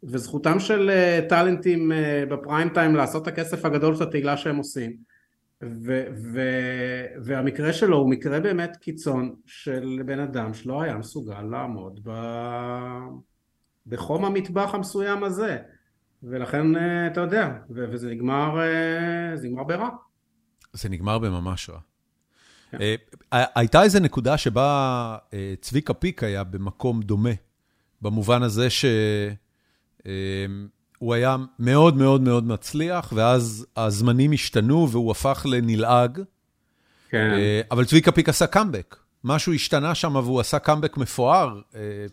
[0.07, 1.95] וזכותם של uh, טאלנטים uh,
[2.31, 4.97] בפריים טיים לעשות את הכסף הגדול של התהילה שהם עושים.
[5.63, 6.03] ו,
[6.33, 6.41] ו,
[7.23, 12.11] והמקרה שלו הוא מקרה באמת קיצון של בן אדם שלא היה מסוגל לעמוד ב,
[13.87, 15.57] בחום המטבח המסוים הזה.
[16.23, 16.79] ולכן uh,
[17.11, 18.55] אתה יודע, ו, וזה נגמר,
[19.35, 19.89] זה נגמר ברע.
[20.73, 21.79] זה נגמר בממש רע.
[22.71, 22.77] כן.
[23.31, 25.17] הייתה איזו נקודה שבה
[25.61, 27.33] צביקה פיק היה במקום דומה,
[28.01, 28.85] במובן הזה ש...
[30.97, 36.21] הוא היה מאוד מאוד מאוד מצליח, ואז הזמנים השתנו והוא הפך לנלעג.
[37.09, 37.31] כן.
[37.71, 38.95] אבל צביקה פיק עשה קאמבק.
[39.23, 41.61] משהו השתנה שם והוא עשה קאמבק מפואר,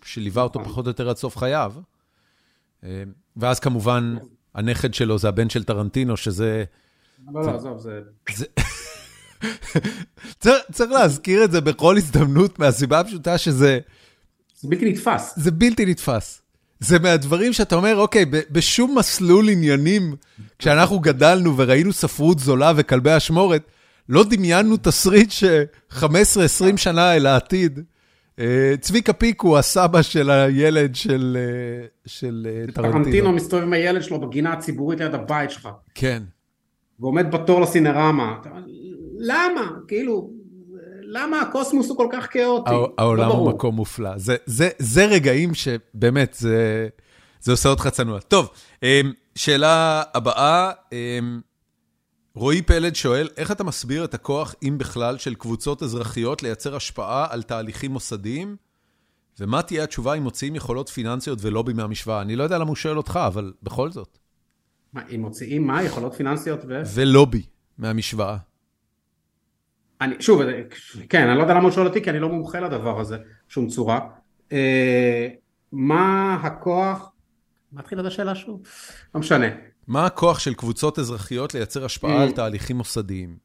[0.05, 0.65] שליווה אותו.
[0.65, 1.75] פחות או יותר עד סוף חייו.
[3.37, 4.17] ואז כמובן,
[4.55, 6.65] הנכד שלו זה הבן של טרנטינו, שזה...
[7.33, 8.01] לא, לא, עזוב, זה...
[10.73, 13.79] צריך להזכיר את זה בכל הזדמנות, מהסיבה הפשוטה שזה...
[14.55, 15.35] זה בלתי נתפס.
[15.37, 16.43] זה בלתי נתפס.
[16.81, 20.15] זה מהדברים שאתה אומר, אוקיי, בשום מסלול עניינים,
[20.59, 23.63] כשאנחנו גדלנו וראינו ספרות זולה וכלבי אשמורת,
[24.09, 27.81] לא דמיינו תסריט ש-15-20 שנה אל העתיד.
[28.39, 33.05] אה, צביקה פיק הוא הסבא של הילד של, אה, של אה, טרנטינו.
[33.05, 35.69] טרנטינו מסתובב עם הילד שלו בגינה הציבורית ליד הבית שלך.
[35.95, 36.23] כן.
[37.01, 38.39] ועומד בתור לסינרמה.
[39.19, 39.71] למה?
[39.89, 40.31] כאילו,
[41.13, 42.71] למה הקוסמוס הוא כל כך כאוטי?
[42.71, 44.19] לא העולם הוא מקום מופלא.
[44.19, 46.89] זה, זה, זה רגעים שבאמת, זה,
[47.41, 48.21] זה עושה אותך צנוע.
[48.21, 48.51] טוב,
[48.83, 51.41] אמ, שאלה הבאה, אמ,
[52.35, 57.27] רועי פלד שואל, איך אתה מסביר את הכוח, אם בכלל, של קבוצות אזרחיות לייצר השפעה
[57.31, 58.57] על תהליכים מוסדיים?
[59.41, 62.23] ומה תהיה התשובה אם מוציאים יכולות פיננסיות ולובי מהמשוואה?
[62.23, 64.19] אני לא יודע למה הוא שואל אותך, אבל בכל זאת.
[64.93, 65.83] מה, אם מוציאים מה?
[65.83, 66.83] יכולות פיננסיות ו...
[66.95, 67.43] ולובי
[67.79, 68.37] מהמשוואה.
[70.01, 70.43] אני, שוב,
[71.09, 73.17] כן, אני לא יודע למה הוא שואל אותי, כי אני לא מומחה לדבר הזה,
[73.49, 74.01] שום צורה.
[74.53, 75.29] אה,
[75.73, 77.13] מה הכוח,
[77.73, 78.63] מתחיל את השאלה שוב?
[79.15, 79.47] לא משנה.
[79.87, 82.33] מה הכוח של קבוצות אזרחיות לייצר השפעה על אה.
[82.33, 83.37] תהליכים מוסדיים?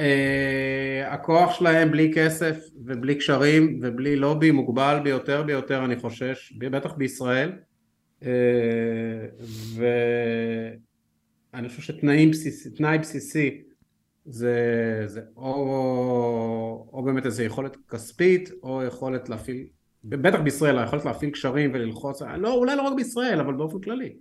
[0.00, 6.92] אה, הכוח שלהם בלי כסף ובלי קשרים ובלי לובי מוגבל ביותר ביותר, אני חושש, בטח
[6.92, 7.52] בישראל.
[11.52, 13.62] ואני חושב שתנאי בסיסי
[14.24, 19.66] זה, זה או, או באמת איזו יכולת כספית, או יכולת להפעיל,
[20.04, 24.16] בטח בישראל, היכולת להפעיל קשרים וללחוץ, לא, אולי לא רק בישראל, אבל באופן כללי.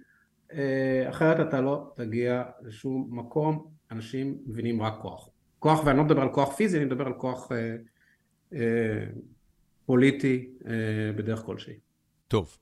[0.54, 5.30] אה, אחרת אתה לא תגיע לשום מקום, אנשים מבינים רק כוח.
[5.60, 7.76] כוח, ואני לא מדבר על כוח פיזי, אני מדבר על כוח אה,
[8.54, 9.06] אה,
[9.86, 10.72] פוליטי אה,
[11.16, 11.74] בדרך כלשהי.
[12.28, 12.58] טוב.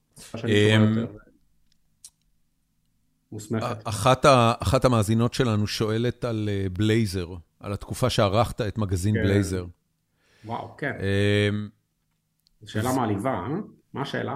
[3.31, 3.77] מוסמכת.
[3.83, 9.23] אחת, ה, אחת המאזינות שלנו שואלת על בלייזר, אה, על התקופה שערכת את מגזין כן.
[9.23, 9.65] בלייזר.
[10.45, 10.91] וואו, כן.
[11.49, 11.69] אמ,
[12.65, 13.47] שאלה מעליבה, אה?
[13.93, 14.35] מה השאלה?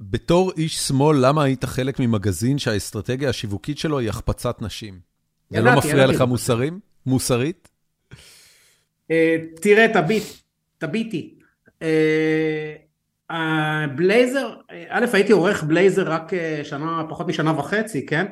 [0.00, 5.00] בתור איש שמאל, למה היית חלק ממגזין שהאסטרטגיה השיווקית שלו היא החפצת נשים?
[5.50, 6.80] זה לא מפריע לך מוסרים?
[7.06, 7.68] מוסרית?
[9.10, 10.24] אה, תראה, תביט,
[10.78, 11.38] תביטי.
[13.30, 14.54] הבלייזר,
[14.88, 18.26] א', הייתי עורך בלייזר רק אה, שנה, פחות משנה וחצי, כן?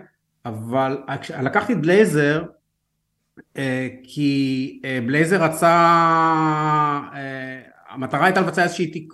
[0.44, 0.98] אבל
[1.42, 2.42] לקחתי את בלייזר
[3.56, 5.70] אה, כי אה, בלייזר רצה,
[7.88, 8.66] המטרה הייתה לבצע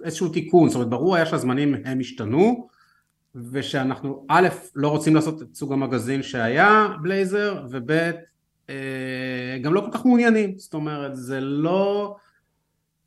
[0.05, 2.69] איזשהו תיקון, זאת אומרת ברור היה שהזמנים הם השתנו
[3.51, 8.11] ושאנחנו א', לא רוצים לעשות את סוג המגזין שהיה בלייזר וב',
[9.63, 12.17] גם לא כל כך מעוניינים, זאת אומרת זה לא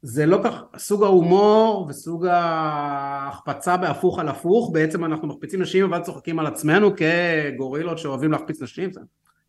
[0.01, 6.03] זה לא כך, סוג ההומור וסוג ההחפצה בהפוך על הפוך, בעצם אנחנו מחפיצים נשים אבל
[6.03, 8.89] צוחקים על עצמנו כגורילות שאוהבים להחפיץ נשים,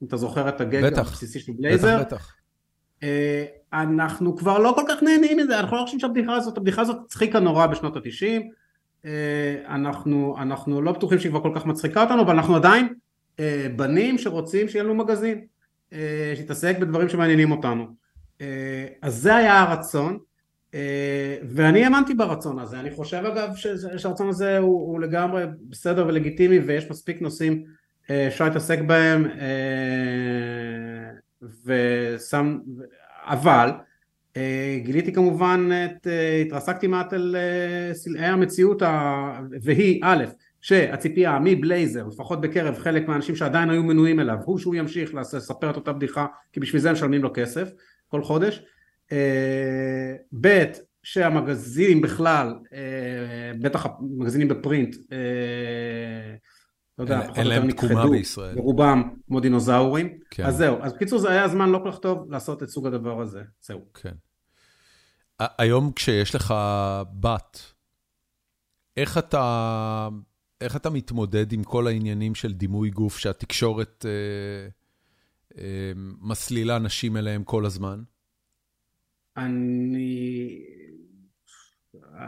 [0.02, 2.00] אם אתה זוכר את הגג הבסיסי של בלייזר.
[2.00, 2.34] בטח, בטח.
[3.02, 6.96] אה, אנחנו כבר לא כל כך נהנים מזה, אנחנו לא חושבים שהבדיחה הזאת, הבדיחה הזאת
[7.04, 8.50] הצחיקה נורא בשנות התשעים,
[9.04, 9.10] אה,
[9.68, 12.94] אנחנו, אנחנו לא בטוחים שהיא כבר כל כך מצחיקה אותנו, אבל אנחנו עדיין
[13.40, 15.44] אה, בנים שרוצים שיהיה לנו מגזין,
[16.36, 17.86] שיתעסק בדברים שמעניינים אותנו.
[19.02, 20.18] אז זה היה הרצון.
[20.74, 23.54] אה, ואני האמנתי ברצון הזה, אני חושב אגב
[23.96, 27.64] שהרצון הזה הוא, הוא לגמרי בסדר ולגיטימי ויש מספיק נושאים
[28.10, 31.10] אה, אפשר להתעסק בהם אה,
[31.64, 32.58] ושם,
[33.24, 33.70] אבל
[34.82, 36.06] גיליתי כמובן את,
[36.46, 37.36] התרסקתי מעט על
[37.92, 38.82] סלעי המציאות
[39.62, 40.24] והיא א',
[40.60, 45.76] שהציפייה מבלייזר, לפחות בקרב חלק מהאנשים שעדיין היו מנויים אליו, הוא שהוא ימשיך לספר את
[45.76, 47.70] אותה בדיחה, כי בשביל זה משלמים לו כסף
[48.08, 48.62] כל חודש.
[49.12, 50.64] אה, ב',
[51.02, 56.36] שהמגזינים בכלל, אה, בטח המגזינים בפרינט, אה,
[56.98, 58.12] לא יודע, פחות או יותר נכחדו,
[58.54, 60.18] ברובם כמו דינוזאורים.
[60.30, 60.44] כן.
[60.44, 63.20] אז זהו, אז בקיצור זה היה זמן לא כל כך טוב לעשות את סוג הדבר
[63.20, 63.80] הזה, זהו.
[63.94, 64.12] כן.
[65.58, 66.54] היום כשיש לך
[67.20, 67.72] בת,
[68.96, 70.08] איך אתה
[70.60, 74.68] איך אתה מתמודד עם כל העניינים של דימוי גוף שהתקשורת אה,
[75.58, 78.02] אה, מסלילה נשים אליהם כל הזמן?
[79.38, 80.64] אני...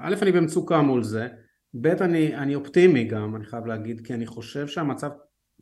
[0.02, 1.28] א', אני במצוקה מול זה,
[1.74, 5.10] ב', אני, אני אופטימי גם, אני חייב להגיד, כי אני חושב שהמצב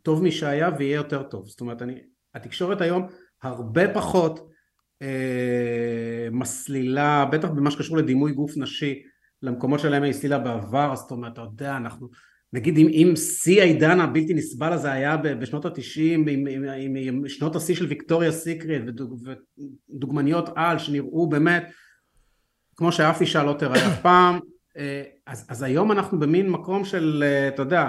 [0.02, 1.46] טוב משהיה ויהיה יותר טוב.
[1.46, 2.00] זאת אומרת, אני,
[2.34, 3.06] התקשורת היום
[3.42, 4.50] הרבה פחות
[5.02, 9.02] אה, מסלילה, בטח במה שקשור לדימוי גוף נשי,
[9.42, 12.08] למקומות שלהם היא הסלילה בעבר, זאת אומרת, אתה יודע, אנחנו
[12.52, 17.28] נגיד אם, אם שיא העידן הבלתי נסבל הזה היה בשנות התשעים עם, עם, עם, עם
[17.28, 19.28] שנות השיא של ויקטוריה סיקרט ודוג,
[19.90, 21.70] ודוגמניות על שנראו באמת
[22.76, 24.38] כמו שאף אישה לא תראה אף פעם
[24.78, 27.88] אה, אז, אז היום אנחנו במין מקום של אה, אתה יודע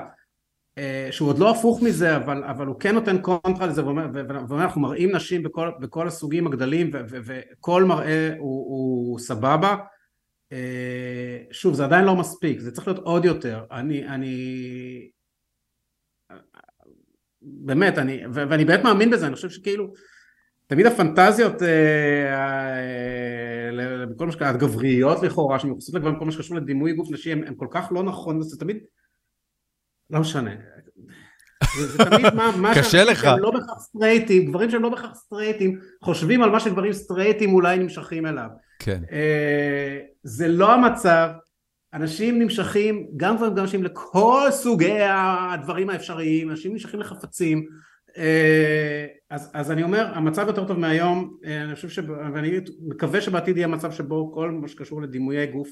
[0.77, 4.07] אה, שהוא עוד לא הפוך מזה אבל, אבל הוא כן נותן קונטרה לזה ואומר,
[4.49, 9.75] ואומר אנחנו מראים נשים בכל, בכל הסוגים הגדלים וכל מראה הוא, הוא סבבה
[11.51, 15.09] שוב זה עדיין לא מספיק זה צריך להיות עוד יותר אני אני
[17.41, 19.93] באמת אני ואני באמת מאמין בזה אני חושב שכאילו
[20.67, 22.33] תמיד הפנטזיות אה,
[23.71, 27.55] אה, בכל מה שקרה הגבריות לכאורה שמיוחסות לגברים כל מה שקשור לדימוי גוף נשי הם
[27.55, 28.77] כל כך לא נכון זה תמיד
[30.09, 30.51] לא משנה
[31.77, 33.21] זה תמיד מה קשה לך.
[33.21, 37.79] שהם לא בהכרח סטרייטים, גברים שהם לא בהכרח סטרייטים, חושבים על מה שגברים סטרייטים אולי
[37.79, 38.49] נמשכים אליו.
[38.79, 39.01] כן.
[39.11, 39.99] אה,
[40.29, 41.29] זה לא המצב,
[41.93, 47.65] אנשים נמשכים, גם גברים וגם נשים, לכל סוגי הדברים האפשריים, אנשים נמשכים לחפצים.
[48.17, 51.99] אה, אז, אז אני אומר, המצב יותר טוב מהיום, אה, אני חושב ש...
[52.33, 55.69] ואני מקווה שבעתיד יהיה מצב שבו כל מה שקשור לדימויי גוף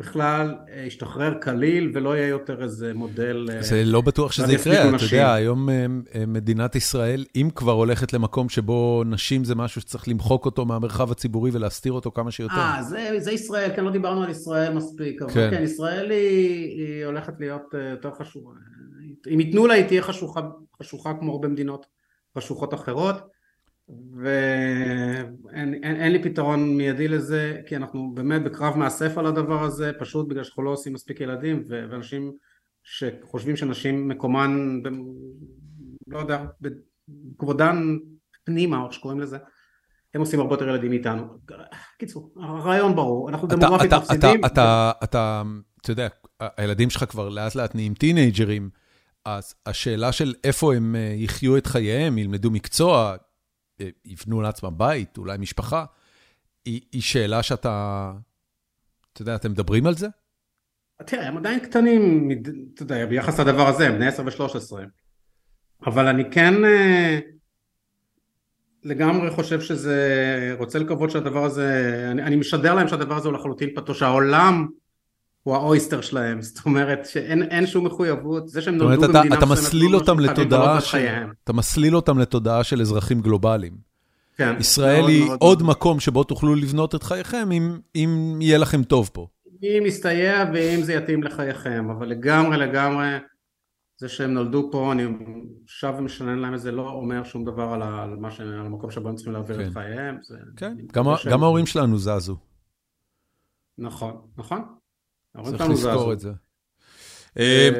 [0.00, 3.46] בכלל אה, ישתחרר כליל ולא יהיה יותר איזה מודל...
[3.52, 5.86] אה, זה לא בטוח שזה יקרה, אתה יודע, היום אה,
[6.26, 11.50] מדינת ישראל, אם כבר הולכת למקום שבו נשים זה משהו שצריך למחוק אותו מהמרחב הציבורי
[11.50, 12.54] ולהסתיר אותו כמה שיותר.
[12.54, 16.66] אה, זה, זה ישראל, כן, לא דיברנו על ישראל מספיק, אבל כן, כן ישראל היא,
[16.76, 18.50] היא הולכת להיות יותר חשובה.
[19.34, 20.40] אם ייתנו לה, היא תהיה חשוכה,
[20.78, 21.86] חשוכה כמו הרבה מדינות
[22.38, 23.16] חשוכות אחרות.
[24.22, 29.92] ואין אין, אין לי פתרון מיידי לזה כי אנחנו באמת בקרב מאסף על הדבר הזה
[29.98, 32.32] פשוט בגלל שאנחנו לא עושים מספיק ילדים ואנשים
[32.82, 34.88] שחושבים שנשים מקומן ב,
[36.06, 37.96] לא יודע בכבודן
[38.44, 39.38] פנימה או איך שקוראים לזה
[40.14, 41.22] הם עושים הרבה יותר ילדים מאיתנו.
[41.98, 44.44] קיצור, הרעיון ברור, אנחנו דמוגרפית מפסידים.
[44.44, 45.42] אתה, אתה, אתה,
[45.80, 46.08] אתה יודע,
[46.40, 48.70] הילדים שלך כבר לאט לאט נהיים טינג'רים,
[49.24, 53.16] אז השאלה של איפה הם אה, יחיו את חייהם, ילמדו מקצוע,
[54.04, 55.84] יבנו לעצמם בית, אולי משפחה,
[56.64, 58.12] היא, היא שאלה שאתה,
[59.12, 60.08] אתה יודע, אתם מדברים על זה?
[61.06, 62.30] תראה, הם עדיין קטנים,
[62.74, 64.76] אתה יודע, ביחס לדבר הזה, הם בני 10 ו-13.
[65.86, 67.18] אבל אני כן אה,
[68.84, 73.68] לגמרי חושב שזה, רוצה לקוות שהדבר הזה, אני, אני משדר להם שהדבר הזה הוא לחלוטין
[73.74, 74.68] פתוח, שהעולם
[75.42, 79.94] הוא האויסטר שלהם, זאת אומרת שאין שום מחויבות, זה שהם נולדו במדינה אתה, אתה מסליל
[79.94, 80.78] אותם לתודעה.
[81.44, 83.90] אתה מסליל אותם לתודעה של אזרחים גלובליים.
[84.36, 84.56] כן.
[84.60, 88.82] ישראל היא מאוד עוד מאוד מקום שבו תוכלו לבנות את חייכם, אם, אם יהיה לכם
[88.82, 89.26] טוב פה.
[89.62, 93.08] אם יסתייע ואם זה יתאים לחייכם, אבל לגמרי לגמרי,
[93.98, 95.02] זה שהם נולדו פה, אני
[95.66, 98.40] שב ומשנן להם את זה, לא אומר שום דבר על, על, ש...
[98.40, 99.68] על המקום שבו הם צריכים להעביר כן.
[99.68, 100.18] את חייהם.
[100.22, 102.36] זה, כן, גם, גם ההורים שלנו זזו.
[103.78, 104.79] נכון, נכון.
[105.36, 106.30] צריך לזכור את זה.
[107.38, 107.70] אה,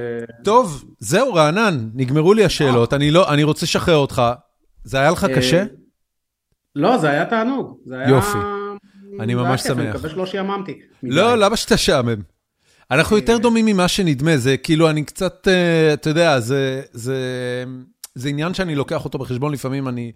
[0.44, 4.22] טוב, זהו, רענן, נגמרו לי השאלות, לא, אני רוצה לשחרר אותך.
[4.84, 5.64] זה היה לך קשה?
[6.76, 7.78] לא, זה היה תענוג.
[8.08, 8.38] יופי,
[9.20, 9.78] אני ממש שמח.
[9.78, 10.80] אני מקווה שלא שעממתי.
[11.02, 12.22] לא, למה שתשעמם?
[12.90, 16.40] אנחנו יותר דומים ממה שנדמה, זה כאילו, אני קצת, אה, אתה יודע,
[18.14, 20.12] זה עניין שאני לוקח אותו בחשבון, לפעמים אני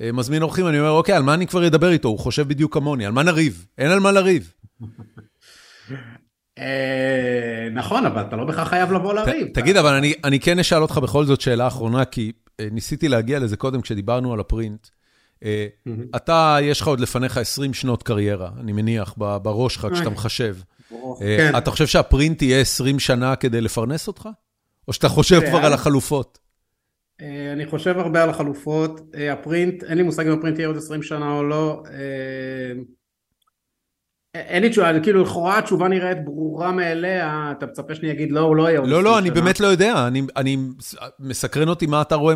[0.00, 2.08] אה, מזמין אורחים, אני אומר, אוקיי, על מה אני כבר אדבר איתו?
[2.08, 3.66] הוא חושב בדיוק כמוני, על מה נריב?
[3.78, 4.52] אין על מה לריב.
[6.58, 9.48] אה, נכון, אבל אתה לא בכלל חייב לבוא לריב.
[9.54, 13.56] תגיד, אבל אני כן אשאל אותך בכל זאת שאלה אחרונה, כי אה, ניסיתי להגיע לזה
[13.56, 14.86] קודם כשדיברנו על הפרינט.
[15.44, 15.66] אה,
[16.16, 20.56] אתה, יש לך עוד לפניך 20 שנות קריירה, אני מניח, בראש שלך כשאתה מחשב.
[21.18, 21.52] כן.
[21.58, 24.28] אתה חושב שהפרינט יהיה 20 שנה כדי לפרנס אותך?
[24.88, 26.38] או שאתה חושב כבר על החלופות?
[27.52, 29.00] אני חושב הרבה על החלופות.
[29.32, 31.82] הפרינט, אין לי מושג אם הפרינט יהיה עוד 20 שנה או לא.
[34.34, 38.56] אין לי תשובה, כאילו לכאורה התשובה נראית ברורה מאליה, אתה מצפה שאני אגיד לא, הוא
[38.56, 38.80] לא יהיה.
[38.80, 40.56] לא, לא, אני באמת לא יודע, אני,
[41.20, 42.34] מסקרן אותי מה אתה רואה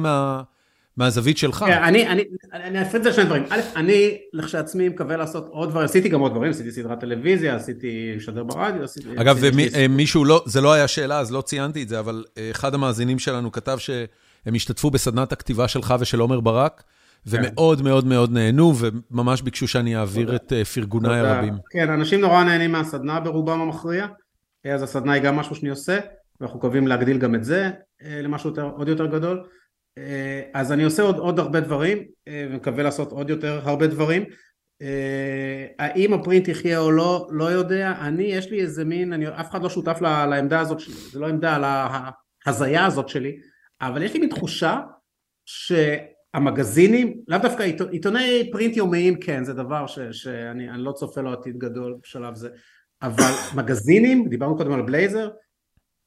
[0.96, 1.62] מהזווית שלך.
[1.62, 3.44] אני, אני, אני אפריד את זה לשני דברים.
[3.50, 8.14] א', אני לכשעצמי מקווה לעשות עוד דברים, עשיתי גם עוד דברים, עשיתי סדרת טלוויזיה, עשיתי
[8.16, 9.08] משדר ברדיו, עשיתי...
[9.16, 13.18] אגב, ומישהו לא, זה לא היה שאלה, אז לא ציינתי את זה, אבל אחד המאזינים
[13.18, 16.82] שלנו כתב שהם השתתפו בסדנת הכתיבה שלך ושל עומר ברק.
[17.26, 21.54] ומאוד מאוד מאוד נהנו, וממש ביקשו שאני אעביר את פרגוניי הרבים.
[21.70, 24.06] כן, אנשים נורא נהנים מהסדנה ברובם המכריע,
[24.74, 25.98] אז הסדנה היא גם משהו שאני עושה,
[26.40, 27.70] ואנחנו מקווים להגדיל גם את זה
[28.02, 29.44] למשהו יותר, עוד יותר גדול.
[30.54, 31.98] אז אני עושה עוד, עוד הרבה דברים,
[32.28, 34.24] ומקווה לעשות עוד יותר הרבה דברים.
[35.78, 37.94] האם הפרינט יחיה או לא, לא יודע.
[38.00, 41.28] אני, יש לי איזה מין, אני, אף אחד לא שותף לעמדה הזאת שלי, זה לא
[41.28, 41.58] עמדה,
[42.46, 43.36] להזיה הזאת שלי,
[43.80, 44.80] אבל יש לי מין תחושה
[45.46, 45.72] ש...
[46.36, 51.58] המגזינים, לאו דווקא עיתוני פרינט יומיים כן, זה דבר ש, שאני לא צופה לו עתיד
[51.58, 52.48] גדול בשלב זה,
[53.02, 55.30] אבל מגזינים, דיברנו קודם על בלייזר,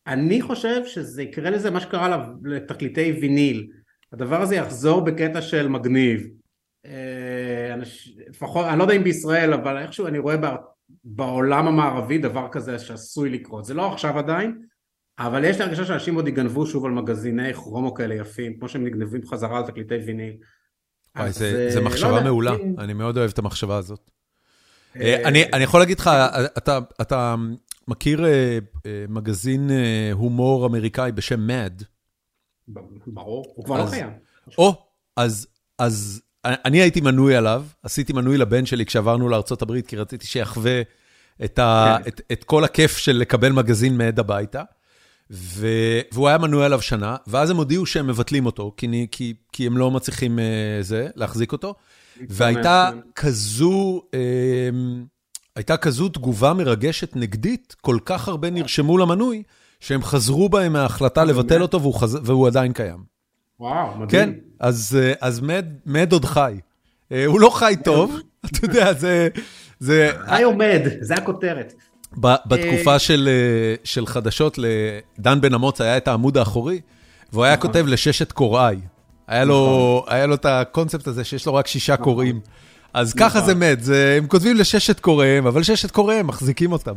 [0.07, 3.67] אני חושב שזה יקרה לזה מה שקרה לתקליטי ויניל,
[4.13, 6.27] הדבר הזה יחזור בקטע של מגניב,
[6.85, 7.75] אה,
[8.29, 10.35] לפחות, אני לא יודע אם בישראל, אבל איכשהו אני רואה
[11.03, 14.61] בעולם המערבי דבר כזה שעשוי לקרות, זה לא עכשיו עדיין,
[15.19, 18.85] אבל יש לי הרגשה שאנשים עוד יגנבו שוב על מגזיני כרומו כאלה יפים, כמו שהם
[18.85, 20.33] נגנבים חזרה על תקליטי ויניל.
[21.15, 24.11] וואי, זה אה, מחשבה לא מעולה, אני מאוד אוהב את המחשבה הזאת.
[24.95, 26.09] אה, אה, אני יכול להגיד לך,
[27.01, 27.35] אתה
[27.87, 28.25] מכיר
[29.09, 29.69] מגזין
[30.11, 31.83] הומור אמריקאי בשם MAD?
[33.07, 34.09] ברור, הוא כבר לא קיים.
[34.57, 34.85] או,
[35.17, 40.81] אז אני הייתי מנוי עליו, עשיתי מנוי לבן שלי כשעברנו לארה"ב, כי רציתי שיחווה
[41.45, 41.59] את
[42.29, 42.35] כן.
[42.45, 44.63] כל הכיף של לקבל מגזין MAD הביתה.
[45.29, 49.77] והוא היה מנוי עליו שנה, ואז הם הודיעו שהם מבטלים אותו, כי, כי, כי הם
[49.77, 50.41] לא מצליחים uh,
[50.83, 51.75] זה, להחזיק אותו,
[52.29, 54.15] והייתה כזו, uh,
[55.55, 59.43] הייתה כזו תגובה מרגשת נגדית, כל כך הרבה נרשמו למנוי,
[59.79, 62.17] שהם חזרו בהם מההחלטה לבטל אותו, והוא, חז...
[62.23, 63.03] והוא עדיין קיים.
[63.59, 64.07] וואו, מדהים.
[64.09, 66.59] כן, אז, uh, אז מד, מד עוד חי.
[66.59, 69.27] Uh, הוא לא חי טוב, אתה יודע, זה...
[69.79, 70.11] זה...
[70.27, 71.73] חי עומד, זה הכותרת.
[72.17, 76.81] בתקופה אה, של אה, של חדשות, לדן בן אמוץ היה את העמוד האחורי,
[77.33, 77.67] והוא היה נכון.
[77.67, 78.75] כותב לששת קוראי.
[79.27, 80.13] היה לו נכון.
[80.15, 82.03] היה לו את הקונספט הזה שיש לו רק שישה נכון.
[82.03, 82.39] קוראים.
[82.93, 83.79] אז ככה זה מת,
[84.17, 86.95] הם כותבים לששת קוראיהם, אבל ששת קוראיהם מחזיקים אותם.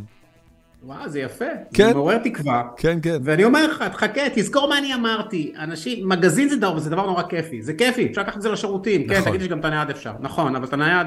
[0.84, 1.44] וואו, זה יפה,
[1.74, 1.89] כן?
[1.89, 2.62] זה מעורר תקווה.
[2.76, 3.16] כן, כן.
[3.24, 5.52] ואני אומר לך, תחכה, תזכור מה אני אמרתי.
[5.59, 9.09] אנשים, מגזין זה דבר, זה דבר נורא כיפי, זה כיפי, אפשר לקחת את זה לשירותים.
[9.09, 9.24] כן, נכון.
[9.24, 10.12] כן, תגיד שגם את הנייד אפשר.
[10.20, 11.06] נכון, אבל את הנייד,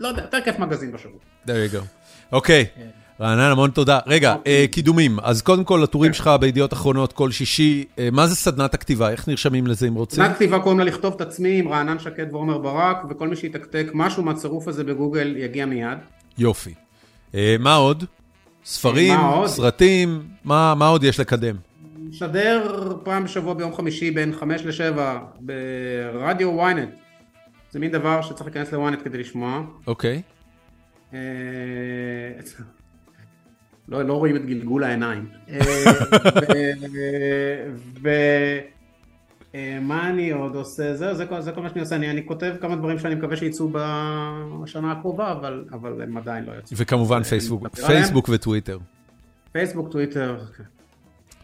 [0.00, 1.20] לא יודע, יותר כיף מגזין בשירות.
[1.46, 1.84] there you go.
[2.32, 2.66] אוקיי.
[2.74, 2.78] Okay.
[2.78, 3.03] כן.
[3.24, 3.98] רענן, המון תודה.
[4.06, 4.60] רגע, אוקיי.
[4.60, 5.18] אה, קידומים.
[5.22, 6.16] אז קודם כל, הטורים כן.
[6.16, 7.84] שלך בידיעות אחרונות כל שישי.
[7.98, 9.10] אה, מה זה סדנת הכתיבה?
[9.10, 10.24] איך נרשמים לזה אם רוצים?
[10.24, 13.86] סדנת כתיבה קוראים לה לכתוב את עצמי עם רענן שקד ועומר ברק, וכל מי שיתקתק
[13.94, 15.98] משהו מהצירוף הזה בגוגל יגיע מיד.
[16.38, 16.74] יופי.
[17.34, 18.04] אה, מה עוד?
[18.64, 21.56] ספרים, סרטים, מה עוד יש לקדם?
[22.08, 24.98] משדר פעם בשבוע ביום חמישי בין 5 ל-7
[25.40, 26.90] ברדיו ynet.
[27.70, 29.62] זה מין דבר שצריך להיכנס ל-ynet כדי לשמוע.
[29.86, 30.22] אוקיי.
[33.88, 35.26] לא, לא רואים את גלגול העיניים.
[35.48, 35.60] אה,
[38.00, 40.96] ומה אה, אני עוד עושה?
[40.96, 41.96] זהו, זה, זה כל מה שאני עושה.
[41.96, 43.70] אני, אני כותב כמה דברים שאני מקווה שיצאו
[44.62, 46.76] בשנה הקרובה, אבל, אבל הם עדיין לא יצאו.
[46.76, 48.78] וכמובן פייסבוק, פייסבוק וטוויטר.
[49.52, 50.38] פייסבוק, טוויטר,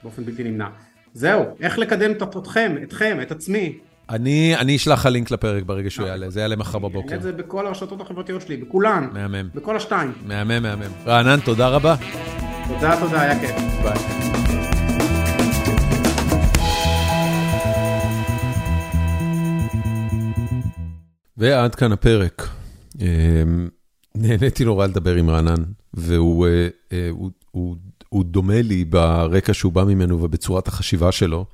[0.03, 0.69] באופן בלתי נמנע.
[1.15, 3.79] זהו, איך לקדם אתכם, אתכם, את עצמי,
[4.11, 6.99] אני אני אשלח לך לינק לפרק ברגע שהוא יעלה, זה יעלה מחר בבוקר.
[6.99, 9.09] אני אעלה את זה בכל הרשתות החברתיות שלי, בכולן.
[9.13, 9.49] מהמם.
[9.55, 10.13] בכל השתיים.
[10.27, 10.93] מהמם, מהמם.
[11.07, 11.97] רענן, תודה רבה.
[12.69, 13.57] תודה, תודה, היה כיף.
[13.83, 13.99] ביי.
[21.37, 22.49] ועד כאן הפרק.
[23.01, 23.69] אמ,
[24.15, 25.63] נהניתי נורא לדבר עם רענן,
[25.95, 26.47] והוא הוא,
[26.93, 27.77] אה, הוא, הוא,
[28.09, 31.45] הוא דומה לי ברקע שהוא בא ממנו ובצורת החשיבה שלו,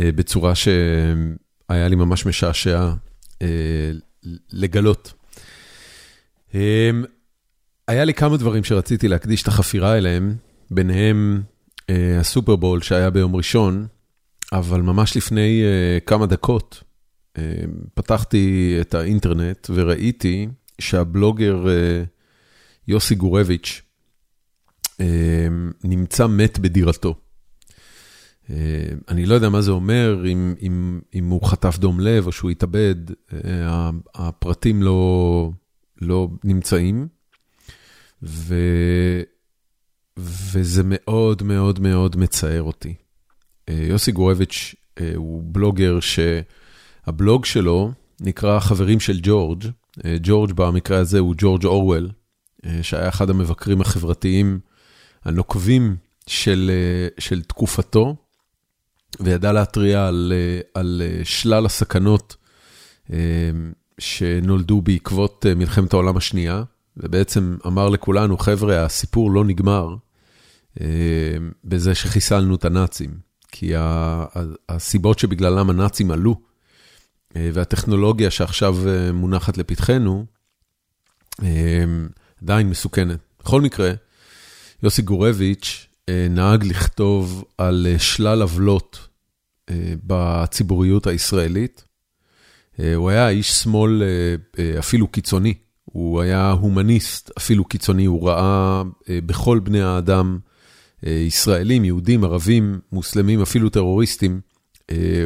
[0.00, 0.68] אה, בצורה ש...
[1.68, 2.92] היה לי ממש משעשע
[3.42, 3.90] אה,
[4.52, 5.12] לגלות.
[6.54, 6.90] אה,
[7.88, 10.36] היה לי כמה דברים שרציתי להקדיש את החפירה אליהם,
[10.70, 11.42] ביניהם
[11.90, 13.86] אה, הסופרבול שהיה ביום ראשון,
[14.52, 16.82] אבל ממש לפני אה, כמה דקות
[17.38, 17.42] אה,
[17.94, 20.48] פתחתי את האינטרנט וראיתי
[20.80, 22.02] שהבלוגר אה,
[22.88, 23.82] יוסי גורביץ'
[25.00, 25.48] אה,
[25.84, 27.14] נמצא מת בדירתו.
[28.50, 28.56] אה,
[29.08, 32.50] אני לא יודע מה זה אומר, אם אם, אם הוא חטף דום לב או שהוא
[32.50, 32.94] התאבד,
[33.32, 35.50] אה, הפרטים לא
[36.00, 37.08] לא נמצאים.
[38.22, 38.54] ו,
[40.16, 42.94] וזה מאוד מאוד מאוד מצער אותי.
[43.68, 44.74] אה, יוסי גורביץ'
[45.16, 49.64] הוא בלוגר שהבלוג שלו נקרא חברים של ג'ורג'.
[50.22, 52.10] ג'ורג' במקרה הזה הוא ג'ורג' אורוול,
[52.82, 54.60] שהיה אחד המבקרים החברתיים
[55.24, 55.96] הנוקבים
[56.26, 56.70] של,
[57.18, 58.16] של תקופתו,
[59.20, 60.32] וידע להתריע על,
[60.74, 62.36] על שלל הסכנות
[63.98, 66.62] שנולדו בעקבות מלחמת העולם השנייה,
[66.96, 69.96] ובעצם אמר לכולנו, חבר'ה, הסיפור לא נגמר
[71.64, 73.10] בזה שחיסלנו את הנאצים,
[73.52, 73.72] כי
[74.68, 76.40] הסיבות שבגללם הנאצים עלו,
[77.34, 78.76] והטכנולוגיה שעכשיו
[79.12, 80.26] מונחת לפתחנו,
[82.42, 83.18] עדיין מסוכנת.
[83.40, 83.92] בכל מקרה,
[84.82, 89.05] יוסי גורביץ' נהג לכתוב על שלל עוולות
[90.04, 91.84] בציבוריות הישראלית.
[92.94, 94.02] הוא היה איש שמאל
[94.78, 100.38] אפילו קיצוני, הוא היה הומניסט אפילו קיצוני, הוא ראה בכל בני האדם,
[101.02, 104.40] ישראלים, יהודים, ערבים, מוסלמים, אפילו טרוריסטים,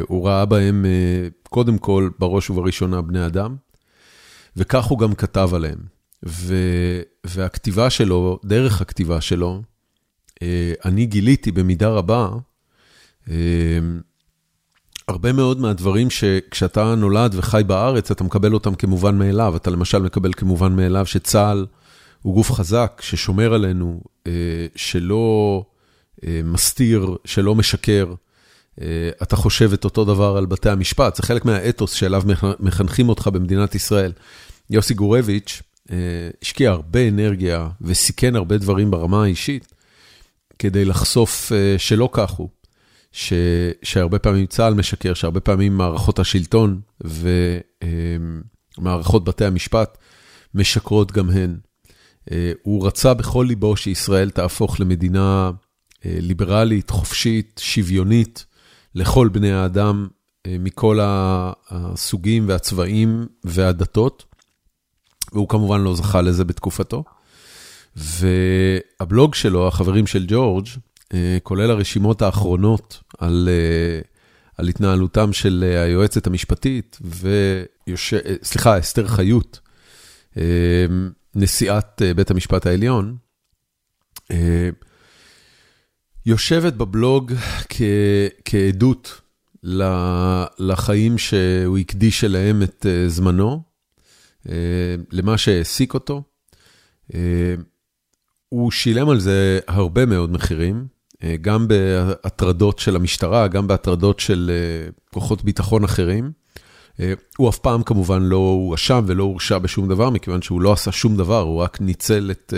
[0.01, 0.85] הוא ראה בהם
[1.49, 3.55] קודם כל, בראש ובראשונה, בני אדם,
[4.57, 5.79] וכך הוא גם כתב עליהם.
[7.25, 9.61] והכתיבה שלו, דרך הכתיבה שלו,
[10.85, 12.29] אני גיליתי במידה רבה,
[15.07, 19.55] הרבה מאוד מהדברים שכשאתה נולד וחי בארץ, אתה מקבל אותם כמובן מאליו.
[19.55, 21.65] אתה למשל מקבל כמובן מאליו שצה"ל
[22.21, 24.01] הוא גוף חזק, ששומר עלינו,
[24.75, 25.63] שלא
[26.43, 28.13] מסתיר, שלא משקר.
[29.21, 32.23] אתה חושב את אותו דבר על בתי המשפט, זה חלק מהאתוס שאליו
[32.59, 34.11] מחנכים אותך במדינת ישראל.
[34.69, 35.61] יוסי גורביץ'
[36.41, 39.67] השקיע הרבה אנרגיה וסיכן הרבה דברים ברמה האישית,
[40.59, 42.49] כדי לחשוף שלא כך הוא.
[43.11, 46.81] שהרבה פעמים צה"ל משקר, שהרבה פעמים מערכות השלטון
[48.77, 49.97] ומערכות בתי המשפט
[50.53, 51.57] משקרות גם הן.
[52.61, 55.51] הוא רצה בכל ליבו שישראל תהפוך למדינה
[56.05, 58.45] ליברלית, חופשית, שוויונית,
[58.95, 60.07] לכל בני האדם
[60.47, 64.25] מכל הסוגים והצבעים והדתות,
[65.33, 67.03] והוא כמובן לא זכה לזה בתקופתו.
[67.95, 70.67] והבלוג שלו, החברים של ג'ורג',
[71.43, 73.49] כולל הרשימות האחרונות על,
[74.57, 78.13] על התנהלותם של היועצת המשפטית, ויוש...
[78.43, 79.59] סליחה, אסתר חיות,
[81.35, 83.17] נשיאת בית המשפט העליון,
[86.25, 87.33] יושבת בבלוג
[87.69, 87.81] כ...
[88.45, 89.21] כעדות
[90.59, 93.63] לחיים שהוא הקדיש אליהם את זמנו,
[95.11, 96.23] למה שהעסיק אותו.
[98.49, 101.00] הוא שילם על זה הרבה מאוד מחירים.
[101.41, 104.51] גם בהטרדות של המשטרה, גם בהטרדות של
[105.13, 106.31] כוחות ביטחון אחרים.
[107.37, 111.17] הוא אף פעם כמובן לא הואשם ולא הורשע בשום דבר, מכיוון שהוא לא עשה שום
[111.17, 112.53] דבר, הוא רק ניצל את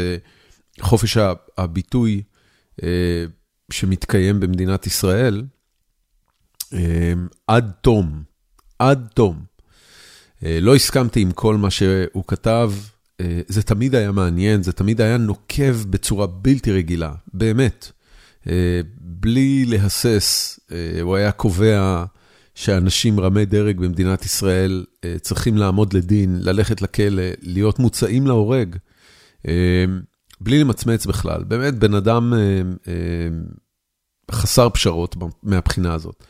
[0.82, 1.18] חופש
[1.58, 2.22] הביטוי
[3.72, 5.44] שמתקיים במדינת ישראל
[7.48, 8.24] עד תום,
[8.80, 9.44] עד תום.
[10.42, 12.72] לא הסכמתי עם כל מה שהוא כתב,
[13.48, 17.92] זה תמיד היה מעניין, זה תמיד היה נוקב בצורה בלתי רגילה, באמת.
[19.00, 20.60] בלי להסס,
[21.02, 22.06] הוא היה קובע
[22.56, 24.86] שאנשים רמי דרג במדינת ישראל
[25.22, 28.76] צריכים לעמוד לדין, ללכת לכלא, להיות מוצאים להורג,
[30.42, 31.44] בלי למצמץ בכלל.
[31.44, 32.34] באמת, בן אדם
[34.32, 36.24] חסר פשרות מהבחינה הזאת.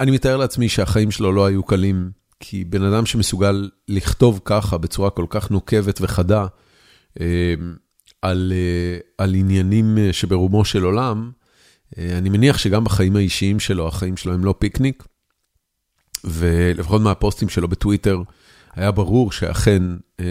[0.00, 2.10] אני מתאר לעצמי שהחיים שלו לא היו קלים,
[2.40, 6.46] כי בן אדם שמסוגל לכתוב ככה, בצורה כל כך נוקבת וחדה,
[8.22, 8.52] על,
[9.18, 11.30] על עניינים שברומו של עולם,
[11.98, 15.02] אני מניח שגם בחיים האישיים שלו, החיים שלו הם לא פיקניק,
[16.24, 18.22] ולפחות מהפוסטים שלו בטוויטר,
[18.74, 19.82] היה ברור שאכן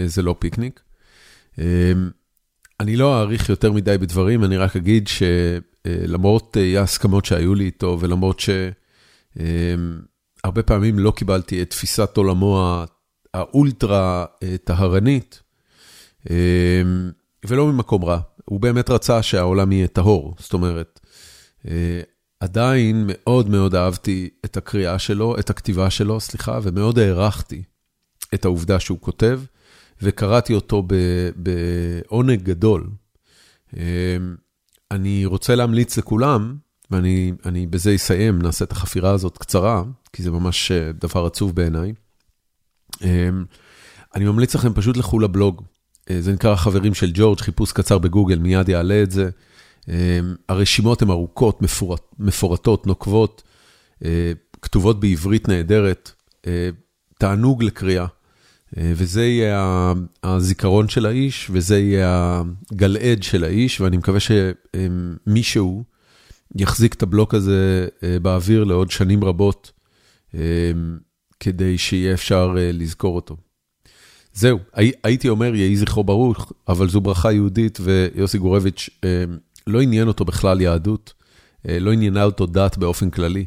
[0.06, 0.80] זה לא פיקניק.
[2.80, 8.40] אני לא אאריך יותר מדי בדברים, אני רק אגיד שלמרות ההסכמות שהיו לי איתו, ולמרות
[8.40, 9.42] שהרבה
[10.62, 12.82] פעמים לא קיבלתי את תפיסת עולמו
[13.34, 14.24] האולטרה
[14.64, 15.42] טהרנית,
[17.46, 21.00] ולא ממקום רע, הוא באמת רצה שהעולם יהיה טהור, זאת אומרת,
[22.40, 27.62] עדיין מאוד מאוד אהבתי את הקריאה שלו, את הכתיבה שלו, סליחה, ומאוד הערכתי
[28.34, 29.40] את העובדה שהוא כותב,
[30.02, 30.86] וקראתי אותו
[31.36, 32.90] בעונג גדול.
[34.90, 36.56] אני רוצה להמליץ לכולם,
[36.90, 41.92] ואני בזה אסיים, נעשה את החפירה הזאת קצרה, כי זה ממש דבר עצוב בעיניי.
[44.14, 45.62] אני ממליץ לכם פשוט לכו לבלוג,
[46.18, 49.30] זה נקרא חברים של ג'ורג', חיפוש קצר בגוגל, מיד יעלה את זה.
[50.48, 51.60] הרשימות הן ארוכות,
[52.18, 53.42] מפורטות, נוקבות,
[54.62, 56.10] כתובות בעברית נהדרת,
[57.18, 58.06] תענוג לקריאה.
[58.76, 59.92] וזה יהיה
[60.22, 62.42] הזיכרון של האיש, וזה יהיה
[62.72, 65.84] הגלעד של האיש, ואני מקווה שמישהו
[66.56, 67.88] יחזיק את הבלוק הזה
[68.22, 69.72] באוויר לעוד שנים רבות,
[71.40, 73.36] כדי שיהיה אפשר לזכור אותו.
[74.34, 74.58] זהו,
[75.04, 78.90] הייתי אומר יהי זכרו ברוך, אבל זו ברכה יהודית, ויוסי גורביץ'
[79.66, 81.12] לא עניין אותו בכלל יהדות,
[81.64, 83.46] לא עניינה אותו דת באופן כללי.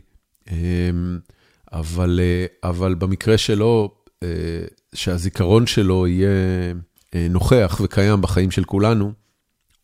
[1.73, 2.19] אבל,
[2.63, 3.95] אבל במקרה שלו,
[4.93, 6.29] שהזיכרון שלו יהיה
[7.29, 9.13] נוכח וקיים בחיים של כולנו,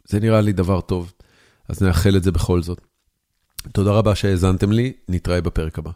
[0.08, 1.14] זה נראה לי דבר טוב.
[1.70, 2.82] אז נאחל את זה בכל זאת.
[3.74, 5.91] תודה רבה שהאזנתם לי, נתראה בפרק הבא.